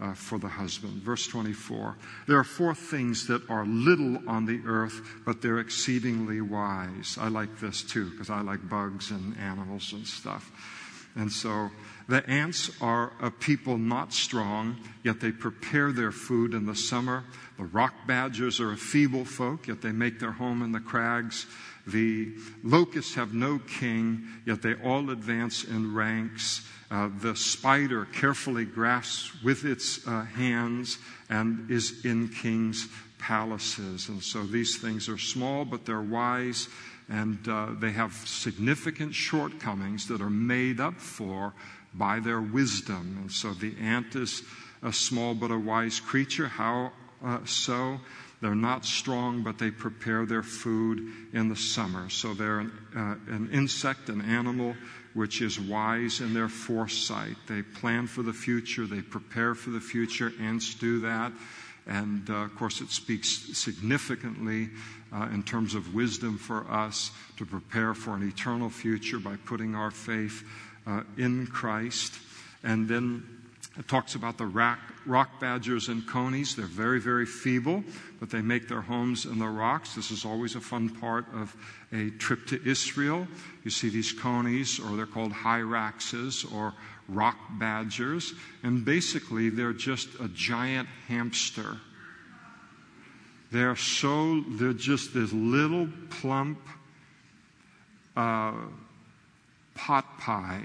uh, 0.01 0.15
for 0.15 0.39
the 0.39 0.49
husband. 0.49 1.03
Verse 1.03 1.27
24 1.27 1.97
There 2.27 2.39
are 2.39 2.45
four 2.45 2.75
things 2.75 3.27
that 3.27 3.49
are 3.49 3.65
little 3.65 4.19
on 4.29 4.47
the 4.47 4.61
earth, 4.67 5.01
but 5.25 5.43
they're 5.43 5.59
exceedingly 5.59 6.41
wise. 6.41 7.19
I 7.21 7.29
like 7.29 7.59
this 7.61 7.83
too, 7.83 8.11
because 8.11 8.31
I 8.31 8.41
like 8.41 8.69
bugs 8.69 9.11
and 9.11 9.37
animals 9.39 9.93
and 9.93 10.07
stuff. 10.07 10.51
And 11.17 11.33
so 11.33 11.71
the 12.09 12.29
ants 12.29 12.71
are 12.81 13.13
a 13.21 13.31
people 13.31 13.79
not 13.79 14.13
strong, 14.13 14.77
yet 15.03 15.21
they 15.21 15.33
prepare 15.33 15.91
their 15.93 16.13
food 16.13 16.55
in 16.55 16.67
the 16.67 16.77
summer. 16.77 17.25
The 17.57 17.65
rock 17.65 17.95
badgers 18.07 18.61
are 18.61 18.73
a 18.73 18.77
feeble 18.77 19.25
folk, 19.25 19.67
yet 19.67 19.83
they 19.83 19.93
make 19.93 20.21
their 20.21 20.33
home 20.33 20.63
in 20.63 20.73
the 20.73 20.81
crags. 20.81 21.47
The 21.87 22.35
locusts 22.63 23.15
have 23.15 23.33
no 23.33 23.59
king, 23.59 24.27
yet 24.45 24.63
they 24.63 24.75
all 24.75 25.11
advance 25.11 25.65
in 25.65 25.95
ranks. 25.95 26.67
Uh, 26.91 27.09
the 27.21 27.35
spider 27.35 28.05
carefully 28.05 28.65
grasps 28.65 29.43
with 29.43 29.65
its 29.65 30.07
uh, 30.07 30.25
hands 30.25 30.99
and 31.29 31.71
is 31.71 32.05
in 32.05 32.29
kings' 32.29 32.89
palaces. 33.19 34.09
And 34.09 34.23
so 34.23 34.45
these 34.45 34.79
things 34.79 35.09
are 35.09 35.19
small, 35.19 35.65
but 35.65 35.85
they're 35.85 36.01
wise, 36.01 36.69
and 37.09 37.49
uh, 37.49 37.69
they 37.79 37.93
have 37.93 38.13
significant 38.13 39.15
shortcomings 39.15 40.09
that 40.09 40.21
are 40.21 40.31
made 40.31 40.81
up 40.81 41.01
for 41.01 41.55
by 41.95 42.21
their 42.21 42.41
wisdom. 42.41 43.19
And 43.21 43.33
so 43.33 43.53
the 43.55 43.75
ant 43.81 44.17
is 44.17 44.43
a 44.83 44.93
small 44.93 45.35
but 45.35 45.51
a 45.51 45.59
wise 45.59 46.01
creature. 46.01 46.49
How 46.49 46.93
uh, 47.25 47.39
so? 47.45 48.01
They're 48.43 48.55
not 48.55 48.85
strong, 48.85 49.43
but 49.43 49.59
they 49.59 49.71
prepare 49.71 50.27
their 50.27 50.43
food 50.43 51.11
in 51.33 51.49
the 51.49 51.57
summer. 51.57 52.11
So 52.11 52.35
they're 52.35 52.59
an, 52.61 52.73
uh, 52.95 53.35
an 53.35 53.49
insect, 53.51 54.11
an 54.11 54.21
animal 54.21 54.77
which 55.15 55.41
is 55.41 55.59
wise 55.59 56.21
in 56.21 56.35
their 56.35 56.49
foresight. 56.49 57.37
They 57.49 57.63
plan 57.63 58.07
for 58.07 58.23
the 58.23 58.35
future, 58.35 58.87
they 58.87 59.01
prepare 59.01 59.55
for 59.55 59.71
the 59.71 59.81
future. 59.81 60.33
Ants 60.39 60.75
do 60.75 61.01
that. 61.01 61.33
And 61.87 62.29
uh, 62.29 62.35
of 62.35 62.57
course, 62.57 62.81
it 62.81 62.91
speaks 62.91 63.57
significantly 63.57 64.71
uh, 65.13 65.29
in 65.33 65.43
terms 65.43 65.75
of 65.75 65.95
wisdom 65.95 66.37
for 66.37 66.69
us 66.71 67.13
to 67.37 67.47
prepare 67.47 67.95
for 67.95 68.15
an 68.15 68.27
eternal 68.27 68.69
future 68.69 69.19
by 69.19 69.37
putting 69.45 69.75
our 69.75 69.91
faith 69.91 70.43
uh, 70.87 71.03
in 71.17 71.47
Christ. 71.47 72.15
And 72.65 72.89
then 72.89 73.23
it 73.79 73.87
talks 73.89 74.15
about 74.15 74.39
the 74.39 74.47
rock, 74.47 74.79
rock, 75.05 75.39
badgers 75.39 75.89
and 75.89 76.07
conies. 76.07 76.57
They're 76.57 76.65
very, 76.65 76.99
very 76.99 77.27
feeble, 77.27 77.85
but 78.19 78.31
they 78.31 78.41
make 78.41 78.69
their 78.69 78.81
homes 78.81 79.27
in 79.27 79.39
the 79.39 79.49
rocks. 79.49 79.95
This 79.95 80.11
is 80.11 80.25
always 80.25 80.55
a 80.55 80.61
fun 80.61 80.89
part 80.89 81.27
of 81.35 81.55
a 81.93 82.11
trip 82.11 82.47
to 82.47 82.69
Israel. 82.69 83.29
You 83.65 83.71
see 83.71 83.91
these 83.91 84.13
conies, 84.13 84.81
or 84.81 84.97
they're 84.97 85.07
called 85.07 85.33
hyraxes, 85.33 86.51
or 86.53 86.73
rock 87.09 87.37
badgers. 87.59 88.35
And 88.63 88.85
basically, 88.85 89.49
they're 89.51 89.73
just 89.73 90.09
a 90.21 90.29
giant 90.29 90.89
hamster. 91.09 91.79
They're 93.53 93.77
so, 93.77 94.43
they're 94.49 94.73
just 94.73 95.15
this 95.15 95.33
little 95.33 95.89
plump 96.11 96.59
uh, 98.17 98.55
pot 99.75 100.19
pie 100.19 100.63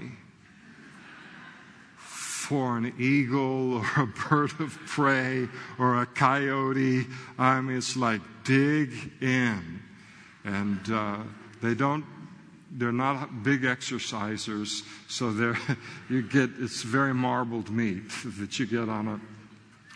for 1.96 2.76
an 2.76 2.92
eagle 2.98 3.74
or 3.74 4.02
a 4.02 4.06
bird 4.06 4.50
of 4.58 4.76
prey 4.86 5.48
or 5.78 6.02
a 6.02 6.06
coyote. 6.06 7.06
I 7.38 7.60
mean, 7.60 7.78
it's 7.78 7.96
like 7.96 8.20
dig 8.44 8.90
in. 9.20 9.80
And 10.44 10.80
uh, 10.90 11.18
they 11.62 11.74
don't, 11.74 12.04
they're 12.74 12.92
not 12.92 13.42
big 13.42 13.62
exercisers, 13.62 14.82
so 15.08 15.30
you 16.08 16.22
get, 16.22 16.50
it's 16.58 16.82
very 16.82 17.14
marbled 17.14 17.70
meat 17.70 18.08
that 18.38 18.58
you 18.58 18.66
get 18.66 18.88
on 18.88 19.08
a 19.08 19.20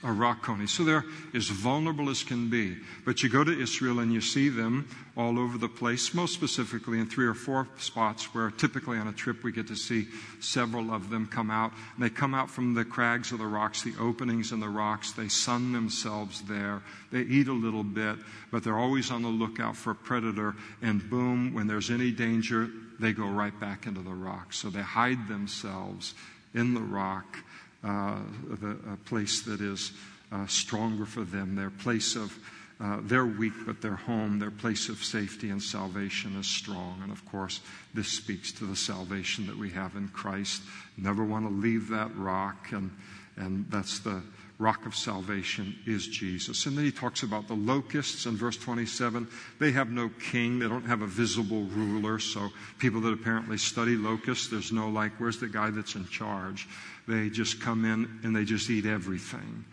a 0.06 0.12
rock 0.12 0.42
coney. 0.42 0.68
So 0.68 0.84
they're 0.84 1.04
as 1.34 1.48
vulnerable 1.48 2.08
as 2.08 2.22
can 2.22 2.48
be. 2.48 2.76
But 3.04 3.22
you 3.22 3.28
go 3.28 3.42
to 3.42 3.60
Israel 3.60 3.98
and 3.98 4.12
you 4.12 4.20
see 4.20 4.48
them 4.48 4.88
all 5.16 5.38
over 5.38 5.58
the 5.58 5.68
place, 5.68 6.14
most 6.14 6.32
specifically 6.32 7.00
in 7.00 7.06
three 7.06 7.26
or 7.26 7.34
four 7.34 7.66
spots 7.78 8.32
where 8.32 8.50
typically 8.50 8.98
on 8.98 9.08
a 9.08 9.12
trip 9.12 9.42
we 9.42 9.50
get 9.50 9.66
to 9.66 9.74
see 9.74 10.06
several 10.38 10.92
of 10.92 11.10
them 11.10 11.26
come 11.26 11.50
out. 11.50 11.72
And 11.96 12.04
they 12.04 12.10
come 12.10 12.34
out 12.34 12.48
from 12.48 12.72
the 12.72 12.84
crags 12.84 13.32
of 13.32 13.38
the 13.38 13.46
rocks, 13.46 13.82
the 13.82 13.94
openings 14.00 14.52
in 14.52 14.60
the 14.60 14.68
rocks. 14.68 15.10
They 15.10 15.28
sun 15.28 15.72
themselves 15.72 16.42
there. 16.42 16.82
They 17.10 17.22
eat 17.22 17.48
a 17.48 17.52
little 17.52 17.84
bit, 17.84 18.16
but 18.52 18.62
they're 18.62 18.78
always 18.78 19.10
on 19.10 19.22
the 19.22 19.28
lookout 19.28 19.76
for 19.76 19.90
a 19.90 19.96
predator. 19.96 20.54
And 20.82 21.10
boom, 21.10 21.52
when 21.52 21.66
there's 21.66 21.90
any 21.90 22.12
danger, 22.12 22.70
they 23.00 23.12
go 23.12 23.26
right 23.26 23.58
back 23.58 23.86
into 23.86 24.02
the 24.02 24.14
rock. 24.14 24.52
So 24.52 24.70
they 24.70 24.82
hide 24.82 25.26
themselves 25.26 26.14
in 26.54 26.74
the 26.74 26.80
rock 26.80 27.38
the, 27.86 28.76
a 28.92 28.96
place 29.04 29.42
that 29.42 29.60
is 29.60 29.92
uh, 30.32 30.46
stronger 30.46 31.06
for 31.06 31.22
them, 31.22 31.54
their 31.54 31.70
place 31.70 32.16
of 32.16 32.36
uh, 32.78 32.98
they're 33.02 33.24
weak, 33.24 33.54
but 33.64 33.80
their 33.80 33.96
home, 33.96 34.38
their 34.38 34.50
place 34.50 34.90
of 34.90 35.02
safety 35.02 35.48
and 35.48 35.62
salvation 35.62 36.36
is 36.36 36.46
strong. 36.46 37.00
And 37.02 37.10
of 37.10 37.24
course, 37.24 37.60
this 37.94 38.08
speaks 38.08 38.52
to 38.52 38.66
the 38.66 38.76
salvation 38.76 39.46
that 39.46 39.56
we 39.56 39.70
have 39.70 39.96
in 39.96 40.08
Christ. 40.08 40.60
Never 40.98 41.24
want 41.24 41.46
to 41.46 41.54
leave 41.54 41.88
that 41.88 42.14
rock, 42.16 42.72
and, 42.72 42.90
and 43.38 43.64
that's 43.70 44.00
the 44.00 44.22
rock 44.58 44.84
of 44.86 44.94
salvation 44.94 45.74
is 45.86 46.06
Jesus. 46.06 46.66
And 46.66 46.76
then 46.76 46.84
he 46.84 46.92
talks 46.92 47.22
about 47.22 47.48
the 47.48 47.54
locusts 47.54 48.26
in 48.26 48.36
verse 48.36 48.56
27. 48.56 49.26
They 49.58 49.72
have 49.72 49.90
no 49.90 50.10
king, 50.30 50.58
they 50.58 50.68
don't 50.68 50.86
have 50.86 51.02
a 51.02 51.06
visible 51.06 51.64
ruler. 51.64 52.18
So, 52.18 52.50
people 52.78 53.00
that 53.02 53.12
apparently 53.12 53.58
study 53.58 53.96
locusts, 53.96 54.48
there's 54.48 54.72
no 54.72 54.88
like, 54.88 55.12
where's 55.18 55.38
the 55.38 55.48
guy 55.48 55.70
that's 55.70 55.94
in 55.94 56.06
charge? 56.08 56.68
They 57.06 57.30
just 57.30 57.60
come 57.60 57.84
in 57.84 58.20
and 58.22 58.34
they 58.34 58.44
just 58.44 58.68
eat 58.68 58.86
everything. 58.86 59.64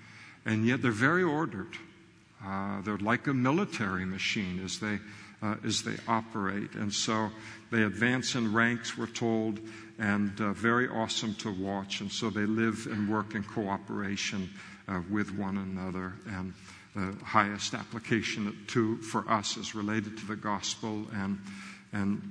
And 0.45 0.67
yet 0.67 0.81
they're 0.81 0.91
very 0.91 1.23
ordered. 1.23 1.75
Uh, 2.45 2.81
they're 2.81 2.97
like 2.97 3.27
a 3.27 3.33
military 3.33 4.05
machine 4.05 4.61
as 4.63 4.79
they, 4.79 4.99
uh, 5.41 5.55
as 5.65 5.81
they 5.83 5.95
operate. 6.07 6.73
And 6.73 6.93
so 6.93 7.29
they 7.71 7.83
advance 7.83 8.35
in 8.35 8.53
ranks, 8.53 8.97
we're 8.97 9.07
told, 9.07 9.59
and 9.97 10.39
uh, 10.41 10.53
very 10.53 10.89
awesome 10.89 11.33
to 11.35 11.51
watch. 11.53 12.01
And 12.01 12.11
so 12.11 12.29
they 12.29 12.45
live 12.45 12.87
and 12.91 13.09
work 13.09 13.35
in 13.35 13.43
cooperation 13.43 14.49
uh, 14.87 15.01
with 15.09 15.31
one 15.31 15.57
another. 15.57 16.13
And 16.27 16.53
the 16.95 17.15
highest 17.23 17.73
application 17.73 18.55
to, 18.67 18.97
for 18.97 19.27
us 19.29 19.57
is 19.57 19.73
related 19.73 20.17
to 20.17 20.25
the 20.25 20.35
gospel 20.35 21.07
and, 21.13 21.39
and 21.91 22.21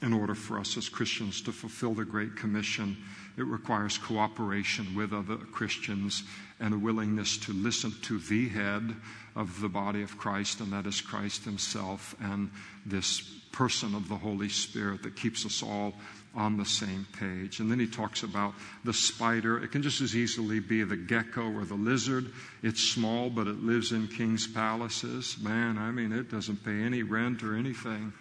in 0.00 0.12
order 0.12 0.34
for 0.34 0.58
us 0.58 0.76
as 0.76 0.88
Christians 0.88 1.40
to 1.42 1.52
fulfill 1.52 1.94
the 1.94 2.04
Great 2.04 2.34
Commission 2.34 2.96
it 3.36 3.46
requires 3.46 3.98
cooperation 3.98 4.94
with 4.94 5.12
other 5.12 5.36
Christians 5.36 6.22
and 6.60 6.74
a 6.74 6.78
willingness 6.78 7.38
to 7.38 7.52
listen 7.52 7.92
to 8.02 8.18
the 8.18 8.48
head 8.48 8.94
of 9.34 9.60
the 9.60 9.68
body 9.68 10.02
of 10.02 10.18
Christ, 10.18 10.60
and 10.60 10.72
that 10.72 10.86
is 10.86 11.00
Christ 11.00 11.44
Himself, 11.44 12.14
and 12.20 12.50
this 12.84 13.20
person 13.52 13.94
of 13.94 14.08
the 14.08 14.16
Holy 14.16 14.48
Spirit 14.48 15.02
that 15.02 15.16
keeps 15.16 15.46
us 15.46 15.62
all 15.62 15.94
on 16.34 16.56
the 16.56 16.64
same 16.64 17.06
page. 17.18 17.60
And 17.60 17.70
then 17.70 17.78
he 17.78 17.86
talks 17.86 18.22
about 18.22 18.54
the 18.84 18.94
spider. 18.94 19.62
It 19.62 19.70
can 19.70 19.82
just 19.82 20.00
as 20.00 20.16
easily 20.16 20.60
be 20.60 20.82
the 20.82 20.96
gecko 20.96 21.52
or 21.52 21.64
the 21.64 21.74
lizard. 21.74 22.32
It's 22.62 22.80
small, 22.80 23.28
but 23.28 23.46
it 23.46 23.62
lives 23.62 23.92
in 23.92 24.08
king's 24.08 24.46
palaces. 24.46 25.36
Man, 25.40 25.76
I 25.76 25.90
mean, 25.90 26.12
it 26.12 26.30
doesn't 26.30 26.64
pay 26.64 26.82
any 26.82 27.02
rent 27.02 27.42
or 27.42 27.54
anything. 27.54 28.14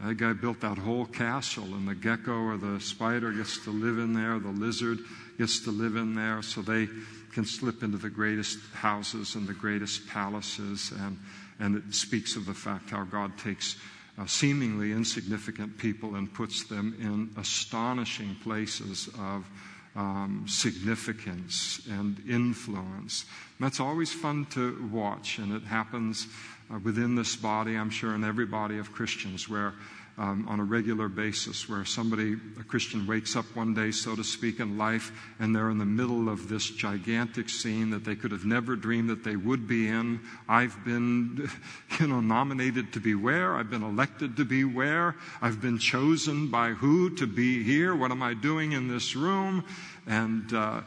That 0.00 0.18
guy 0.18 0.34
built 0.34 0.60
that 0.60 0.76
whole 0.76 1.06
castle, 1.06 1.64
and 1.64 1.88
the 1.88 1.94
gecko 1.94 2.32
or 2.32 2.56
the 2.56 2.80
spider 2.80 3.32
gets 3.32 3.64
to 3.64 3.70
live 3.70 3.98
in 3.98 4.12
there, 4.12 4.38
the 4.38 4.48
lizard 4.48 4.98
gets 5.38 5.60
to 5.60 5.70
live 5.70 5.96
in 5.96 6.14
there, 6.14 6.42
so 6.42 6.60
they 6.60 6.88
can 7.32 7.44
slip 7.44 7.82
into 7.82 7.98
the 7.98 8.10
greatest 8.10 8.58
houses 8.74 9.34
and 9.34 9.46
the 9.46 9.54
greatest 9.54 10.06
palaces. 10.06 10.92
And, 11.00 11.18
and 11.60 11.76
it 11.76 11.94
speaks 11.94 12.36
of 12.36 12.46
the 12.46 12.54
fact 12.54 12.90
how 12.90 13.04
God 13.04 13.36
takes 13.38 13.76
uh, 14.18 14.26
seemingly 14.26 14.92
insignificant 14.92 15.76
people 15.78 16.14
and 16.14 16.32
puts 16.32 16.64
them 16.64 16.96
in 17.00 17.30
astonishing 17.40 18.36
places 18.42 19.08
of 19.18 19.46
um, 19.94 20.44
significance 20.46 21.80
and 21.90 22.22
influence. 22.28 23.24
And 23.58 23.66
that's 23.66 23.80
always 23.80 24.12
fun 24.12 24.46
to 24.50 24.88
watch, 24.92 25.38
and 25.38 25.52
it 25.52 25.62
happens 25.62 26.26
uh, 26.72 26.78
within 26.78 27.14
this 27.14 27.36
body, 27.36 27.76
I'm 27.76 27.90
sure, 27.90 28.14
in 28.14 28.24
every 28.24 28.46
body 28.46 28.78
of 28.78 28.92
Christians, 28.92 29.48
where 29.48 29.74
um, 30.18 30.46
on 30.48 30.60
a 30.60 30.64
regular 30.64 31.08
basis, 31.08 31.68
where 31.68 31.84
somebody, 31.84 32.36
a 32.58 32.64
Christian, 32.64 33.06
wakes 33.06 33.36
up 33.36 33.44
one 33.54 33.74
day, 33.74 33.90
so 33.90 34.16
to 34.16 34.24
speak, 34.24 34.60
in 34.60 34.78
life, 34.78 35.12
and 35.38 35.54
they're 35.54 35.68
in 35.68 35.78
the 35.78 35.84
middle 35.84 36.30
of 36.30 36.48
this 36.48 36.70
gigantic 36.70 37.50
scene 37.50 37.90
that 37.90 38.04
they 38.04 38.16
could 38.16 38.32
have 38.32 38.46
never 38.46 38.76
dreamed 38.76 39.10
that 39.10 39.24
they 39.24 39.36
would 39.36 39.68
be 39.68 39.88
in. 39.88 40.20
I've 40.48 40.82
been, 40.84 41.50
you 42.00 42.06
know, 42.06 42.20
nominated 42.20 42.94
to 42.94 43.00
be 43.00 43.14
where? 43.14 43.56
I've 43.56 43.68
been 43.68 43.82
elected 43.82 44.36
to 44.38 44.44
be 44.44 44.64
where? 44.64 45.16
I've 45.42 45.60
been 45.60 45.78
chosen 45.78 46.50
by 46.50 46.70
who 46.70 47.14
to 47.16 47.26
be 47.26 47.62
here? 47.62 47.94
What 47.94 48.10
am 48.10 48.22
I 48.22 48.32
doing 48.32 48.72
in 48.72 48.88
this 48.88 49.14
room? 49.14 49.64
And, 50.06 50.50
uh, 50.54 50.80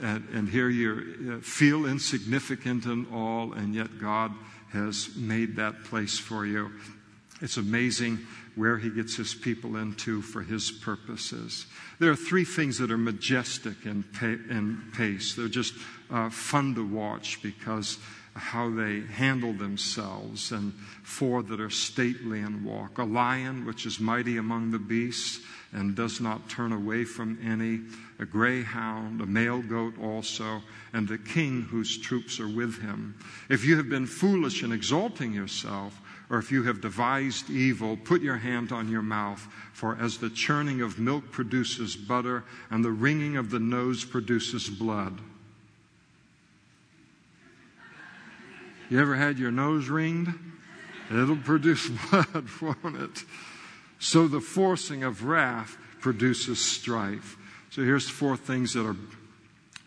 and, 0.00 0.28
and 0.32 0.48
here 0.48 0.68
you 0.68 1.36
uh, 1.36 1.40
feel 1.40 1.86
insignificant 1.86 2.86
and 2.86 3.06
all, 3.12 3.52
and 3.52 3.76
yet 3.76 4.00
God 4.00 4.32
has 4.72 5.14
made 5.16 5.56
that 5.56 5.84
place 5.84 6.18
for 6.18 6.46
you. 6.46 6.70
It's 7.40 7.56
amazing 7.56 8.18
where 8.54 8.78
he 8.78 8.90
gets 8.90 9.16
his 9.16 9.34
people 9.34 9.76
into 9.76 10.22
for 10.22 10.42
his 10.42 10.70
purposes. 10.70 11.66
There 11.98 12.10
are 12.10 12.16
three 12.16 12.44
things 12.44 12.78
that 12.78 12.90
are 12.90 12.98
majestic 12.98 13.84
in, 13.84 14.04
pace. 14.94 15.34
They're 15.34 15.48
just 15.48 15.74
uh, 16.10 16.30
fun 16.30 16.74
to 16.74 16.86
watch 16.86 17.42
because 17.42 17.98
how 18.34 18.70
they 18.70 19.00
handle 19.00 19.52
themselves, 19.52 20.52
and 20.52 20.72
four 21.02 21.42
that 21.42 21.60
are 21.60 21.70
stately 21.70 22.40
in 22.40 22.64
walk. 22.64 22.98
A 22.98 23.04
lion, 23.04 23.66
which 23.66 23.84
is 23.84 24.00
mighty 24.00 24.38
among 24.38 24.70
the 24.70 24.78
beasts 24.78 25.40
and 25.72 25.94
does 25.96 26.20
not 26.20 26.48
turn 26.48 26.72
away 26.72 27.04
from 27.04 27.38
any, 27.42 27.80
a 28.18 28.26
greyhound, 28.26 29.20
a 29.20 29.26
male 29.26 29.62
goat 29.62 29.94
also, 30.00 30.62
and 30.92 31.08
the 31.08 31.18
king 31.18 31.62
whose 31.62 31.98
troops 31.98 32.38
are 32.38 32.48
with 32.48 32.80
him. 32.82 33.14
If 33.48 33.64
you 33.64 33.76
have 33.76 33.88
been 33.88 34.06
foolish 34.06 34.62
in 34.62 34.72
exalting 34.72 35.32
yourself, 35.32 35.98
or 36.28 36.38
if 36.38 36.50
you 36.50 36.62
have 36.64 36.80
devised 36.80 37.50
evil, 37.50 37.96
put 37.96 38.22
your 38.22 38.36
hand 38.36 38.72
on 38.72 38.90
your 38.90 39.02
mouth, 39.02 39.46
for 39.72 39.96
as 40.00 40.18
the 40.18 40.30
churning 40.30 40.80
of 40.80 40.98
milk 40.98 41.30
produces 41.30 41.96
butter, 41.96 42.44
and 42.70 42.84
the 42.84 42.90
wringing 42.90 43.36
of 43.36 43.50
the 43.50 43.58
nose 43.58 44.04
produces 44.04 44.68
blood. 44.68 45.18
You 48.88 49.00
ever 49.00 49.14
had 49.14 49.38
your 49.38 49.50
nose 49.50 49.88
ringed? 49.88 50.34
It'll 51.10 51.36
produce 51.36 51.88
blood, 52.10 52.46
won't 52.60 52.96
it? 52.96 53.24
So 54.02 54.26
the 54.26 54.40
forcing 54.40 55.04
of 55.04 55.24
wrath 55.24 55.78
produces 56.00 56.58
strife. 56.58 57.36
So 57.70 57.82
here's 57.84 58.08
four 58.08 58.36
things 58.36 58.74
that 58.74 58.84
are 58.84 58.96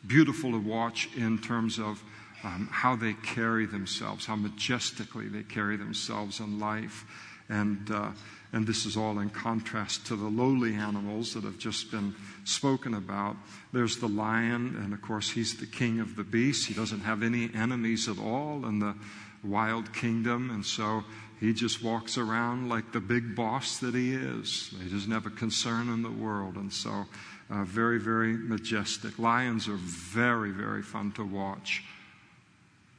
beautiful 0.07 0.51
to 0.51 0.57
watch 0.57 1.09
in 1.17 1.37
terms 1.37 1.79
of 1.79 2.01
um, 2.41 2.69
how 2.71 2.95
they 2.95 3.11
carry 3.11 3.65
themselves, 3.65 4.25
how 4.25 4.37
majestically 4.37 5.27
they 5.27 5.43
carry 5.43 5.75
themselves 5.75 6.39
in 6.39 6.61
life. 6.61 7.03
And, 7.49 7.91
uh, 7.91 8.11
and 8.53 8.65
this 8.65 8.85
is 8.85 8.95
all 8.95 9.19
in 9.19 9.31
contrast 9.31 10.07
to 10.07 10.15
the 10.15 10.29
lowly 10.29 10.75
animals 10.75 11.33
that 11.33 11.43
have 11.43 11.57
just 11.57 11.91
been 11.91 12.15
spoken 12.45 12.93
about. 12.93 13.35
There's 13.73 13.97
the 13.97 14.07
lion, 14.07 14.77
and 14.81 14.93
of 14.93 15.01
course, 15.01 15.29
he's 15.29 15.57
the 15.57 15.65
king 15.65 15.99
of 15.99 16.15
the 16.15 16.23
beasts. 16.23 16.65
He 16.65 16.73
doesn't 16.73 17.01
have 17.01 17.21
any 17.21 17.51
enemies 17.53 18.07
at 18.07 18.17
all 18.17 18.65
in 18.65 18.79
the 18.79 18.95
wild 19.43 19.91
kingdom, 19.91 20.51
and 20.51 20.65
so 20.65 21.03
he 21.39 21.53
just 21.53 21.83
walks 21.83 22.17
around 22.17 22.69
like 22.69 22.91
the 22.91 22.99
big 22.99 23.35
boss 23.35 23.77
that 23.79 23.93
he 23.93 24.13
is. 24.13 24.73
He 24.81 24.89
doesn't 24.89 25.11
have 25.11 25.25
a 25.25 25.31
concern 25.31 25.89
in 25.89 26.01
the 26.01 26.11
world, 26.11 26.55
and 26.55 26.71
so 26.71 27.05
uh, 27.49 27.63
very, 27.63 27.99
very 27.99 28.33
majestic. 28.33 29.19
Lions 29.19 29.67
are 29.67 29.75
very, 29.77 30.51
very 30.51 30.81
fun 30.81 31.11
to 31.13 31.23
watch 31.23 31.83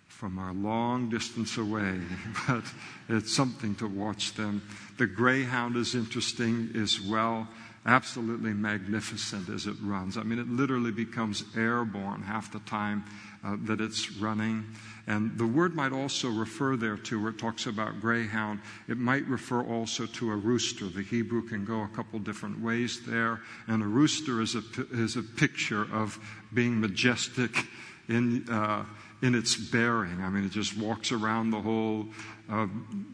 from 0.09 0.39
a 0.39 0.53
long 0.53 1.11
distance 1.11 1.59
away, 1.59 2.01
but 2.49 2.64
it's 3.09 3.34
something 3.34 3.74
to 3.76 3.87
watch 3.87 4.32
them. 4.34 4.62
The 4.99 5.07
greyhound 5.07 5.76
is 5.76 5.95
interesting 5.95 6.70
as 6.74 7.01
well. 7.01 7.49
absolutely 7.87 8.53
magnificent 8.53 9.49
as 9.49 9.66
it 9.66 9.76
runs. 9.80 10.18
I 10.18 10.24
mean, 10.24 10.41
it 10.41 10.49
literally 10.49 10.91
becomes 10.91 11.45
airborne 11.57 12.22
half 12.22 12.51
the 12.51 12.59
time 12.61 13.05
uh, 13.45 13.57
that 13.64 13.80
it's 13.80 14.11
running. 14.12 14.64
And 15.09 15.38
the 15.38 15.46
word 15.46 15.76
might 15.76 15.92
also 15.92 16.28
refer 16.28 16.76
there 16.76 16.96
to, 16.96 17.22
where 17.22 17.30
it 17.30 17.38
talks 17.38 17.66
about 17.66 18.00
greyhound, 18.00 18.61
it 18.88 18.98
might 18.98 19.24
refer 19.28 19.62
also 19.62 20.07
to 20.07 20.32
a 20.32 20.36
rooster. 20.36 20.86
The 20.86 21.02
Hebrew 21.02 21.42
can 21.42 21.64
go 21.64 21.82
a 21.82 21.88
couple 21.88 22.18
different 22.18 22.61
ways 22.61 23.07
there. 23.07 23.40
And 23.68 23.82
a 23.82 23.86
rooster 23.86 24.40
is 24.40 24.57
a, 24.57 24.62
is 24.90 25.16
a 25.16 25.22
picture 25.22 25.86
of 25.92 26.18
being 26.52 26.80
majestic 26.80 27.66
in, 28.09 28.48
uh, 28.50 28.84
in 29.22 29.36
its 29.36 29.57
bearing. 29.57 30.20
I 30.22 30.28
mean, 30.28 30.44
it 30.44 30.50
just 30.50 30.76
walks 30.76 31.12
around 31.12 31.50
the 31.50 31.61
whole, 31.61 32.07
uh, 32.50 32.66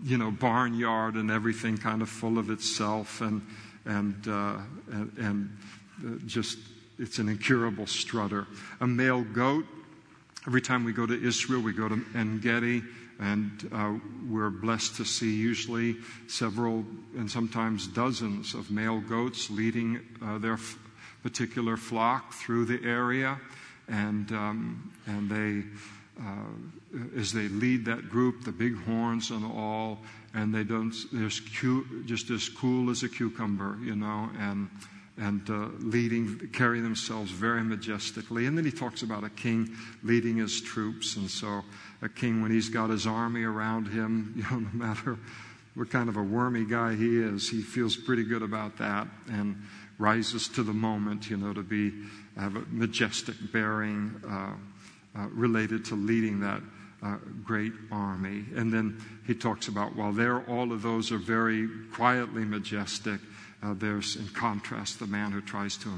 you 0.02 0.16
know, 0.16 0.30
barnyard 0.30 1.16
and 1.16 1.30
everything 1.30 1.76
kind 1.76 2.00
of 2.00 2.08
full 2.08 2.38
of 2.38 2.48
itself 2.48 3.20
and, 3.20 3.42
and, 3.84 4.16
uh, 4.26 4.56
and, 4.92 5.12
and 5.18 5.58
uh, 6.06 6.18
just, 6.24 6.58
it's 6.98 7.18
an 7.18 7.28
incurable 7.28 7.86
strutter. 7.86 8.46
A 8.80 8.86
male 8.86 9.24
goat 9.24 9.66
Every 10.44 10.60
time 10.60 10.84
we 10.84 10.92
go 10.92 11.06
to 11.06 11.14
Israel, 11.14 11.60
we 11.60 11.72
go 11.72 11.88
to 11.88 12.04
En 12.16 12.40
Gedi, 12.40 12.82
and 13.20 13.70
uh, 13.70 13.92
we're 14.28 14.50
blessed 14.50 14.96
to 14.96 15.04
see 15.04 15.32
usually 15.32 15.96
several 16.26 16.84
and 17.16 17.30
sometimes 17.30 17.86
dozens 17.86 18.52
of 18.52 18.68
male 18.68 19.00
goats 19.00 19.50
leading 19.50 20.00
uh, 20.20 20.38
their 20.38 20.54
f- 20.54 20.76
particular 21.22 21.76
flock 21.76 22.32
through 22.32 22.64
the 22.64 22.84
area. 22.84 23.38
And, 23.86 24.32
um, 24.32 24.92
and 25.06 25.30
they, 25.30 25.62
uh, 26.20 27.16
as 27.16 27.32
they 27.32 27.46
lead 27.46 27.84
that 27.84 28.08
group, 28.08 28.42
the 28.42 28.50
big 28.50 28.76
horns 28.84 29.30
and 29.30 29.44
all, 29.44 30.00
and 30.34 30.52
they 30.52 30.64
don't, 30.64 30.94
they're 31.12 31.30
cu- 31.60 32.02
just 32.04 32.30
as 32.30 32.48
cool 32.48 32.90
as 32.90 33.04
a 33.04 33.08
cucumber, 33.08 33.78
you 33.80 33.94
know, 33.94 34.28
and 34.40 34.68
and 35.18 35.48
uh, 35.50 35.68
leading, 35.78 36.48
carry 36.52 36.80
themselves 36.80 37.30
very 37.30 37.62
majestically. 37.62 38.46
And 38.46 38.56
then 38.56 38.64
he 38.64 38.70
talks 38.70 39.02
about 39.02 39.24
a 39.24 39.30
king 39.30 39.76
leading 40.02 40.36
his 40.36 40.60
troops. 40.60 41.16
And 41.16 41.30
so, 41.30 41.62
a 42.00 42.08
king, 42.08 42.42
when 42.42 42.50
he's 42.50 42.68
got 42.68 42.90
his 42.90 43.06
army 43.06 43.42
around 43.42 43.86
him, 43.86 44.32
you 44.36 44.42
know, 44.44 44.60
no 44.60 44.70
matter 44.72 45.18
what 45.74 45.90
kind 45.90 46.08
of 46.08 46.16
a 46.16 46.22
wormy 46.22 46.64
guy 46.64 46.94
he 46.94 47.18
is, 47.18 47.48
he 47.48 47.62
feels 47.62 47.96
pretty 47.96 48.24
good 48.24 48.42
about 48.42 48.78
that 48.78 49.06
and 49.28 49.62
rises 49.98 50.48
to 50.48 50.62
the 50.62 50.72
moment, 50.72 51.30
you 51.30 51.36
know, 51.36 51.52
to 51.52 51.62
be 51.62 51.92
have 52.36 52.56
a 52.56 52.64
majestic 52.70 53.34
bearing 53.52 54.14
uh, 54.26 54.54
uh, 55.18 55.28
related 55.28 55.84
to 55.86 55.94
leading 55.94 56.40
that. 56.40 56.60
Uh, 57.04 57.16
great 57.42 57.72
army. 57.90 58.44
And 58.54 58.72
then 58.72 59.04
he 59.26 59.34
talks 59.34 59.66
about 59.66 59.96
while 59.96 60.12
there, 60.12 60.48
all 60.48 60.70
of 60.70 60.82
those 60.82 61.10
are 61.10 61.18
very 61.18 61.68
quietly 61.92 62.44
majestic, 62.44 63.18
uh, 63.62 63.74
there's, 63.74 64.16
in 64.16 64.26
contrast, 64.28 64.98
the 64.98 65.06
man 65.06 65.30
who 65.30 65.40
tries 65.40 65.76
to 65.76 65.88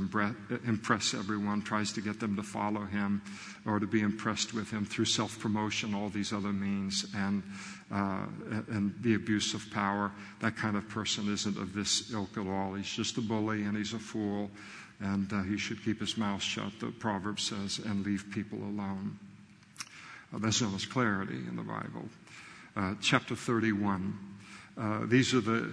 impress 0.67 1.15
everyone, 1.15 1.63
tries 1.63 1.93
to 1.93 2.03
get 2.03 2.21
them 2.21 2.37
to 2.37 2.43
follow 2.43 2.83
him 2.83 3.23
or 3.65 3.79
to 3.79 3.87
be 3.87 4.03
impressed 4.03 4.53
with 4.53 4.71
him 4.71 4.85
through 4.85 5.07
self 5.07 5.39
promotion, 5.39 5.95
all 5.95 6.11
these 6.11 6.33
other 6.33 6.53
means, 6.53 7.07
and, 7.17 7.43
uh, 7.91 8.27
and 8.69 8.95
the 9.01 9.15
abuse 9.15 9.55
of 9.55 9.63
power. 9.71 10.13
That 10.41 10.57
kind 10.57 10.77
of 10.77 10.87
person 10.91 11.33
isn't 11.33 11.57
of 11.57 11.73
this 11.73 12.13
ilk 12.13 12.37
at 12.37 12.47
all. 12.47 12.75
He's 12.75 12.91
just 12.91 13.17
a 13.17 13.23
bully 13.23 13.63
and 13.63 13.75
he's 13.75 13.95
a 13.95 13.99
fool, 13.99 14.51
and 15.01 15.33
uh, 15.33 15.43
he 15.45 15.57
should 15.57 15.83
keep 15.83 16.01
his 16.01 16.19
mouth 16.19 16.43
shut, 16.43 16.73
the 16.81 16.89
proverb 16.89 17.41
says, 17.41 17.79
and 17.79 18.05
leave 18.05 18.27
people 18.31 18.59
alone. 18.59 19.19
That's 20.35 20.61
known 20.61 20.75
as 20.75 20.85
clarity 20.85 21.37
in 21.37 21.57
the 21.57 21.63
Bible. 21.63 22.09
Uh, 22.77 22.95
chapter 23.01 23.37
31. 23.37 24.19
Uh, 24.77 25.07
these 25.07 25.33
are 25.33 25.41
the 25.41 25.73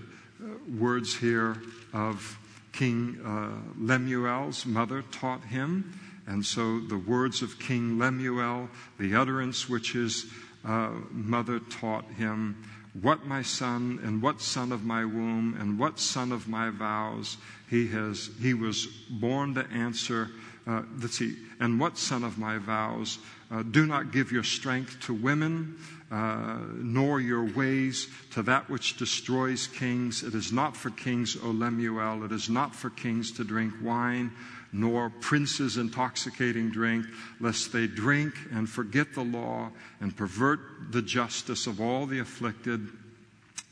words 0.77 1.15
here 1.15 1.61
of 1.93 2.37
King 2.73 3.19
uh, 3.25 3.51
Lemuel's 3.77 4.65
mother 4.65 5.03
taught 5.11 5.43
him. 5.43 5.99
And 6.27 6.45
so 6.45 6.79
the 6.79 6.97
words 6.97 7.41
of 7.41 7.59
King 7.59 7.97
Lemuel, 7.97 8.69
the 8.99 9.15
utterance 9.15 9.67
which 9.67 9.93
his 9.93 10.25
uh, 10.63 10.91
mother 11.11 11.59
taught 11.59 12.05
him, 12.11 12.55
what 12.99 13.25
my 13.25 13.41
son 13.41 13.99
and 14.03 14.21
what 14.21 14.41
son 14.41 14.71
of 14.71 14.83
my 14.83 15.05
womb 15.05 15.55
and 15.59 15.79
what 15.79 15.99
son 15.99 16.31
of 16.31 16.47
my 16.47 16.69
vows 16.69 17.37
he 17.69 17.87
has 17.87 18.29
he 18.41 18.53
was 18.53 18.85
born 19.09 19.53
to 19.55 19.65
answer 19.71 20.29
uh, 20.67 20.81
let's 20.99 21.17
see 21.17 21.37
and 21.59 21.79
what 21.79 21.97
son 21.97 22.23
of 22.23 22.37
my 22.37 22.57
vows 22.57 23.17
uh, 23.49 23.63
do 23.63 23.85
not 23.85 24.11
give 24.11 24.31
your 24.31 24.43
strength 24.43 24.99
to 24.99 25.13
women 25.13 25.77
uh, 26.11 26.57
nor 26.75 27.21
your 27.21 27.45
ways 27.45 28.09
to 28.31 28.43
that 28.43 28.69
which 28.69 28.97
destroys 28.97 29.67
kings. 29.67 30.23
It 30.23 30.35
is 30.35 30.51
not 30.51 30.75
for 30.75 30.89
kings, 30.89 31.37
O 31.41 31.51
Lemuel. 31.51 32.25
It 32.25 32.33
is 32.33 32.49
not 32.49 32.75
for 32.75 32.89
kings 32.89 33.31
to 33.33 33.45
drink 33.45 33.73
wine, 33.81 34.31
nor 34.73 35.09
princes 35.09 35.77
intoxicating 35.77 36.69
drink, 36.69 37.05
lest 37.39 37.71
they 37.71 37.87
drink 37.87 38.33
and 38.51 38.69
forget 38.69 39.13
the 39.13 39.23
law 39.23 39.69
and 40.01 40.15
pervert 40.15 40.59
the 40.91 41.01
justice 41.01 41.65
of 41.65 41.79
all 41.79 42.05
the 42.05 42.19
afflicted. 42.19 42.89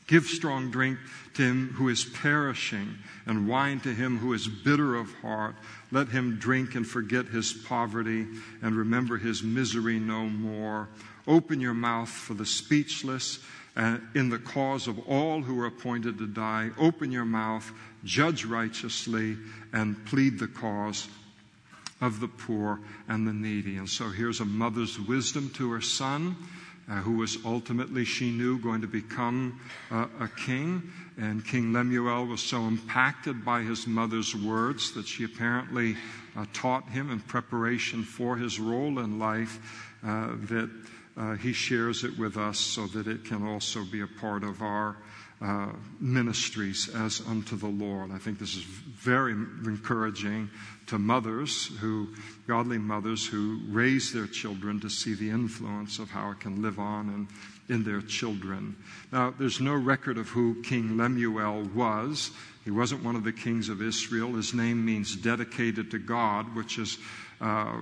Give 0.06 0.24
strong 0.24 0.72
drink 0.72 0.98
to 1.34 1.42
him 1.42 1.68
who 1.74 1.88
is 1.88 2.04
perishing, 2.04 2.96
and 3.26 3.46
wine 3.46 3.78
to 3.80 3.94
him 3.94 4.18
who 4.18 4.32
is 4.32 4.48
bitter 4.48 4.96
of 4.96 5.12
heart. 5.22 5.54
Let 5.92 6.08
him 6.08 6.38
drink 6.38 6.74
and 6.74 6.84
forget 6.84 7.26
his 7.26 7.52
poverty, 7.52 8.26
and 8.60 8.74
remember 8.74 9.18
his 9.18 9.44
misery 9.44 10.00
no 10.00 10.24
more. 10.24 10.88
Open 11.30 11.60
your 11.60 11.74
mouth 11.74 12.08
for 12.08 12.34
the 12.34 12.44
speechless 12.44 13.38
uh, 13.76 13.98
in 14.16 14.30
the 14.30 14.38
cause 14.38 14.88
of 14.88 14.98
all 15.08 15.42
who 15.42 15.60
are 15.60 15.66
appointed 15.66 16.18
to 16.18 16.26
die. 16.26 16.70
Open 16.76 17.12
your 17.12 17.24
mouth, 17.24 17.70
judge 18.02 18.44
righteously, 18.44 19.36
and 19.72 20.04
plead 20.06 20.40
the 20.40 20.48
cause 20.48 21.06
of 22.00 22.18
the 22.18 22.26
poor 22.26 22.80
and 23.08 23.28
the 23.28 23.32
needy. 23.32 23.76
And 23.76 23.88
so 23.88 24.08
here's 24.08 24.40
a 24.40 24.44
mother's 24.44 24.98
wisdom 24.98 25.50
to 25.54 25.70
her 25.70 25.80
son. 25.80 26.36
Uh, 26.90 26.94
who 26.94 27.12
was 27.12 27.38
ultimately, 27.44 28.04
she 28.04 28.32
knew, 28.32 28.58
going 28.58 28.80
to 28.80 28.88
become 28.88 29.60
uh, 29.92 30.06
a 30.18 30.26
king. 30.26 30.82
And 31.16 31.46
King 31.46 31.72
Lemuel 31.72 32.26
was 32.26 32.40
so 32.40 32.66
impacted 32.66 33.44
by 33.44 33.62
his 33.62 33.86
mother's 33.86 34.34
words 34.34 34.90
that 34.94 35.06
she 35.06 35.22
apparently 35.22 35.96
uh, 36.36 36.46
taught 36.52 36.88
him 36.88 37.12
in 37.12 37.20
preparation 37.20 38.02
for 38.02 38.36
his 38.36 38.58
role 38.58 38.98
in 38.98 39.20
life 39.20 39.60
uh, 40.04 40.30
that 40.48 40.68
uh, 41.16 41.34
he 41.36 41.52
shares 41.52 42.04
it 42.04 42.18
with 42.18 42.36
us 42.36 42.58
so 42.58 42.86
that 42.88 43.06
it 43.06 43.24
can 43.24 43.46
also 43.46 43.84
be 43.84 44.00
a 44.00 44.06
part 44.06 44.44
of 44.44 44.62
our 44.62 44.96
uh, 45.42 45.72
ministries 45.98 46.90
as 46.94 47.22
unto 47.26 47.56
the 47.56 47.66
Lord. 47.66 48.10
I 48.12 48.18
think 48.18 48.38
this 48.38 48.56
is 48.56 48.62
very 48.62 49.32
encouraging 49.32 50.50
to 50.86 50.98
mothers 50.98 51.70
who, 51.80 52.08
godly 52.46 52.78
mothers 52.78 53.26
who 53.26 53.60
raise 53.68 54.12
their 54.12 54.26
children 54.26 54.80
to 54.80 54.90
see 54.90 55.14
the 55.14 55.30
influence 55.30 55.98
of 55.98 56.10
how 56.10 56.30
it 56.32 56.40
can 56.40 56.60
live 56.60 56.78
on 56.78 57.08
in, 57.68 57.74
in 57.74 57.84
their 57.84 58.02
children. 58.02 58.76
Now, 59.12 59.32
there's 59.38 59.60
no 59.60 59.74
record 59.74 60.18
of 60.18 60.28
who 60.28 60.60
King 60.62 60.98
Lemuel 60.98 61.62
was. 61.74 62.32
He 62.64 62.70
wasn't 62.70 63.02
one 63.02 63.16
of 63.16 63.24
the 63.24 63.32
kings 63.32 63.70
of 63.70 63.80
Israel. 63.80 64.34
His 64.34 64.52
name 64.52 64.84
means 64.84 65.16
dedicated 65.16 65.90
to 65.92 65.98
God, 65.98 66.54
which 66.54 66.78
is 66.78 66.98
uh, 67.40 67.78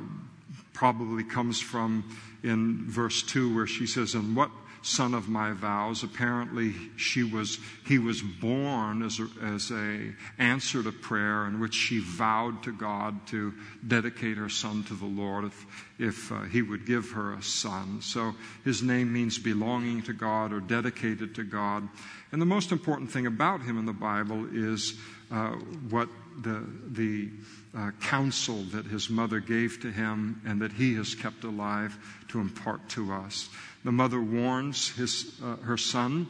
probably 0.73 1.25
comes 1.25 1.61
from 1.61 2.05
in 2.43 2.85
verse 2.87 3.23
2 3.23 3.55
where 3.55 3.67
she 3.67 3.87
says, 3.87 4.15
And 4.15 4.37
what 4.37 4.51
son 4.83 5.15
of 5.15 5.29
my 5.29 5.53
vows? 5.53 6.03
Apparently, 6.03 6.75
she 6.97 7.23
was, 7.23 7.59
he 7.87 7.99
was 7.99 8.23
born 8.23 9.03
as 9.03 9.21
a, 9.21 9.29
as 9.43 9.71
a 9.71 10.13
answer 10.39 10.83
to 10.83 10.93
prayer 10.93 11.47
in 11.47 11.61
which 11.61 11.75
she 11.75 11.99
vowed 11.99 12.63
to 12.63 12.73
God 12.73 13.27
to 13.29 13.53
dedicate 13.87 14.37
her 14.37 14.49
son 14.49 14.85
to 14.85 14.95
the 14.95 15.07
Lord 15.07 15.45
if, 15.45 15.67
if 15.99 16.33
uh, 16.33 16.43
he 16.43 16.63
would 16.63 16.87
give 16.87 17.11
her 17.11 17.35
a 17.35 17.43
son. 17.43 18.01
So 18.03 18.35
his 18.65 18.83
name 18.83 19.13
means 19.13 19.39
belonging 19.39 20.03
to 20.03 20.13
God 20.13 20.53
or 20.53 20.61
dedicated 20.61 21.35
to 21.37 21.45
God. 21.45 21.89
And 22.33 22.41
the 22.41 22.47
most 22.47 22.73
important 22.73 23.11
thing 23.11 23.27
about 23.27 23.63
him 23.63 23.79
in 23.79 23.87
the 23.87 23.93
Bible 23.93 24.47
is 24.53 24.95
uh, 25.31 25.53
what 25.91 26.09
the, 26.41 26.65
the 26.91 27.31
uh, 27.77 27.91
counsel 28.01 28.63
that 28.73 28.87
his 28.87 29.11
mother 29.11 29.41
gave 29.41 29.81
to 29.81 29.91
him 29.91 30.41
and 30.47 30.61
that 30.61 30.73
he 30.73 30.95
has 30.95 31.15
kept 31.15 31.45
alive 31.45 31.97
to 32.29 32.41
impart 32.41 32.89
to 32.91 33.13
us. 33.13 33.49
The 33.85 33.93
mother 33.93 34.21
warns 34.21 34.91
his, 34.97 35.39
uh, 35.43 35.57
her 35.57 35.77
son 35.77 36.27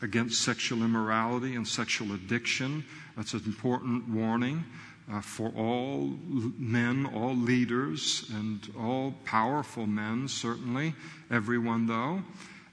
against 0.00 0.42
sexual 0.42 0.82
immorality 0.82 1.54
and 1.54 1.66
sexual 1.66 2.12
addiction. 2.12 2.84
That's 3.16 3.34
an 3.34 3.42
important 3.46 4.08
warning 4.08 4.64
uh, 5.10 5.20
for 5.20 5.52
all 5.56 6.10
men, 6.58 7.06
all 7.06 7.34
leaders, 7.34 8.30
and 8.34 8.60
all 8.78 9.14
powerful 9.24 9.86
men, 9.86 10.28
certainly, 10.28 10.94
everyone 11.30 11.86
though. 11.86 12.22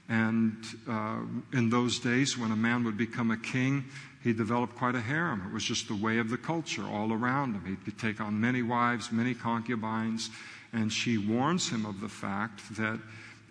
And 0.08 0.56
uh, 0.88 1.20
in 1.52 1.70
those 1.70 2.00
days, 2.00 2.36
when 2.36 2.50
a 2.50 2.56
man 2.56 2.82
would 2.84 2.96
become 2.96 3.30
a 3.30 3.36
king, 3.36 3.84
he 4.22 4.32
developed 4.32 4.76
quite 4.76 4.94
a 4.94 5.00
harem. 5.00 5.42
It 5.46 5.52
was 5.52 5.64
just 5.64 5.88
the 5.88 5.94
way 5.94 6.18
of 6.18 6.28
the 6.28 6.36
culture 6.36 6.84
all 6.84 7.12
around 7.12 7.54
him. 7.54 7.64
He 7.64 7.76
could 7.76 7.98
take 7.98 8.20
on 8.20 8.40
many 8.40 8.62
wives, 8.62 9.10
many 9.10 9.34
concubines, 9.34 10.30
and 10.72 10.92
she 10.92 11.16
warns 11.16 11.70
him 11.70 11.86
of 11.86 12.00
the 12.00 12.08
fact 12.08 12.76
that 12.76 13.00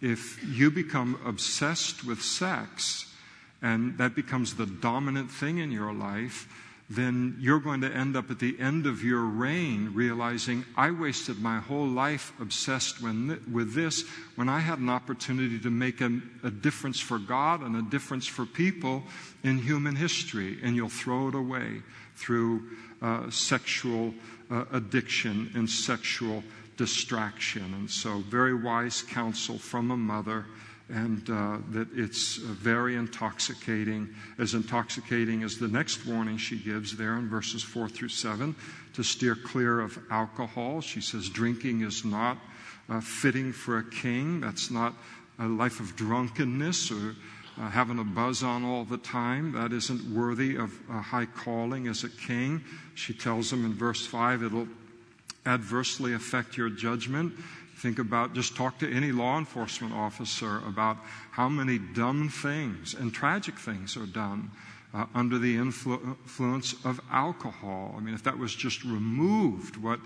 if 0.02 0.44
you 0.48 0.72
become 0.72 1.20
obsessed 1.26 2.06
with 2.06 2.22
sex 2.22 3.14
and 3.62 3.98
that 3.98 4.16
becomes 4.16 4.56
the 4.56 4.66
dominant 4.66 5.30
thing 5.30 5.58
in 5.58 5.72
your 5.72 5.92
life, 5.92 6.48
then 6.90 7.38
you're 7.40 7.60
going 7.60 7.82
to 7.82 7.92
end 7.92 8.16
up 8.16 8.32
at 8.32 8.40
the 8.40 8.60
end 8.60 8.88
of 8.88 9.04
your 9.04 9.22
reign 9.22 9.92
realizing 9.94 10.66
I 10.76 10.90
wasted 10.90 11.40
my 11.40 11.60
whole 11.60 11.86
life 11.88 12.34
obsessed 12.40 13.02
with 13.02 13.74
this 13.76 14.06
when 14.36 14.50
I 14.50 14.60
had 14.60 14.80
an 14.80 14.90
opportunity 14.90 15.60
to 15.60 15.70
make 15.70 16.02
a, 16.02 16.20
a, 16.44 16.50
difference 16.50 17.00
for 17.00 17.20
God 17.20 17.62
and 17.62 17.76
a 17.76 17.84
difference 17.84 18.26
for 18.26 18.46
people 18.46 19.04
in 19.44 19.60
human 19.60 19.96
history, 19.96 20.58
and 20.64 20.76
you'll 20.76 20.90
throw 20.90 21.28
it 21.28 21.36
away 21.36 21.84
through 22.16 22.64
uh, 23.04 23.30
sexual 23.30 24.14
uh, 24.50 24.66
addiction 24.74 25.52
and 25.54 25.70
sexual 25.70 26.44
distraction. 26.76 27.74
And 27.76 27.90
so, 27.90 28.20
very 28.20 28.56
wise 28.56 29.04
counsel 29.04 29.60
from 29.60 29.92
a 29.92 29.98
mother 29.98 30.46
and 30.90 31.30
uh, 31.30 31.58
that 31.70 31.88
it's 31.94 32.38
very 32.38 32.96
intoxicating, 32.96 34.10
as 34.40 34.54
intoxicating 34.54 35.44
as 35.44 35.58
the 35.58 35.68
next 35.68 36.06
warning 36.06 36.38
she 36.38 36.58
gives 36.58 36.98
there 36.98 37.16
in 37.16 37.30
verses 37.30 37.62
4 37.62 37.88
through 37.90 38.10
7 38.10 38.56
to 38.94 39.04
steer 39.04 39.36
clear 39.36 39.80
of 39.80 40.00
alcohol. 40.10 40.82
She 40.82 41.02
says, 41.02 41.30
Drinking 41.30 41.82
is 41.82 42.04
not 42.04 42.38
uh, 42.90 43.02
fitting 43.02 43.54
for 43.54 43.78
a 43.78 43.84
king. 43.84 44.42
That's 44.42 44.72
not 44.72 44.96
a 45.38 45.48
life 45.48 45.80
of 45.80 45.96
drunkenness 45.96 46.92
or 46.92 47.16
uh, 47.60 47.70
having 47.70 48.00
a 48.00 48.04
buzz 48.04 48.42
on 48.42 48.64
all 48.66 48.84
the 48.84 48.98
time. 48.98 49.52
That 49.52 49.74
isn't 49.74 50.04
worthy 50.14 50.56
of 50.56 50.74
a 50.90 51.02
high 51.02 51.26
calling 51.28 51.88
as 51.88 52.04
a 52.04 52.10
king. 52.10 52.64
She 52.96 53.14
tells 53.14 53.54
him 53.54 53.64
in 53.66 53.74
verse 53.74 54.06
5 54.06 54.44
it'll 54.44 54.68
adversely 55.46 56.14
affect 56.14 56.58
your 56.58 56.70
judgment. 56.70 57.34
Think 57.80 57.98
about, 57.98 58.34
just 58.34 58.56
talk 58.58 58.78
to 58.80 58.92
any 58.92 59.14
law 59.14 59.38
enforcement 59.38 59.94
officer 59.94 60.62
about 60.68 60.98
how 61.32 61.48
many 61.48 61.78
dumb 61.78 62.28
things 62.28 62.94
and 62.94 63.14
tragic 63.14 63.58
things 63.58 63.96
are 63.96 64.06
done 64.06 64.52
uh, 64.94 65.06
under 65.16 65.38
the 65.38 65.56
influ- 65.56 66.04
influence 66.04 66.74
of 66.84 67.00
alcohol. 67.10 67.96
I 67.98 68.02
mean, 68.02 68.14
if 68.14 68.24
that 68.24 68.38
was 68.38 68.54
just 68.54 68.84
removed, 68.84 69.78
what 69.78 70.02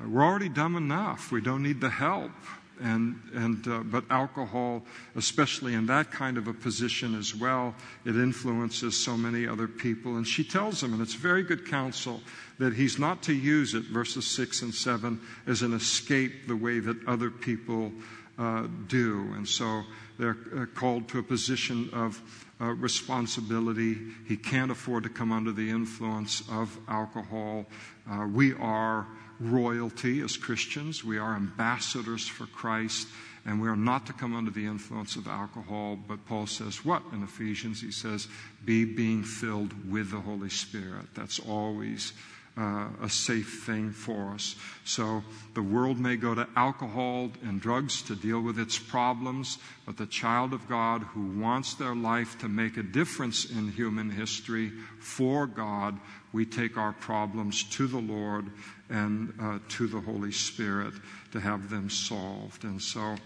we're 0.00 0.24
already 0.24 0.48
dumb 0.48 0.76
enough. 0.76 1.32
We 1.32 1.40
don't 1.40 1.62
need 1.62 1.80
the 1.80 1.90
help. 1.90 2.32
And, 2.80 3.20
and 3.34 3.66
uh, 3.66 3.78
but 3.84 4.04
alcohol, 4.10 4.82
especially 5.14 5.74
in 5.74 5.86
that 5.86 6.10
kind 6.10 6.36
of 6.36 6.46
a 6.46 6.52
position 6.52 7.14
as 7.14 7.34
well, 7.34 7.74
it 8.04 8.16
influences 8.16 9.02
so 9.02 9.16
many 9.16 9.46
other 9.46 9.66
people. 9.66 10.16
And 10.16 10.26
she 10.26 10.44
tells 10.44 10.82
him, 10.82 10.92
and 10.92 11.00
it's 11.00 11.14
very 11.14 11.42
good 11.42 11.66
counsel 11.66 12.20
that 12.58 12.74
he's 12.74 12.98
not 12.98 13.22
to 13.24 13.32
use 13.32 13.74
it, 13.74 13.84
verses 13.84 14.26
6 14.26 14.62
and 14.62 14.74
7, 14.74 15.20
as 15.46 15.62
an 15.62 15.72
escape 15.72 16.46
the 16.46 16.56
way 16.56 16.78
that 16.78 16.96
other 17.06 17.30
people 17.30 17.92
uh, 18.38 18.66
do. 18.88 19.32
And 19.34 19.48
so 19.48 19.82
they're 20.18 20.36
uh, 20.54 20.66
called 20.74 21.08
to 21.08 21.18
a 21.18 21.22
position 21.22 21.90
of 21.92 22.20
uh, 22.60 22.66
responsibility. 22.66 23.98
He 24.26 24.36
can't 24.36 24.70
afford 24.70 25.02
to 25.04 25.08
come 25.10 25.32
under 25.32 25.52
the 25.52 25.68
influence 25.68 26.42
of 26.50 26.78
alcohol. 26.88 27.66
Uh, 28.10 28.26
we 28.32 28.54
are 28.54 29.06
royalty 29.40 30.20
as 30.20 30.36
Christians, 30.36 31.04
we 31.04 31.18
are 31.18 31.36
ambassadors 31.36 32.26
for 32.26 32.46
Christ. 32.46 33.08
And 33.46 33.60
we 33.60 33.68
are 33.68 33.76
not 33.76 34.06
to 34.06 34.12
come 34.12 34.34
under 34.34 34.50
the 34.50 34.66
influence 34.66 35.14
of 35.14 35.28
alcohol, 35.28 35.96
but 36.08 36.26
Paul 36.26 36.48
says 36.48 36.84
what 36.84 37.02
in 37.12 37.22
Ephesians? 37.22 37.80
He 37.80 37.92
says, 37.92 38.26
be 38.64 38.84
being 38.84 39.22
filled 39.22 39.88
with 39.88 40.10
the 40.10 40.18
Holy 40.20 40.50
Spirit. 40.50 41.06
That's 41.14 41.38
always 41.38 42.12
uh, 42.58 42.88
a 43.02 43.08
safe 43.08 43.62
thing 43.64 43.92
for 43.92 44.32
us. 44.32 44.56
So 44.84 45.22
the 45.54 45.62
world 45.62 45.98
may 45.98 46.16
go 46.16 46.34
to 46.34 46.48
alcohol 46.56 47.30
and 47.42 47.60
drugs 47.60 48.02
to 48.02 48.16
deal 48.16 48.40
with 48.40 48.58
its 48.58 48.78
problems, 48.78 49.58
but 49.84 49.96
the 49.96 50.06
child 50.06 50.52
of 50.52 50.68
God 50.68 51.02
who 51.02 51.38
wants 51.38 51.74
their 51.74 51.94
life 51.94 52.38
to 52.38 52.48
make 52.48 52.76
a 52.78 52.82
difference 52.82 53.44
in 53.44 53.70
human 53.70 54.10
history 54.10 54.70
for 54.98 55.46
God, 55.46 56.00
we 56.32 56.46
take 56.46 56.76
our 56.76 56.92
problems 56.94 57.62
to 57.64 57.86
the 57.86 58.00
Lord 58.00 58.50
and 58.90 59.32
uh, 59.40 59.58
to 59.68 59.86
the 59.86 60.00
Holy 60.00 60.32
Spirit 60.32 60.94
to 61.32 61.40
have 61.40 61.70
them 61.70 61.90
solved. 61.90 62.64
And 62.64 62.80
so 62.80 63.16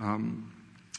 um, 0.00 0.52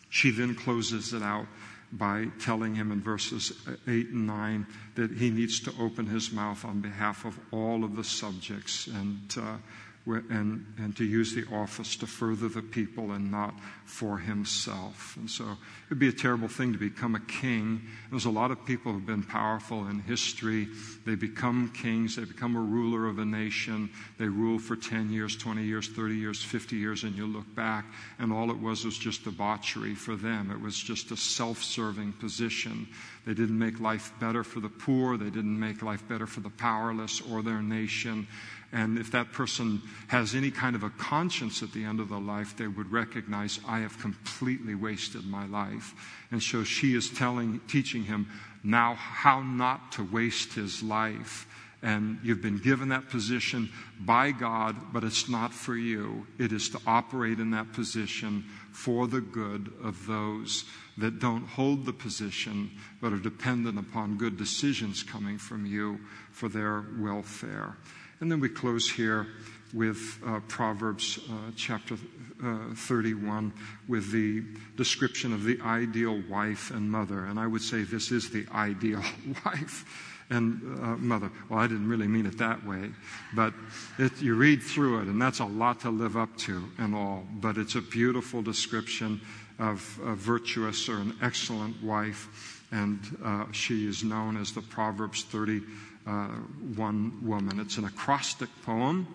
she 0.09 0.31
then 0.31 0.55
closes 0.55 1.13
it 1.13 1.23
out 1.23 1.47
by 1.91 2.27
telling 2.39 2.75
him 2.75 2.91
in 2.91 3.01
verses 3.01 3.53
8 3.87 4.09
and 4.09 4.27
9 4.27 4.67
that 4.95 5.11
he 5.11 5.29
needs 5.29 5.59
to 5.61 5.73
open 5.79 6.05
his 6.05 6.31
mouth 6.31 6.63
on 6.63 6.81
behalf 6.81 7.25
of 7.25 7.39
all 7.51 7.83
of 7.83 7.95
the 7.95 8.03
subjects 8.03 8.87
and 8.87 9.19
uh, 9.37 9.57
and, 10.05 10.65
and 10.77 10.95
to 10.97 11.05
use 11.05 11.33
the 11.33 11.45
office 11.53 11.95
to 11.97 12.07
further 12.07 12.49
the 12.49 12.61
people 12.61 13.11
and 13.11 13.29
not 13.29 13.53
for 13.85 14.17
himself. 14.17 15.15
And 15.17 15.29
so 15.29 15.43
it 15.43 15.89
would 15.89 15.99
be 15.99 16.07
a 16.07 16.13
terrible 16.13 16.47
thing 16.47 16.73
to 16.73 16.79
become 16.79 17.15
a 17.15 17.19
king. 17.19 17.81
There's 18.09 18.25
a 18.25 18.29
lot 18.29 18.51
of 18.51 18.65
people 18.65 18.91
who've 18.91 19.05
been 19.05 19.23
powerful 19.23 19.87
in 19.87 19.99
history. 19.99 20.67
They 21.05 21.15
become 21.15 21.71
kings, 21.75 22.15
they 22.15 22.25
become 22.25 22.55
a 22.55 22.61
ruler 22.61 23.07
of 23.07 23.19
a 23.19 23.25
nation. 23.25 23.89
They 24.17 24.27
rule 24.27 24.59
for 24.59 24.75
10 24.75 25.11
years, 25.11 25.35
20 25.35 25.63
years, 25.63 25.87
30 25.89 26.15
years, 26.15 26.41
50 26.41 26.75
years, 26.75 27.03
and 27.03 27.15
you 27.15 27.27
look 27.27 27.53
back, 27.55 27.85
and 28.17 28.31
all 28.31 28.49
it 28.51 28.59
was 28.59 28.85
was 28.85 28.97
just 28.97 29.23
debauchery 29.23 29.95
for 29.95 30.15
them. 30.15 30.51
It 30.51 30.59
was 30.59 30.77
just 30.77 31.11
a 31.11 31.17
self 31.17 31.63
serving 31.63 32.13
position. 32.13 32.87
They 33.25 33.33
didn't 33.33 33.59
make 33.59 33.79
life 33.79 34.11
better 34.19 34.43
for 34.43 34.59
the 34.59 34.69
poor, 34.69 35.17
they 35.17 35.29
didn't 35.29 35.59
make 35.59 35.81
life 35.81 36.07
better 36.07 36.25
for 36.25 36.39
the 36.39 36.49
powerless 36.49 37.21
or 37.21 37.41
their 37.41 37.61
nation. 37.61 38.27
And 38.71 38.99
if 38.99 39.11
that 39.11 39.31
person 39.31 39.81
has 40.07 40.35
any 40.35 40.51
kind 40.51 40.75
of 40.75 40.83
a 40.83 40.91
conscience 40.91 41.63
at 41.63 41.71
the 41.71 41.83
end 41.83 41.99
of 41.99 42.09
the 42.09 42.19
life, 42.19 42.55
they 42.55 42.67
would 42.67 42.91
recognize, 42.91 43.59
I 43.67 43.79
have 43.79 43.99
completely 43.99 44.75
wasted 44.75 45.25
my 45.25 45.47
life. 45.47 45.95
And 46.31 46.41
so 46.41 46.63
she 46.63 46.95
is 46.95 47.09
telling, 47.09 47.61
teaching 47.67 48.03
him 48.03 48.27
now 48.63 48.93
how 48.93 49.41
not 49.41 49.93
to 49.93 50.03
waste 50.03 50.53
his 50.53 50.83
life. 50.83 51.47
And 51.81 52.19
you've 52.23 52.41
been 52.41 52.57
given 52.57 52.89
that 52.89 53.09
position 53.09 53.69
by 53.99 54.31
God, 54.31 54.75
but 54.91 55.03
it's 55.03 55.29
not 55.29 55.53
for 55.53 55.75
you. 55.75 56.27
It 56.37 56.51
is 56.51 56.69
to 56.69 56.79
operate 56.85 57.39
in 57.39 57.51
that 57.51 57.71
position 57.71 58.43
for 58.71 59.07
the 59.07 59.21
good 59.21 59.71
of 59.81 60.05
those 60.05 60.65
that 60.97 61.19
don't 61.19 61.47
hold 61.47 61.85
the 61.85 61.93
position, 61.93 62.69
but 63.01 63.13
are 63.13 63.19
dependent 63.19 63.79
upon 63.79 64.17
good 64.17 64.37
decisions 64.37 65.03
coming 65.03 65.37
from 65.37 65.65
you 65.65 65.99
for 66.31 66.49
their 66.49 66.83
welfare. 66.99 67.77
And 68.21 68.31
then 68.31 68.39
we 68.39 68.49
close 68.49 68.89
here 68.89 69.27
with 69.73 70.19
uh, 70.25 70.39
Proverbs 70.47 71.19
uh, 71.29 71.51
chapter 71.55 71.95
uh, 72.43 72.73
31 72.75 73.53
with 73.87 74.11
the 74.11 74.43
description 74.75 75.33
of 75.33 75.43
the 75.43 75.59
ideal 75.61 76.21
wife 76.29 76.71
and 76.71 76.89
mother. 76.89 77.25
And 77.25 77.39
I 77.39 77.47
would 77.47 77.61
say 77.61 77.83
this 77.83 78.11
is 78.11 78.29
the 78.29 78.45
ideal 78.53 79.03
wife 79.45 79.85
and 80.29 80.61
uh, 80.81 80.97
mother. 80.97 81.31
Well, 81.49 81.59
I 81.59 81.67
didn't 81.67 81.87
really 81.87 82.07
mean 82.07 82.25
it 82.25 82.37
that 82.37 82.65
way, 82.65 82.91
but 83.33 83.53
it, 83.97 84.21
you 84.21 84.35
read 84.35 84.61
through 84.61 85.01
it, 85.01 85.07
and 85.07 85.21
that's 85.21 85.39
a 85.39 85.45
lot 85.45 85.79
to 85.81 85.89
live 85.89 86.17
up 86.17 86.35
to 86.39 86.63
and 86.77 86.93
all. 86.93 87.25
But 87.35 87.57
it's 87.57 87.75
a 87.75 87.81
beautiful 87.81 88.41
description 88.41 89.21
of 89.57 89.99
a 90.03 90.13
virtuous 90.13 90.87
or 90.87 90.97
an 90.97 91.15
excellent 91.21 91.81
wife, 91.83 92.63
and 92.71 92.99
uh, 93.23 93.45
she 93.51 93.87
is 93.87 94.03
known 94.03 94.37
as 94.37 94.51
the 94.51 94.61
Proverbs 94.61 95.23
30 95.23 95.61
uh, 96.09 96.27
one 96.75 97.19
woman. 97.21 97.59
It's 97.59 97.77
an 97.77 97.85
acrostic 97.85 98.49
poem, 98.63 99.07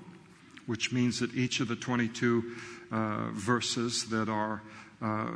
which 0.67 0.93
means 0.93 1.19
that 1.19 1.35
each 1.35 1.59
of 1.59 1.67
the 1.67 1.75
22 1.75 2.55
uh, 2.93 3.31
verses 3.33 4.05
that 4.11 4.29
are 4.29 4.63
uh, 5.05 5.27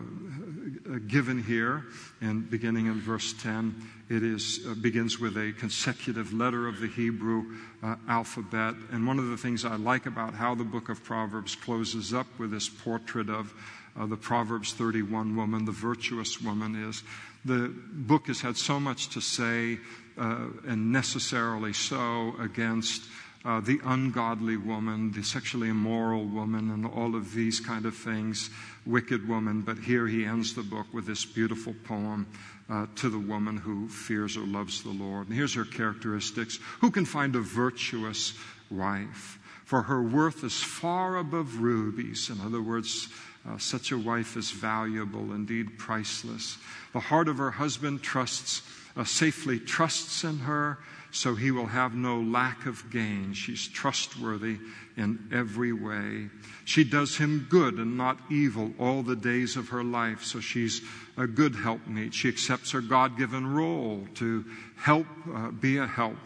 given 1.06 1.42
here, 1.42 1.84
and 2.22 2.48
beginning 2.50 2.86
in 2.86 3.00
verse 3.00 3.34
10, 3.34 3.74
it 4.08 4.22
is, 4.22 4.60
uh, 4.66 4.74
begins 4.74 5.20
with 5.20 5.36
a 5.36 5.52
consecutive 5.58 6.32
letter 6.32 6.66
of 6.66 6.80
the 6.80 6.86
Hebrew 6.86 7.44
uh, 7.82 7.96
alphabet. 8.08 8.74
And 8.90 9.06
one 9.06 9.18
of 9.18 9.26
the 9.28 9.36
things 9.36 9.66
I 9.66 9.76
like 9.76 10.06
about 10.06 10.32
how 10.32 10.54
the 10.54 10.64
book 10.64 10.88
of 10.88 11.04
Proverbs 11.04 11.54
closes 11.54 12.14
up 12.14 12.26
with 12.38 12.50
this 12.50 12.68
portrait 12.68 13.28
of 13.28 13.52
uh, 13.94 14.06
the 14.06 14.16
Proverbs 14.16 14.72
31 14.72 15.36
woman, 15.36 15.66
the 15.66 15.72
virtuous 15.72 16.40
woman, 16.40 16.88
is 16.88 17.02
the 17.44 17.68
book 17.92 18.28
has 18.28 18.40
had 18.40 18.56
so 18.56 18.80
much 18.80 19.10
to 19.10 19.20
say 19.20 19.78
uh, 20.16 20.46
and 20.66 20.90
necessarily 20.90 21.72
so, 21.72 22.34
against 22.40 23.04
uh, 23.48 23.60
the 23.60 23.80
ungodly 23.86 24.58
woman, 24.58 25.10
the 25.12 25.24
sexually 25.24 25.70
immoral 25.70 26.26
woman, 26.26 26.70
and 26.70 26.84
all 26.84 27.16
of 27.16 27.32
these 27.32 27.60
kind 27.60 27.86
of 27.86 27.96
things, 27.96 28.50
wicked 28.84 29.26
woman. 29.26 29.62
But 29.62 29.78
here 29.78 30.06
he 30.06 30.26
ends 30.26 30.52
the 30.52 30.62
book 30.62 30.86
with 30.92 31.06
this 31.06 31.24
beautiful 31.24 31.74
poem 31.84 32.26
uh, 32.68 32.84
to 32.96 33.08
the 33.08 33.18
woman 33.18 33.56
who 33.56 33.88
fears 33.88 34.36
or 34.36 34.46
loves 34.46 34.82
the 34.82 34.90
Lord. 34.90 35.28
And 35.28 35.34
here's 35.34 35.54
her 35.54 35.64
characteristics 35.64 36.58
Who 36.80 36.90
can 36.90 37.06
find 37.06 37.34
a 37.36 37.40
virtuous 37.40 38.34
wife? 38.70 39.38
For 39.64 39.80
her 39.80 40.02
worth 40.02 40.44
is 40.44 40.62
far 40.62 41.16
above 41.16 41.60
rubies. 41.60 42.28
In 42.28 42.42
other 42.42 42.60
words, 42.60 43.08
uh, 43.48 43.56
such 43.56 43.92
a 43.92 43.98
wife 43.98 44.36
is 44.36 44.50
valuable, 44.50 45.32
indeed 45.32 45.78
priceless. 45.78 46.58
The 46.92 47.00
heart 47.00 47.28
of 47.28 47.38
her 47.38 47.52
husband 47.52 48.02
trusts 48.02 48.60
uh, 48.94 49.04
safely 49.04 49.58
trusts 49.58 50.24
in 50.24 50.40
her, 50.40 50.78
so 51.10 51.34
he 51.34 51.50
will 51.50 51.66
have 51.66 51.94
no 51.94 52.20
lack 52.20 52.66
of 52.66 52.90
gain. 52.90 53.32
She's 53.32 53.66
trustworthy 53.66 54.58
in 54.96 55.28
every 55.32 55.72
way. 55.72 56.28
She 56.64 56.84
does 56.84 57.16
him 57.16 57.46
good 57.48 57.74
and 57.74 57.96
not 57.96 58.18
evil 58.30 58.72
all 58.78 59.02
the 59.02 59.16
days 59.16 59.56
of 59.56 59.68
her 59.70 59.84
life, 59.84 60.22
so 60.24 60.40
she's 60.40 60.82
a 61.16 61.26
good 61.26 61.54
helpmeet. 61.54 62.12
She 62.12 62.28
accepts 62.28 62.72
her 62.72 62.80
God 62.80 63.16
given 63.16 63.46
role 63.46 64.06
to 64.16 64.44
help, 64.76 65.06
uh, 65.32 65.50
be 65.50 65.78
a 65.78 65.86
help 65.86 66.18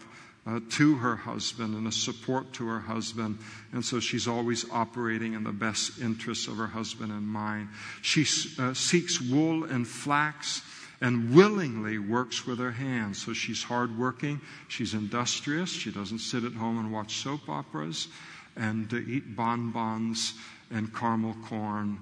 uh, 0.45 0.59
to 0.71 0.95
her 0.95 1.15
husband 1.15 1.75
and 1.75 1.87
a 1.87 1.91
support 1.91 2.51
to 2.53 2.67
her 2.67 2.79
husband. 2.79 3.39
And 3.71 3.83
so 3.83 3.99
she's 3.99 4.27
always 4.27 4.69
operating 4.71 5.33
in 5.33 5.43
the 5.43 5.53
best 5.53 6.01
interests 6.01 6.47
of 6.47 6.57
her 6.57 6.67
husband 6.67 7.11
and 7.11 7.25
mine. 7.25 7.69
She 8.01 8.25
uh, 8.59 8.73
seeks 8.73 9.21
wool 9.21 9.63
and 9.63 9.87
flax 9.87 10.61
and 11.03 11.35
willingly 11.35 11.99
works 11.99 12.47
with 12.47 12.57
her 12.59 12.71
hands. 12.71 13.21
So 13.21 13.33
she's 13.33 13.61
hardworking, 13.61 14.39
she's 14.69 14.93
industrious, 14.93 15.69
she 15.69 15.91
doesn't 15.91 16.19
sit 16.19 16.45
at 16.45 16.53
home 16.53 16.79
and 16.79 16.93
watch 16.93 17.17
soap 17.17 17.49
operas 17.49 18.07
and 18.55 18.91
uh, 18.91 18.97
eat 18.97 19.35
bonbons 19.35 20.33
and 20.71 20.95
caramel 20.95 21.35
corn 21.45 21.99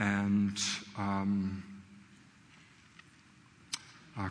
and 0.00 0.58
um, 0.98 1.62
uh, 4.18 4.28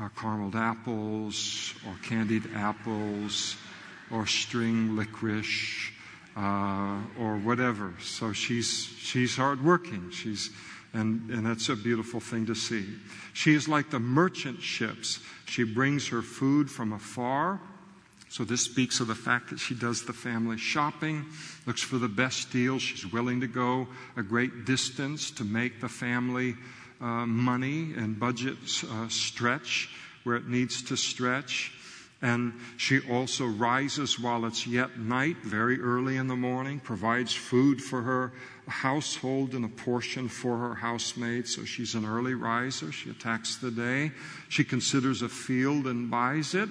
uh, 0.00 0.08
carameled 0.16 0.54
apples 0.54 1.74
or 1.86 1.96
candied 2.02 2.44
apples 2.54 3.56
or 4.10 4.26
string 4.26 4.96
licorice 4.96 5.90
uh, 6.34 6.98
or 7.20 7.36
whatever. 7.36 7.92
So 8.00 8.32
she's 8.32 8.88
she's 8.98 9.36
hardworking. 9.36 10.10
She's 10.12 10.50
and, 10.94 11.28
and 11.30 11.44
that's 11.44 11.68
a 11.68 11.76
beautiful 11.76 12.20
thing 12.20 12.46
to 12.46 12.54
see. 12.54 12.86
She 13.32 13.54
is 13.54 13.68
like 13.68 13.90
the 13.90 13.98
merchant 13.98 14.62
ships. 14.62 15.20
She 15.46 15.64
brings 15.64 16.08
her 16.08 16.22
food 16.22 16.70
from 16.70 16.92
afar. 16.92 17.60
So 18.28 18.42
this 18.44 18.62
speaks 18.62 19.00
of 19.00 19.08
the 19.08 19.14
fact 19.14 19.50
that 19.50 19.58
she 19.58 19.74
does 19.74 20.04
the 20.04 20.12
family 20.12 20.56
shopping, 20.56 21.26
looks 21.66 21.82
for 21.82 21.98
the 21.98 22.08
best 22.08 22.50
deals. 22.50 22.82
She's 22.82 23.12
willing 23.12 23.40
to 23.42 23.46
go 23.46 23.86
a 24.16 24.22
great 24.22 24.64
distance 24.64 25.30
to 25.32 25.44
make 25.44 25.80
the 25.80 25.88
family 25.88 26.56
uh, 27.00 27.26
money 27.26 27.92
and 27.96 28.18
budget 28.18 28.56
uh, 28.90 29.08
stretch 29.08 29.90
where 30.24 30.36
it 30.36 30.48
needs 30.48 30.82
to 30.84 30.96
stretch. 30.96 31.72
And 32.22 32.54
she 32.78 33.00
also 33.10 33.44
rises 33.44 34.18
while 34.18 34.46
it's 34.46 34.66
yet 34.66 34.98
night, 34.98 35.36
very 35.44 35.78
early 35.80 36.16
in 36.16 36.26
the 36.26 36.36
morning, 36.36 36.80
provides 36.80 37.34
food 37.34 37.82
for 37.82 38.02
her 38.02 38.32
household 38.66 39.54
and 39.54 39.64
a 39.64 39.68
portion 39.68 40.28
for 40.28 40.56
her 40.56 40.74
housemates. 40.74 41.54
So 41.54 41.64
she's 41.64 41.94
an 41.94 42.06
early 42.06 42.34
riser. 42.34 42.92
She 42.92 43.10
attacks 43.10 43.56
the 43.56 43.70
day. 43.70 44.12
She 44.48 44.64
considers 44.64 45.20
a 45.20 45.28
field 45.28 45.86
and 45.86 46.10
buys 46.10 46.54
it 46.54 46.70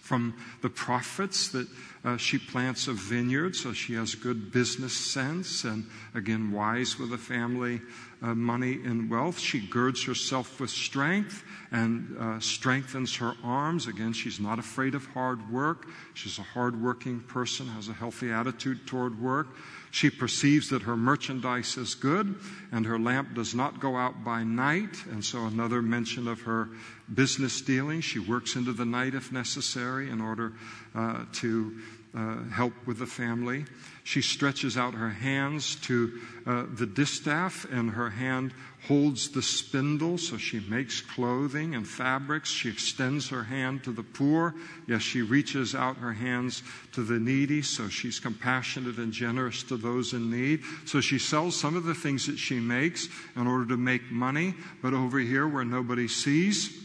from 0.00 0.34
the 0.62 0.70
profits 0.70 1.48
that 1.48 1.68
uh, 2.04 2.16
she 2.16 2.38
plants 2.38 2.88
a 2.88 2.92
vineyard, 2.92 3.54
so 3.54 3.72
she 3.72 3.94
has 3.94 4.14
good 4.14 4.50
business 4.50 4.92
sense 4.92 5.62
and, 5.64 5.84
again, 6.14 6.50
wise 6.50 6.98
with 6.98 7.10
the 7.10 7.18
family 7.18 7.80
uh, 8.22 8.34
money 8.34 8.74
and 8.84 9.10
wealth. 9.10 9.38
She 9.38 9.60
girds 9.60 10.04
herself 10.04 10.60
with 10.60 10.70
strength 10.70 11.42
and 11.70 12.16
uh, 12.18 12.40
strengthens 12.40 13.16
her 13.16 13.34
arms. 13.42 13.86
Again, 13.86 14.12
she's 14.12 14.40
not 14.40 14.58
afraid 14.58 14.94
of 14.94 15.06
hard 15.06 15.50
work. 15.50 15.86
She's 16.14 16.38
a 16.38 16.42
hardworking 16.42 17.20
person, 17.20 17.66
has 17.68 17.88
a 17.88 17.92
healthy 17.92 18.30
attitude 18.30 18.86
toward 18.86 19.20
work. 19.20 19.48
She 19.92 20.10
perceives 20.10 20.68
that 20.70 20.82
her 20.82 20.96
merchandise 20.96 21.76
is 21.76 21.94
good 21.94 22.36
and 22.70 22.86
her 22.86 22.98
lamp 22.98 23.34
does 23.34 23.54
not 23.54 23.80
go 23.80 23.96
out 23.96 24.22
by 24.22 24.44
night. 24.44 25.04
And 25.10 25.24
so, 25.24 25.46
another 25.46 25.82
mention 25.82 26.28
of 26.28 26.42
her 26.42 26.68
business 27.12 27.60
dealing. 27.60 28.00
She 28.00 28.18
works 28.18 28.54
into 28.54 28.72
the 28.72 28.84
night 28.84 29.14
if 29.14 29.32
necessary 29.32 30.10
in 30.10 30.20
order 30.20 30.52
uh, 30.94 31.24
to 31.34 31.80
uh, 32.14 32.44
help 32.50 32.72
with 32.86 32.98
the 32.98 33.06
family. 33.06 33.64
She 34.10 34.22
stretches 34.22 34.76
out 34.76 34.94
her 34.94 35.10
hands 35.10 35.76
to 35.82 36.20
uh, 36.44 36.64
the 36.74 36.84
distaff, 36.84 37.64
and 37.70 37.92
her 37.92 38.10
hand 38.10 38.52
holds 38.88 39.28
the 39.28 39.40
spindle, 39.40 40.18
so 40.18 40.36
she 40.36 40.58
makes 40.58 41.00
clothing 41.00 41.76
and 41.76 41.86
fabrics. 41.86 42.50
She 42.50 42.68
extends 42.68 43.28
her 43.28 43.44
hand 43.44 43.84
to 43.84 43.92
the 43.92 44.02
poor. 44.02 44.56
Yes, 44.88 45.02
she 45.02 45.22
reaches 45.22 45.76
out 45.76 45.98
her 45.98 46.12
hands 46.12 46.64
to 46.90 47.04
the 47.04 47.20
needy, 47.20 47.62
so 47.62 47.88
she's 47.88 48.18
compassionate 48.18 48.96
and 48.96 49.12
generous 49.12 49.62
to 49.62 49.76
those 49.76 50.12
in 50.12 50.28
need. 50.28 50.64
So 50.86 51.00
she 51.00 51.20
sells 51.20 51.54
some 51.54 51.76
of 51.76 51.84
the 51.84 51.94
things 51.94 52.26
that 52.26 52.36
she 52.36 52.58
makes 52.58 53.06
in 53.36 53.46
order 53.46 53.66
to 53.66 53.76
make 53.76 54.10
money, 54.10 54.56
but 54.82 54.92
over 54.92 55.20
here 55.20 55.46
where 55.46 55.64
nobody 55.64 56.08
sees, 56.08 56.76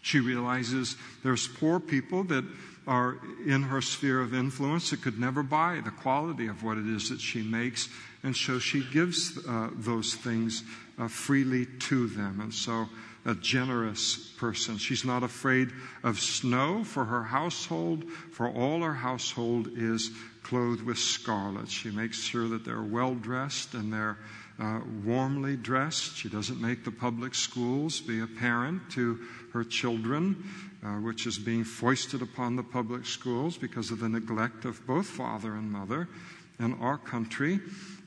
she 0.00 0.20
realizes 0.20 0.96
there's 1.22 1.46
poor 1.46 1.80
people 1.80 2.24
that 2.24 2.46
are 2.86 3.18
in 3.46 3.62
her 3.62 3.80
sphere 3.80 4.20
of 4.20 4.34
influence 4.34 4.90
that 4.90 5.02
could 5.02 5.18
never 5.18 5.42
buy 5.42 5.80
the 5.84 5.90
quality 5.90 6.48
of 6.48 6.62
what 6.62 6.78
it 6.78 6.86
is 6.86 7.10
that 7.10 7.20
she 7.20 7.42
makes. 7.42 7.88
And 8.22 8.34
so 8.36 8.58
she 8.58 8.84
gives 8.92 9.38
uh, 9.46 9.70
those 9.72 10.14
things 10.14 10.64
uh, 10.98 11.08
freely 11.08 11.66
to 11.66 12.08
them. 12.08 12.40
And 12.40 12.52
so, 12.52 12.88
a 13.24 13.34
generous 13.34 14.16
person. 14.16 14.78
She's 14.78 15.04
not 15.04 15.22
afraid 15.22 15.70
of 16.02 16.18
snow 16.18 16.82
for 16.82 17.04
her 17.04 17.22
household, 17.22 18.04
for 18.32 18.48
all 18.48 18.82
her 18.82 18.94
household 18.94 19.68
is 19.76 20.10
clothed 20.42 20.82
with 20.82 20.98
scarlet. 20.98 21.70
She 21.70 21.90
makes 21.90 22.20
sure 22.20 22.48
that 22.48 22.64
they're 22.64 22.82
well 22.82 23.14
dressed 23.14 23.74
and 23.74 23.92
they're 23.92 24.18
uh, 24.58 24.80
warmly 25.04 25.56
dressed. 25.56 26.16
She 26.16 26.28
doesn't 26.28 26.60
make 26.60 26.84
the 26.84 26.90
public 26.90 27.34
schools 27.34 28.00
be 28.00 28.20
a 28.20 28.26
parent 28.26 28.90
to 28.92 29.20
her 29.52 29.64
children, 29.64 30.44
uh, 30.84 30.94
which 30.96 31.26
is 31.26 31.38
being 31.38 31.64
foisted 31.64 32.22
upon 32.22 32.56
the 32.56 32.62
public 32.62 33.06
schools 33.06 33.56
because 33.56 33.90
of 33.90 34.00
the 34.00 34.08
neglect 34.08 34.64
of 34.64 34.84
both 34.86 35.06
father 35.06 35.54
and 35.54 35.70
mother 35.70 36.08
in 36.58 36.74
our 36.80 36.98
country. 36.98 37.60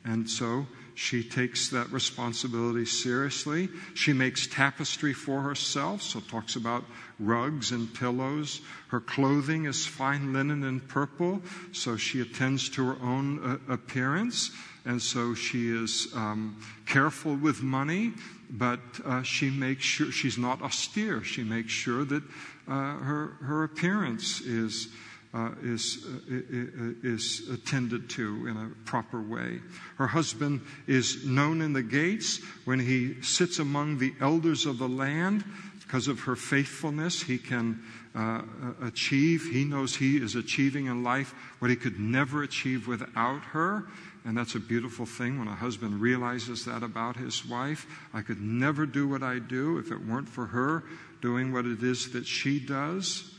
And 0.04 0.30
so 0.30 0.68
she 0.96 1.24
takes 1.24 1.70
that 1.70 1.92
responsibility 1.92 2.86
seriously. 2.86 3.70
She 3.94 4.14
makes 4.14 4.48
tapestry 4.48 5.14
for 5.14 5.42
herself, 5.42 6.02
so 6.02 6.22
talks 6.22 6.56
about 6.56 6.86
rugs 7.20 7.72
and 7.72 7.94
pillows. 7.94 8.62
Her 8.88 9.02
clothing 9.02 9.66
is 9.66 9.86
fine 9.86 10.34
linen 10.34 10.64
and 10.64 10.86
purple, 10.88 11.42
so 11.74 11.98
she 11.98 12.22
attends 12.22 12.70
to 12.70 12.88
her 12.88 12.98
own 13.04 13.44
uh, 13.44 13.74
appearance. 13.74 14.52
And 14.86 15.02
so 15.02 15.34
she 15.34 15.70
is 15.70 16.08
um, 16.16 16.62
careful 16.86 17.36
with 17.36 17.62
money, 17.62 18.14
but 18.50 18.80
uh, 19.04 19.24
she 19.24 19.50
makes 19.50 19.84
sure 19.84 20.12
she's 20.12 20.38
not 20.38 20.62
austere. 20.62 21.24
She 21.24 21.44
makes 21.44 21.72
sure 21.72 22.06
that 22.06 22.24
uh, 22.68 22.98
her, 22.98 23.38
her 23.42 23.64
appearance 23.64 24.42
is, 24.42 24.90
uh, 25.36 25.52
is, 25.62 26.06
uh, 26.06 26.94
is 27.04 27.50
attended 27.52 28.10
to 28.12 28.48
in 28.48 28.56
a 28.56 28.70
proper 28.86 29.22
way. 29.22 29.60
Her 29.98 30.08
husband 30.08 30.62
is 30.88 31.26
known 31.26 31.62
in 31.62 31.74
the 31.74 31.84
gates 31.84 32.40
when 32.64 32.80
he 32.80 33.22
sits 33.22 33.60
among 33.60 33.98
the 33.98 34.14
elders 34.22 34.66
of 34.66 34.78
the 34.78 34.88
land. 34.88 35.44
Because 35.82 36.08
of 36.08 36.22
her 36.22 36.38
faithfulness, 36.38 37.22
he 37.22 37.38
can 37.38 37.84
uh, 38.16 38.44
achieve. 38.82 39.50
He 39.52 39.66
knows 39.66 39.96
he 39.96 40.18
is 40.18 40.36
achieving 40.36 40.86
in 40.86 41.04
life 41.04 41.36
what 41.60 41.70
he 41.70 41.76
could 41.76 42.00
never 42.00 42.42
achieve 42.42 42.88
without 42.88 43.42
her. 43.52 43.88
And 44.24 44.38
that's 44.38 44.56
a 44.56 44.60
beautiful 44.60 45.06
thing 45.06 45.38
when 45.38 45.50
a 45.50 45.56
husband 45.56 46.00
realizes 46.00 46.66
that 46.66 46.82
about 46.82 47.18
his 47.18 47.46
wife. 47.46 47.86
I 48.14 48.22
could 48.22 48.42
never 48.42 48.86
do 48.86 49.08
what 49.08 49.22
I 49.22 49.40
do 49.40 49.80
if 49.80 49.92
it 49.92 50.04
weren't 50.04 50.30
for 50.30 50.46
her 50.48 50.86
doing 51.22 51.52
what 51.52 51.66
it 51.66 51.84
is 51.84 52.14
that 52.14 52.26
she 52.26 52.60
does. 52.60 53.35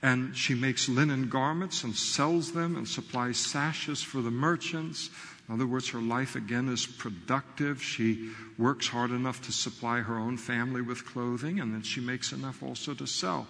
And 0.00 0.36
she 0.36 0.54
makes 0.54 0.88
linen 0.88 1.28
garments 1.28 1.82
and 1.82 1.94
sells 1.94 2.52
them 2.52 2.76
and 2.76 2.86
supplies 2.86 3.36
sashes 3.36 4.00
for 4.02 4.20
the 4.22 4.30
merchants. 4.30 5.10
In 5.48 5.54
other 5.54 5.66
words, 5.66 5.88
her 5.90 6.00
life 6.00 6.36
again 6.36 6.68
is 6.68 6.86
productive. 6.86 7.82
She 7.82 8.30
works 8.58 8.88
hard 8.88 9.10
enough 9.10 9.42
to 9.42 9.52
supply 9.52 10.00
her 10.00 10.18
own 10.18 10.36
family 10.36 10.82
with 10.82 11.04
clothing, 11.04 11.58
and 11.58 11.74
then 11.74 11.82
she 11.82 12.00
makes 12.00 12.32
enough 12.32 12.62
also 12.62 12.94
to 12.94 13.06
sell. 13.06 13.48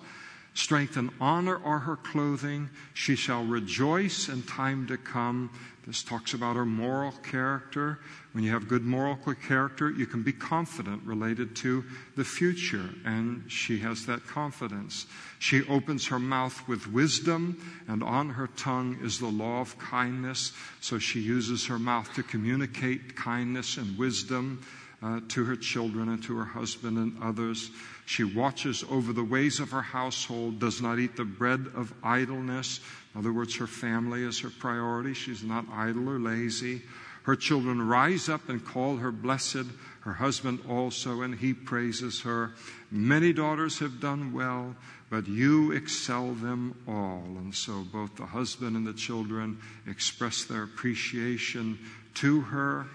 Strength 0.55 0.96
and 0.96 1.11
honor 1.20 1.62
are 1.64 1.80
her 1.80 1.96
clothing. 1.96 2.70
She 2.94 3.14
shall 3.14 3.44
rejoice 3.44 4.28
in 4.28 4.42
time 4.42 4.86
to 4.88 4.96
come. 4.96 5.51
This 5.86 6.03
talks 6.03 6.34
about 6.34 6.57
her 6.57 6.64
moral 6.64 7.12
character. 7.12 8.01
When 8.32 8.42
you 8.42 8.51
have 8.51 8.68
good 8.68 8.82
moral 8.82 9.16
character, 9.16 9.90
you 9.90 10.07
can 10.07 10.22
be 10.22 10.32
confident 10.32 11.03
related 11.05 11.55
to 11.57 11.84
the 12.16 12.24
future, 12.24 12.90
and 13.05 13.51
she 13.51 13.78
has 13.80 14.07
that 14.07 14.26
confidence. 14.26 15.07
She 15.39 15.66
opens 15.68 16.09
her 16.09 16.18
mouth 16.18 16.66
with 16.66 16.89
wisdom, 16.89 17.62
and 17.86 18.03
on 18.03 18.30
her 18.30 18.49
tongue 18.49 18.99
is 19.03 19.18
the 19.18 19.28
law 19.28 19.61
of 19.61 19.78
kindness. 19.78 20.53
So 20.80 20.99
she 20.99 21.20
uses 21.20 21.66
her 21.66 21.78
mouth 21.78 22.12
to 22.14 22.22
communicate 22.22 23.14
kindness 23.14 23.76
and 23.76 23.97
wisdom 23.97 24.61
uh, 25.03 25.20
to 25.28 25.45
her 25.45 25.57
children 25.57 26.09
and 26.09 26.22
to 26.24 26.36
her 26.36 26.45
husband 26.45 26.99
and 26.99 27.22
others. 27.22 27.70
She 28.05 28.24
watches 28.24 28.84
over 28.91 29.12
the 29.12 29.24
ways 29.24 29.61
of 29.61 29.70
her 29.70 29.82
household, 29.82 30.59
does 30.59 30.82
not 30.82 30.99
eat 30.99 31.16
the 31.16 31.24
bread 31.24 31.66
of 31.74 31.93
idleness. 32.03 32.80
In 33.14 33.20
other 33.20 33.32
words, 33.32 33.57
her 33.57 33.66
family 33.66 34.24
is 34.24 34.41
her 34.41 34.51
priority. 34.51 35.14
She's 35.14 35.45
not 35.45 35.66
idle 35.72 36.09
or 36.09 36.18
lazy. 36.18 36.82
Her 37.22 37.36
children 37.36 37.86
rise 37.86 38.28
up 38.28 38.49
and 38.49 38.64
call 38.64 38.97
her 38.97 39.12
blessed, 39.12 39.66
her 40.01 40.14
husband 40.14 40.61
also, 40.68 41.20
and 41.20 41.34
he 41.34 41.53
praises 41.53 42.22
her. 42.22 42.55
Many 42.91 43.34
daughters 43.34 43.78
have 43.80 44.01
done 44.01 44.32
well, 44.32 44.74
but 45.11 45.26
you 45.26 45.72
excel 45.72 46.32
them 46.32 46.74
all. 46.86 47.22
And 47.38 47.54
so 47.54 47.84
both 47.92 48.16
the 48.16 48.26
husband 48.26 48.76
and 48.76 48.86
the 48.86 48.92
children 48.92 49.59
express 49.86 50.44
their 50.44 50.64
appreciation 50.64 51.78
to 52.14 52.42
her. 52.42 52.86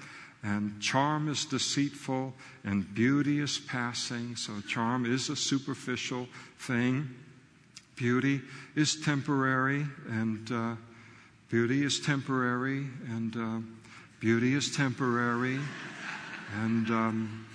And 0.43 0.79
charm 0.81 1.29
is 1.29 1.45
deceitful 1.45 2.33
and 2.63 2.93
beauty 2.93 3.39
is 3.39 3.57
passing. 3.57 4.35
So 4.35 4.53
charm 4.67 5.05
is 5.05 5.29
a 5.29 5.35
superficial 5.35 6.27
thing. 6.59 7.09
Beauty 7.95 8.41
is 8.75 8.99
temporary, 8.99 9.85
and 10.09 10.51
uh, 10.51 10.75
beauty 11.49 11.83
is 11.83 11.99
temporary, 11.99 12.87
and 13.07 13.37
uh, 13.37 13.59
beauty 14.19 14.55
is 14.55 14.75
temporary, 14.75 15.59
and 16.55 16.89
um, 16.89 17.45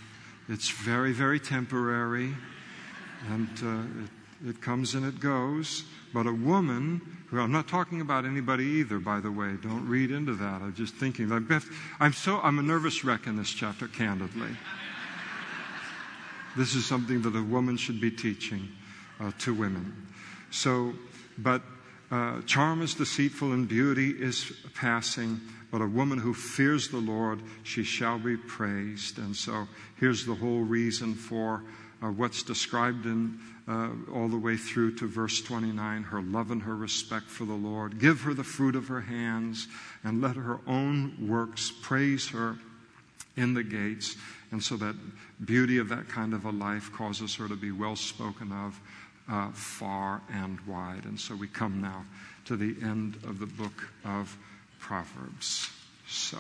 it's 0.48 0.70
very, 0.70 1.12
very 1.12 1.40
temporary, 1.40 2.32
and 3.30 3.48
uh, 3.64 4.04
it, 4.04 4.11
it 4.47 4.61
comes 4.61 4.95
and 4.95 5.05
it 5.05 5.20
goes. 5.20 5.84
But 6.14 6.26
a 6.26 6.32
woman, 6.32 7.01
who 7.28 7.41
I'm 7.41 7.53
not 7.53 7.68
talking 7.68 8.01
about 8.01 8.24
anybody 8.24 8.64
either, 8.64 8.99
by 8.99 9.20
the 9.20 9.30
way. 9.30 9.57
Don't 9.62 9.86
read 9.86 10.11
into 10.11 10.34
that. 10.34 10.62
I'm 10.62 10.74
just 10.74 10.95
thinking. 10.95 11.30
I'm 12.01 12.12
so 12.12 12.41
I'm 12.41 12.59
a 12.59 12.62
nervous 12.62 13.05
wreck 13.05 13.26
in 13.26 13.36
this 13.36 13.51
chapter, 13.51 13.89
candidly. 13.89 14.51
This 16.57 16.74
is 16.74 16.86
something 16.86 17.22
that 17.22 17.36
a 17.36 17.43
woman 17.43 17.76
should 17.76 18.01
be 18.01 18.11
teaching 18.11 18.68
uh, 19.20 19.32
to 19.41 19.55
women. 19.55 20.09
So, 20.51 20.95
but 21.36 21.62
uh, 22.11 22.41
charm 22.43 22.80
is 22.80 22.95
deceitful 22.95 23.53
and 23.53 23.68
beauty 23.68 24.11
is 24.11 24.51
passing, 24.74 25.41
but 25.70 25.82
a 25.82 25.86
woman 25.86 26.18
who 26.18 26.32
fears 26.32 26.89
the 26.89 26.97
Lord, 26.99 27.43
she 27.62 27.84
shall 27.84 28.18
be 28.18 28.36
praised. 28.36 29.18
And 29.18 29.36
so 29.36 29.68
here's 30.01 30.24
the 30.24 30.34
whole 30.34 30.62
reason 30.62 31.14
for 31.14 31.62
uh, 32.03 32.07
what's 32.09 32.43
described 32.43 33.05
in 33.05 33.39
uh, 33.69 33.91
all 34.14 34.29
the 34.29 34.39
way 34.39 34.57
through 34.57 34.95
to 34.97 35.07
verse 35.07 35.43
29 35.43 36.05
her 36.05 36.23
love 36.23 36.51
and 36.51 36.62
her 36.62 36.75
respect 36.75 37.27
for 37.27 37.45
the 37.45 37.53
Lord. 37.53 37.99
Give 37.99 38.21
her 38.23 38.33
the 38.33 38.45
fruit 38.45 38.75
of 38.75 38.89
her 38.89 39.03
hands 39.03 39.69
and 40.03 40.23
let 40.23 40.37
her 40.37 40.61
own 40.66 41.29
works 41.29 41.73
praise 41.83 42.29
her 42.31 42.57
in 43.37 43.55
the 43.55 43.62
gates. 43.62 44.16
And 44.51 44.62
so 44.62 44.77
that 44.79 44.97
beauty 45.45 45.79
of 45.79 45.91
that 45.91 46.09
kind 46.09 46.33
of 46.33 46.45
a 46.47 46.51
life 46.51 46.93
causes 46.93 47.35
her 47.37 47.49
to 47.49 47.57
be 47.57 47.71
well 47.71 47.97
spoken 47.97 48.53
of 48.53 48.81
uh, 49.31 49.51
far 49.53 50.23
and 50.33 50.59
wide. 50.62 51.05
And 51.05 51.21
so 51.21 51.37
we 51.37 51.47
come 51.47 51.83
now 51.83 52.05
to 52.47 52.57
the 52.57 52.75
end 52.83 53.16
of 53.25 53.39
the 53.39 53.47
book 53.47 53.89
of 54.05 54.37
Proverbs. 54.79 55.69
So, 56.09 56.39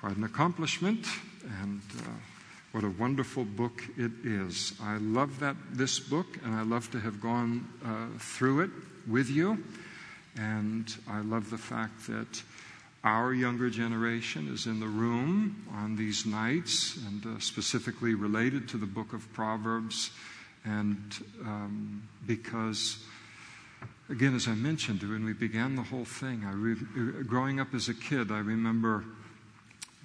quite 0.00 0.16
an 0.16 0.24
accomplishment, 0.24 1.06
and 1.62 1.80
uh, 2.00 2.10
what 2.72 2.84
a 2.84 2.90
wonderful 2.90 3.44
book 3.44 3.82
it 3.96 4.12
is. 4.24 4.74
I 4.82 4.98
love 4.98 5.40
that 5.40 5.56
this 5.72 5.98
book, 5.98 6.26
and 6.44 6.54
I 6.54 6.62
love 6.62 6.90
to 6.90 7.00
have 7.00 7.20
gone 7.20 7.66
uh, 7.84 8.18
through 8.18 8.60
it 8.60 8.70
with 9.08 9.30
you. 9.30 9.64
And 10.36 10.94
I 11.08 11.20
love 11.20 11.50
the 11.50 11.58
fact 11.58 12.06
that 12.08 12.42
our 13.04 13.32
younger 13.32 13.70
generation 13.70 14.52
is 14.52 14.66
in 14.66 14.80
the 14.80 14.86
room 14.86 15.66
on 15.72 15.96
these 15.96 16.26
nights, 16.26 16.98
and 17.06 17.24
uh, 17.24 17.40
specifically 17.40 18.14
related 18.14 18.68
to 18.68 18.76
the 18.76 18.86
book 18.86 19.12
of 19.12 19.32
Proverbs. 19.32 20.10
And 20.64 20.98
um, 21.42 22.02
because, 22.26 22.98
again, 24.10 24.34
as 24.34 24.46
I 24.46 24.54
mentioned 24.54 25.02
when 25.02 25.24
we 25.24 25.32
began 25.32 25.74
the 25.74 25.82
whole 25.82 26.04
thing, 26.04 26.44
I 26.44 26.52
re- 26.52 27.24
growing 27.24 27.60
up 27.60 27.72
as 27.72 27.88
a 27.88 27.94
kid, 27.94 28.30
I 28.30 28.40
remember 28.40 29.04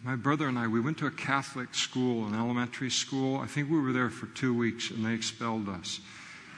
my 0.03 0.17
brother 0.17 0.49
and 0.49 0.59
I, 0.59 0.67
we 0.67 0.81
went 0.81 0.97
to 0.97 1.07
a 1.07 1.11
Catholic 1.11 1.73
school, 1.73 2.27
an 2.27 2.35
elementary 2.35 2.89
school. 2.89 3.37
I 3.37 3.47
think 3.47 3.71
we 3.71 3.79
were 3.79 3.93
there 3.93 4.09
for 4.09 4.25
two 4.27 4.53
weeks 4.53 4.91
and 4.91 5.05
they 5.05 5.13
expelled 5.13 5.69
us. 5.69 6.01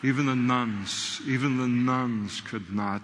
Even 0.04 0.26
the 0.26 0.36
nuns, 0.36 1.22
even 1.28 1.58
the 1.58 1.68
nuns 1.68 2.42
could 2.42 2.74
not. 2.74 3.04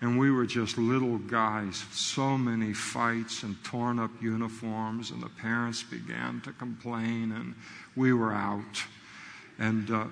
And 0.00 0.18
we 0.18 0.32
were 0.32 0.46
just 0.46 0.78
little 0.78 1.18
guys, 1.18 1.84
so 1.92 2.36
many 2.36 2.74
fights 2.74 3.44
and 3.44 3.56
torn 3.64 3.98
up 3.98 4.10
uniforms, 4.20 5.10
and 5.10 5.22
the 5.22 5.28
parents 5.28 5.82
began 5.82 6.42
to 6.42 6.52
complain, 6.52 7.32
and 7.32 7.54
we 7.96 8.12
were 8.12 8.34
out. 8.34 8.84
And, 9.58 9.90
uh, 9.90 10.04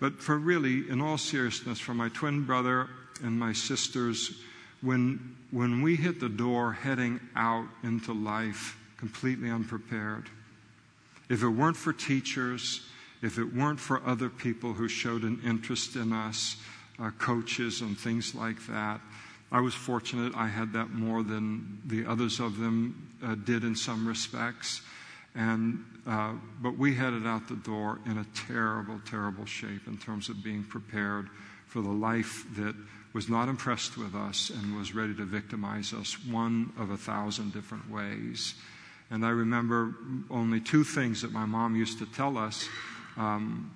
but 0.00 0.20
for 0.20 0.36
really, 0.36 0.90
in 0.90 1.00
all 1.00 1.18
seriousness, 1.18 1.78
for 1.78 1.94
my 1.94 2.08
twin 2.08 2.44
brother 2.44 2.88
and 3.22 3.38
my 3.38 3.52
sisters, 3.52 4.42
when, 4.82 5.36
when 5.52 5.82
we 5.82 5.94
hit 5.94 6.18
the 6.18 6.28
door 6.28 6.72
heading 6.72 7.20
out 7.36 7.68
into 7.84 8.12
life 8.12 8.77
completely 8.98 9.50
unprepared, 9.50 10.28
if 11.28 11.42
it 11.42 11.48
weren't 11.48 11.76
for 11.76 11.92
teachers, 11.92 12.82
if 13.22 13.38
it 13.38 13.54
weren't 13.54 13.80
for 13.80 14.02
other 14.06 14.28
people 14.28 14.72
who 14.72 14.88
showed 14.88 15.22
an 15.22 15.40
interest 15.44 15.96
in 15.96 16.12
us, 16.12 16.56
uh, 16.98 17.10
coaches 17.18 17.80
and 17.80 17.98
things 17.98 18.34
like 18.34 18.66
that, 18.66 19.00
I 19.50 19.60
was 19.60 19.74
fortunate. 19.74 20.34
I 20.34 20.46
had 20.46 20.72
that 20.74 20.90
more 20.90 21.22
than 21.22 21.80
the 21.86 22.06
others 22.06 22.40
of 22.40 22.58
them 22.58 23.08
uh, 23.22 23.34
did 23.34 23.64
in 23.64 23.74
some 23.74 24.06
respects. 24.06 24.82
And, 25.34 25.84
uh, 26.06 26.34
but 26.60 26.76
we 26.76 26.94
headed 26.94 27.26
out 27.26 27.48
the 27.48 27.56
door 27.56 27.98
in 28.06 28.18
a 28.18 28.26
terrible, 28.46 29.00
terrible 29.08 29.46
shape 29.46 29.86
in 29.86 29.96
terms 29.96 30.28
of 30.28 30.42
being 30.42 30.64
prepared 30.64 31.28
for 31.66 31.80
the 31.80 31.88
life 31.88 32.44
that 32.56 32.74
was 33.12 33.28
not 33.28 33.48
impressed 33.48 33.96
with 33.96 34.14
us 34.14 34.50
and 34.50 34.76
was 34.76 34.94
ready 34.94 35.14
to 35.14 35.24
victimize 35.24 35.92
us 35.92 36.16
one 36.26 36.72
of 36.78 36.90
a 36.90 36.96
thousand 36.96 37.52
different 37.52 37.90
ways. 37.90 38.54
And 39.10 39.24
I 39.24 39.30
remember 39.30 39.94
only 40.30 40.60
two 40.60 40.84
things 40.84 41.22
that 41.22 41.32
my 41.32 41.46
mom 41.46 41.76
used 41.76 41.98
to 41.98 42.06
tell 42.06 42.36
us. 42.36 42.68
Um, 43.16 43.74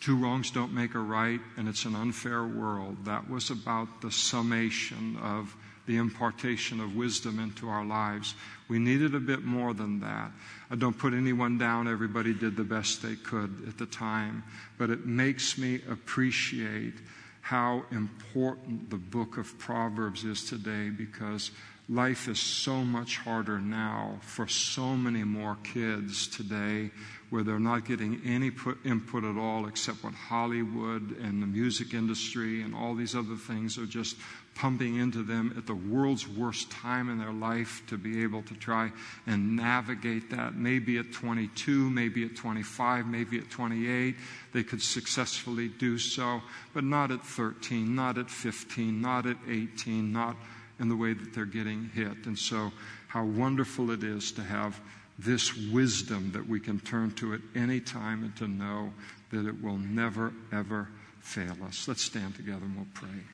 two 0.00 0.16
wrongs 0.16 0.50
don't 0.50 0.72
make 0.72 0.94
a 0.94 0.98
right, 0.98 1.40
and 1.56 1.68
it's 1.68 1.84
an 1.84 1.94
unfair 1.94 2.44
world. 2.44 3.04
That 3.04 3.30
was 3.30 3.50
about 3.50 4.00
the 4.00 4.10
summation 4.10 5.16
of 5.22 5.54
the 5.86 5.96
impartation 5.96 6.80
of 6.80 6.96
wisdom 6.96 7.38
into 7.38 7.68
our 7.68 7.84
lives. 7.84 8.34
We 8.68 8.80
needed 8.80 9.14
a 9.14 9.20
bit 9.20 9.44
more 9.44 9.72
than 9.72 10.00
that. 10.00 10.32
I 10.68 10.74
don't 10.74 10.98
put 10.98 11.14
anyone 11.14 11.58
down. 11.58 11.86
Everybody 11.86 12.34
did 12.34 12.56
the 12.56 12.64
best 12.64 13.02
they 13.02 13.14
could 13.14 13.64
at 13.68 13.78
the 13.78 13.86
time. 13.86 14.42
But 14.78 14.90
it 14.90 15.06
makes 15.06 15.56
me 15.56 15.80
appreciate 15.88 16.94
how 17.40 17.84
important 17.92 18.90
the 18.90 18.96
book 18.96 19.38
of 19.38 19.56
Proverbs 19.58 20.24
is 20.24 20.44
today 20.44 20.90
because 20.90 21.52
life 21.88 22.28
is 22.28 22.40
so 22.40 22.84
much 22.84 23.18
harder 23.18 23.60
now 23.60 24.18
for 24.20 24.48
so 24.48 24.96
many 24.96 25.22
more 25.22 25.56
kids 25.62 26.26
today 26.26 26.90
where 27.30 27.42
they're 27.42 27.58
not 27.58 27.84
getting 27.84 28.20
any 28.24 28.50
put, 28.50 28.78
input 28.84 29.24
at 29.24 29.36
all 29.36 29.66
except 29.66 30.02
what 30.02 30.14
Hollywood 30.14 31.16
and 31.18 31.42
the 31.42 31.46
music 31.46 31.94
industry 31.94 32.62
and 32.62 32.74
all 32.74 32.94
these 32.94 33.14
other 33.14 33.36
things 33.36 33.78
are 33.78 33.86
just 33.86 34.16
pumping 34.54 34.96
into 34.96 35.22
them 35.22 35.54
at 35.56 35.66
the 35.66 35.74
world's 35.74 36.26
worst 36.26 36.70
time 36.70 37.10
in 37.10 37.18
their 37.18 37.32
life 37.32 37.82
to 37.86 37.98
be 37.98 38.22
able 38.22 38.42
to 38.42 38.54
try 38.54 38.90
and 39.26 39.54
navigate 39.54 40.30
that. 40.30 40.56
Maybe 40.56 40.98
at 40.98 41.12
22, 41.12 41.90
maybe 41.90 42.24
at 42.24 42.36
25, 42.36 43.06
maybe 43.06 43.38
at 43.38 43.50
28, 43.50 44.16
they 44.52 44.62
could 44.62 44.80
successfully 44.80 45.68
do 45.68 45.98
so, 45.98 46.40
but 46.72 46.84
not 46.84 47.10
at 47.10 47.22
13, 47.22 47.94
not 47.94 48.18
at 48.18 48.30
15, 48.30 49.00
not 49.00 49.26
at 49.26 49.36
18, 49.48 50.12
not 50.12 50.36
in 50.78 50.88
the 50.88 50.96
way 50.96 51.12
that 51.12 51.34
they're 51.34 51.44
getting 51.44 51.90
hit. 51.94 52.26
And 52.26 52.38
so, 52.38 52.72
how 53.08 53.24
wonderful 53.24 53.90
it 53.90 54.02
is 54.02 54.32
to 54.32 54.42
have 54.42 54.80
this 55.18 55.56
wisdom 55.56 56.32
that 56.32 56.46
we 56.46 56.60
can 56.60 56.78
turn 56.80 57.10
to 57.12 57.34
at 57.34 57.40
any 57.54 57.80
time 57.80 58.22
and 58.22 58.36
to 58.36 58.46
know 58.46 58.92
that 59.30 59.46
it 59.46 59.62
will 59.62 59.78
never, 59.78 60.32
ever 60.52 60.88
fail 61.20 61.56
us. 61.66 61.88
Let's 61.88 62.02
stand 62.02 62.34
together 62.34 62.64
and 62.64 62.76
we'll 62.76 62.86
pray. 62.92 63.24